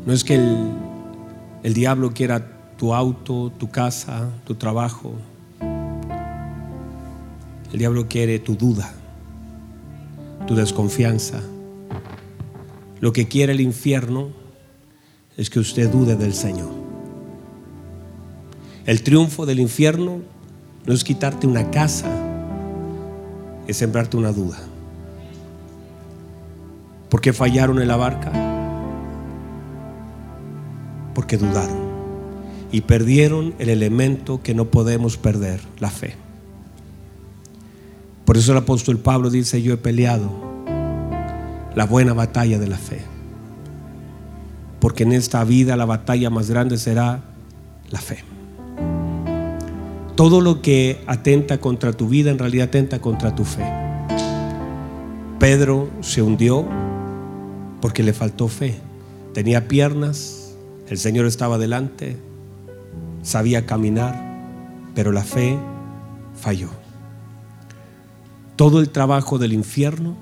No 0.06 0.14
es 0.14 0.24
que 0.24 0.36
el, 0.36 0.70
el 1.64 1.74
diablo 1.74 2.14
quiera 2.14 2.46
tu 2.78 2.94
auto, 2.94 3.52
tu 3.58 3.72
casa, 3.72 4.30
tu 4.46 4.54
trabajo. 4.54 5.16
El 7.72 7.80
diablo 7.80 8.08
quiere 8.08 8.38
tu 8.38 8.56
duda, 8.56 8.94
tu 10.46 10.54
desconfianza. 10.54 11.42
Lo 13.00 13.12
que 13.12 13.28
quiere 13.28 13.54
el 13.54 13.62
infierno 13.62 14.30
es 15.36 15.50
que 15.50 15.60
usted 15.60 15.90
dude 15.90 16.16
del 16.16 16.36
Señor. 16.36 16.70
El 18.86 19.02
triunfo 19.02 19.48
del 19.48 19.60
infierno 19.60 20.20
no 20.86 20.94
es 20.94 21.04
quitarte 21.04 21.48
una 21.48 21.72
casa, 21.72 22.12
es 23.66 23.78
sembrarte 23.78 24.16
una 24.16 24.32
duda. 24.32 24.60
¿Por 27.14 27.22
qué 27.22 27.32
fallaron 27.32 27.80
en 27.80 27.88
la 27.88 27.96
barca? 27.96 28.32
porque 31.14 31.38
dudaron 31.38 31.78
y 32.72 32.82
perdieron 32.82 33.54
el 33.60 33.70
elemento 33.70 34.42
que 34.42 34.56
no 34.56 34.66
podemos 34.66 35.18
perder, 35.18 35.62
la 35.80 35.92
fe. 35.92 36.16
Por 38.26 38.36
eso 38.36 38.52
el 38.54 38.58
apóstol 38.58 38.98
Pablo 38.98 39.30
dice, 39.30 39.62
yo 39.62 39.76
he 39.76 39.78
peleado 39.78 40.32
la 41.76 41.86
buena 41.86 42.14
batalla 42.14 42.58
de 42.58 42.66
la 42.66 42.78
fe. 42.78 43.02
Porque 44.80 45.04
en 45.04 45.12
esta 45.12 45.44
vida 45.44 45.78
la 45.78 45.86
batalla 45.86 46.32
más 46.32 46.50
grande 46.50 46.80
será 46.80 47.22
la 47.92 48.00
fe. 48.00 48.24
Todo 50.16 50.42
lo 50.42 50.64
que 50.64 51.04
atenta 51.06 51.60
contra 51.60 51.94
tu 51.94 52.08
vida 52.08 52.32
en 52.32 52.40
realidad 52.40 52.70
atenta 52.70 52.98
contra 52.98 53.36
tu 53.36 53.46
fe. 53.46 53.64
Pedro 55.38 55.92
se 56.02 56.24
hundió 56.24 56.66
porque 57.84 58.02
le 58.02 58.14
faltó 58.14 58.48
fe. 58.48 58.80
Tenía 59.34 59.68
piernas, 59.68 60.54
el 60.88 60.98
Señor 60.98 61.26
estaba 61.26 61.58
delante, 61.58 62.16
sabía 63.24 63.66
caminar, 63.66 64.16
pero 64.96 65.12
la 65.12 65.26
fe 65.26 65.60
falló. 66.40 66.70
Todo 68.56 68.80
el 68.80 68.88
trabajo 68.88 69.38
del 69.38 69.52
infierno 69.52 70.16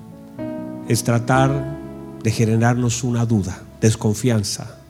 es 0.88 1.04
tratar 1.04 1.78
de 2.24 2.32
generarnos 2.32 3.04
una 3.04 3.26
duda, 3.26 3.62
desconfianza, 3.80 4.80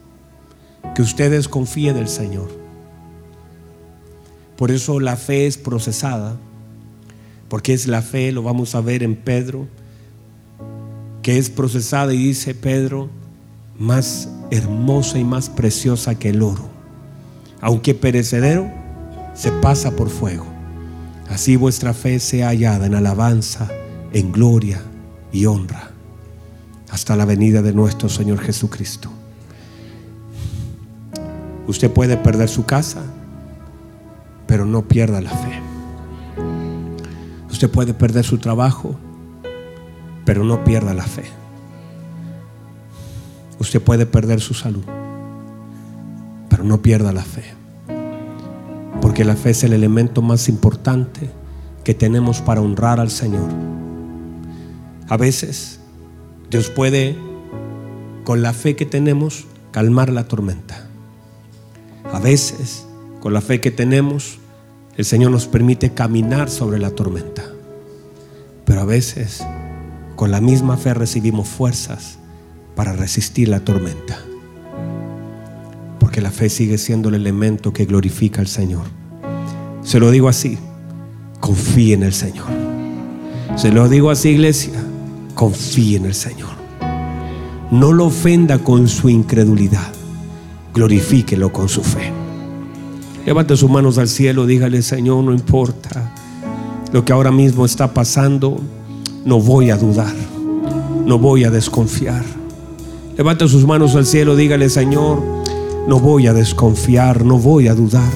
que 0.95 1.03
usted 1.03 1.31
desconfíe 1.31 1.93
del 1.93 2.09
Señor. 2.09 2.49
Por 4.57 4.71
eso 4.71 4.99
la 4.99 5.17
fe 5.17 5.47
es 5.47 5.59
procesada, 5.59 6.37
porque 7.51 7.75
es 7.75 7.87
la 7.87 8.01
fe, 8.01 8.33
lo 8.33 8.43
vamos 8.43 8.75
a 8.75 8.81
ver 8.81 9.03
en 9.03 9.15
Pedro, 9.15 9.69
que 11.23 11.39
es 11.39 11.51
procesada 11.51 12.13
y 12.13 12.19
dice 12.19 12.55
Pedro, 12.55 13.09
más 13.79 14.29
hermosa 14.51 15.19
y 15.19 15.25
más 15.25 15.49
preciosa 15.49 16.17
que 16.17 16.31
el 16.31 16.43
oro. 16.43 16.69
Aunque 17.61 17.95
perecedero, 17.95 18.69
se 19.35 19.53
pasa 19.53 19.93
por 19.93 20.11
fuego. 20.11 20.47
Así 21.31 21.57
vuestra 21.57 21.95
fe 21.95 22.19
sea 22.19 22.49
hallada 22.49 22.87
en 22.87 22.95
alabanza, 22.95 23.71
en 24.13 24.33
gloria 24.33 24.83
y 25.33 25.47
honra, 25.47 25.93
hasta 26.91 27.17
la 27.17 27.25
venida 27.25 27.63
de 27.63 27.73
nuestro 27.73 28.09
Señor 28.09 28.41
Jesucristo. 28.41 29.11
Usted 31.67 31.91
puede 31.91 32.17
perder 32.17 32.49
su 32.49 32.67
casa, 32.67 33.03
pero 34.47 34.67
no 34.67 34.83
pierda 34.83 35.21
la 35.21 35.31
fe. 35.31 35.61
Usted 37.51 37.71
puede 37.71 37.95
perder 37.95 38.25
su 38.25 38.39
trabajo, 38.39 38.97
pero 40.25 40.45
no 40.45 40.65
pierda 40.65 40.95
la 40.95 41.05
fe. 41.05 41.25
Usted 43.59 43.81
puede 43.81 44.07
perder 44.07 44.41
su 44.41 44.55
salud, 44.55 44.85
pero 46.49 46.65
no 46.65 46.83
pierda 46.83 47.13
la 47.13 47.23
fe. 47.23 47.45
Porque 49.01 49.25
la 49.25 49.37
fe 49.37 49.51
es 49.51 49.65
el 49.65 49.73
elemento 49.73 50.23
más 50.23 50.49
importante 50.49 51.31
que 51.85 51.95
tenemos 51.95 52.41
para 52.41 52.61
honrar 52.61 53.01
al 53.01 53.11
Señor. 53.11 53.49
A 55.09 55.17
veces 55.17 55.81
Dios 56.51 56.71
puede, 56.71 57.17
con 58.25 58.43
la 58.43 58.53
fe 58.53 58.77
que 58.77 58.87
tenemos, 58.87 59.47
calmar 59.71 60.11
la 60.13 60.29
tormenta. 60.29 60.87
A 62.13 62.21
veces, 62.21 62.87
con 63.21 63.33
la 63.33 63.41
fe 63.41 63.61
que 63.61 63.71
tenemos, 63.71 64.39
el 64.97 65.05
Señor 65.05 65.31
nos 65.31 65.47
permite 65.47 65.93
caminar 65.95 66.51
sobre 66.51 66.79
la 66.79 66.91
tormenta. 66.91 67.45
Pero 68.65 68.81
a 68.81 68.85
veces, 68.85 69.43
con 70.23 70.31
la 70.31 70.41
misma 70.41 70.77
fe 70.77 70.95
recibimos 70.95 71.49
fuerzas 71.49 72.17
para 72.77 72.93
resistir 72.93 73.49
la 73.49 73.59
tormenta. 73.59 74.21
Porque 75.99 76.21
la 76.21 76.31
fe 76.31 76.49
sigue 76.49 76.79
siendo 76.79 77.09
el 77.09 77.17
elemento 77.17 77.73
que 77.73 77.87
glorifica 77.87 78.41
al 78.41 78.47
Señor. 78.47 78.85
Se 79.83 79.99
lo 79.99 80.13
digo 80.13 80.29
así, 80.29 80.59
confíe 81.41 81.95
en 81.95 82.05
el 82.05 82.13
Señor. 82.13 82.47
Se 83.57 83.73
lo 83.73 83.89
digo 83.89 84.13
así, 84.13 84.29
iglesia, 84.29 84.81
confíe 85.35 85.97
en 85.97 86.07
el 86.07 86.15
Señor. 86.15 86.53
No 87.73 87.93
lo 87.93 88.05
ofenda 88.05 88.61
con 88.61 88.87
su 88.87 89.09
incredulidad, 89.09 89.93
glorifíquelo 90.73 91.53
con 91.53 91.69
su 91.69 91.83
fe. 91.83 92.13
Levante 93.27 93.57
sus 93.57 93.69
manos 93.69 93.99
al 93.99 94.07
cielo, 94.07 94.47
dígale, 94.47 94.83
Señor, 94.83 95.25
no 95.25 95.33
importa 95.33 96.15
lo 96.93 97.05
que 97.05 97.13
ahora 97.13 97.33
mismo 97.33 97.65
está 97.65 97.93
pasando, 97.93 98.61
no 99.25 99.41
voy 99.41 99.71
a 99.71 99.77
dudar, 99.77 100.15
no 101.07 101.19
voy 101.19 101.45
a 101.45 101.51
desconfiar 101.51 102.25
Levanta 103.17 103.47
sus 103.47 103.67
manos 103.67 103.95
al 103.95 104.07
cielo, 104.07 104.37
dígale, 104.37 104.71
Señor, 104.71 105.23
no 105.87 106.01
voy 106.01 106.29
a 106.29 106.33
desconfiar, 106.33 107.27
no 107.27 107.39
voy 107.39 107.69
a 107.69 107.75
dudar. 107.75 108.11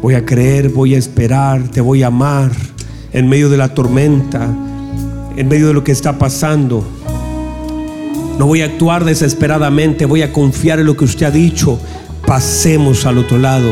Voy 0.00 0.14
a 0.14 0.24
creer, 0.24 0.68
voy 0.68 0.94
a 0.94 0.98
esperar, 0.98 1.64
te 1.64 1.80
voy 1.80 2.04
a 2.04 2.06
amar 2.06 2.52
en 3.12 3.28
medio 3.28 3.50
de 3.50 3.56
la 3.56 3.74
tormenta, 3.74 4.48
en 5.36 5.48
medio 5.48 5.66
de 5.66 5.74
lo 5.74 5.82
que 5.82 5.90
está 5.90 6.16
pasando. 6.16 6.84
No 8.38 8.46
voy 8.46 8.62
a 8.62 8.66
actuar 8.66 9.04
desesperadamente, 9.04 10.06
voy 10.06 10.22
a 10.22 10.32
confiar 10.32 10.78
en 10.78 10.86
lo 10.86 10.96
que 10.96 11.04
usted 11.04 11.26
ha 11.26 11.30
dicho. 11.32 11.80
Pasemos 12.24 13.04
al 13.04 13.18
otro 13.18 13.36
lado 13.36 13.70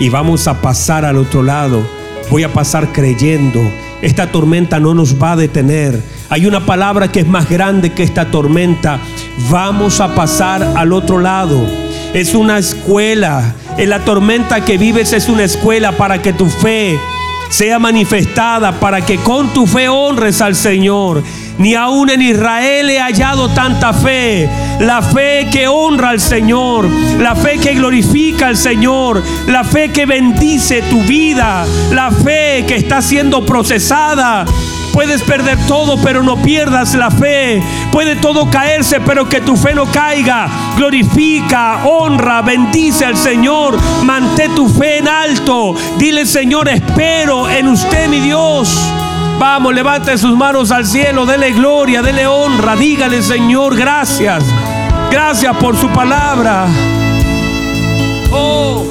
y 0.00 0.08
vamos 0.08 0.48
a 0.48 0.60
pasar 0.60 1.04
al 1.04 1.18
otro 1.18 1.44
lado. 1.44 1.82
Voy 2.30 2.42
a 2.42 2.52
pasar 2.52 2.92
creyendo. 2.92 3.60
Esta 4.02 4.30
tormenta 4.30 4.78
no 4.80 4.94
nos 4.94 5.20
va 5.20 5.32
a 5.32 5.36
detener. 5.36 6.02
Hay 6.28 6.46
una 6.46 6.66
palabra 6.66 7.10
que 7.10 7.20
es 7.20 7.26
más 7.26 7.48
grande 7.48 7.92
que 7.92 8.02
esta 8.02 8.30
tormenta. 8.30 8.98
Vamos 9.50 10.00
a 10.00 10.14
pasar 10.14 10.62
al 10.62 10.92
otro 10.92 11.20
lado. 11.20 11.66
Es 12.12 12.34
una 12.34 12.58
escuela. 12.58 13.54
En 13.78 13.90
la 13.90 14.04
tormenta 14.04 14.64
que 14.64 14.78
vives 14.78 15.12
es 15.12 15.28
una 15.28 15.44
escuela 15.44 15.92
para 15.92 16.20
que 16.20 16.32
tu 16.32 16.46
fe 16.46 16.98
sea 17.48 17.78
manifestada, 17.78 18.72
para 18.80 19.00
que 19.00 19.18
con 19.18 19.52
tu 19.52 19.66
fe 19.66 19.88
honres 19.88 20.40
al 20.40 20.54
Señor. 20.54 21.22
Ni 21.58 21.74
aún 21.74 22.10
en 22.10 22.20
Israel 22.20 22.90
he 22.90 23.00
hallado 23.00 23.48
tanta 23.48 23.92
fe. 23.92 24.48
La 24.80 25.00
fe 25.00 25.48
que 25.50 25.68
honra 25.68 26.10
al 26.10 26.20
Señor. 26.20 26.88
La 27.18 27.34
fe 27.34 27.58
que 27.58 27.74
glorifica 27.74 28.48
al 28.48 28.56
Señor. 28.56 29.22
La 29.46 29.64
fe 29.64 29.90
que 29.90 30.04
bendice 30.06 30.82
tu 30.82 31.00
vida. 31.02 31.64
La 31.92 32.10
fe 32.10 32.64
que 32.66 32.76
está 32.76 33.00
siendo 33.00 33.44
procesada. 33.46 34.44
Puedes 34.92 35.22
perder 35.22 35.58
todo, 35.66 35.98
pero 36.02 36.22
no 36.22 36.36
pierdas 36.36 36.94
la 36.94 37.10
fe. 37.10 37.62
Puede 37.92 38.16
todo 38.16 38.50
caerse, 38.50 38.98
pero 39.00 39.28
que 39.28 39.42
tu 39.42 39.54
fe 39.54 39.74
no 39.74 39.84
caiga. 39.84 40.48
Glorifica, 40.76 41.84
honra, 41.84 42.40
bendice 42.40 43.04
al 43.04 43.16
Señor. 43.16 43.78
Mantén 44.04 44.54
tu 44.54 44.68
fe 44.68 44.98
en 44.98 45.08
alto. 45.08 45.74
Dile, 45.98 46.24
Señor, 46.24 46.68
espero 46.68 47.48
en 47.48 47.68
usted, 47.68 48.08
mi 48.08 48.20
Dios. 48.20 48.74
Vamos, 49.38 49.74
levante 49.74 50.16
sus 50.16 50.36
manos 50.36 50.70
al 50.70 50.86
cielo, 50.86 51.26
dele 51.26 51.52
gloria, 51.52 52.00
dele 52.00 52.26
honra, 52.26 52.74
dígale 52.74 53.22
Señor, 53.22 53.76
gracias. 53.76 54.44
Gracias 55.10 55.56
por 55.56 55.76
su 55.76 55.88
palabra. 55.88 56.66
Oh. 58.32 58.84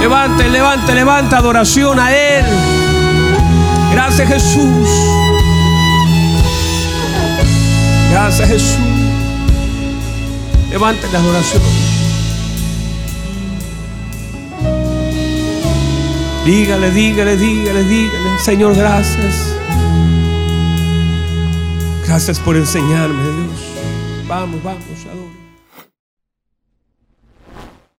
Levante, 0.00 0.48
levante, 0.48 0.94
levante 0.94 1.36
adoración 1.36 2.00
a 2.00 2.12
Él. 2.14 2.44
Gracias 3.92 4.28
Jesús. 4.28 4.88
Gracias 8.10 8.48
Jesús. 8.48 8.78
Levante 10.70 11.06
la 11.12 11.18
adoración. 11.18 11.87
Dígale, 16.48 16.90
dígale, 16.90 17.36
dígale, 17.36 17.84
dígale. 17.84 18.38
Señor, 18.42 18.74
gracias. 18.74 19.54
Gracias 22.06 22.40
por 22.40 22.56
enseñarme, 22.56 23.22
Dios. 23.22 24.26
Vamos, 24.26 24.62
vamos, 24.62 24.82
adoro. 25.12 25.27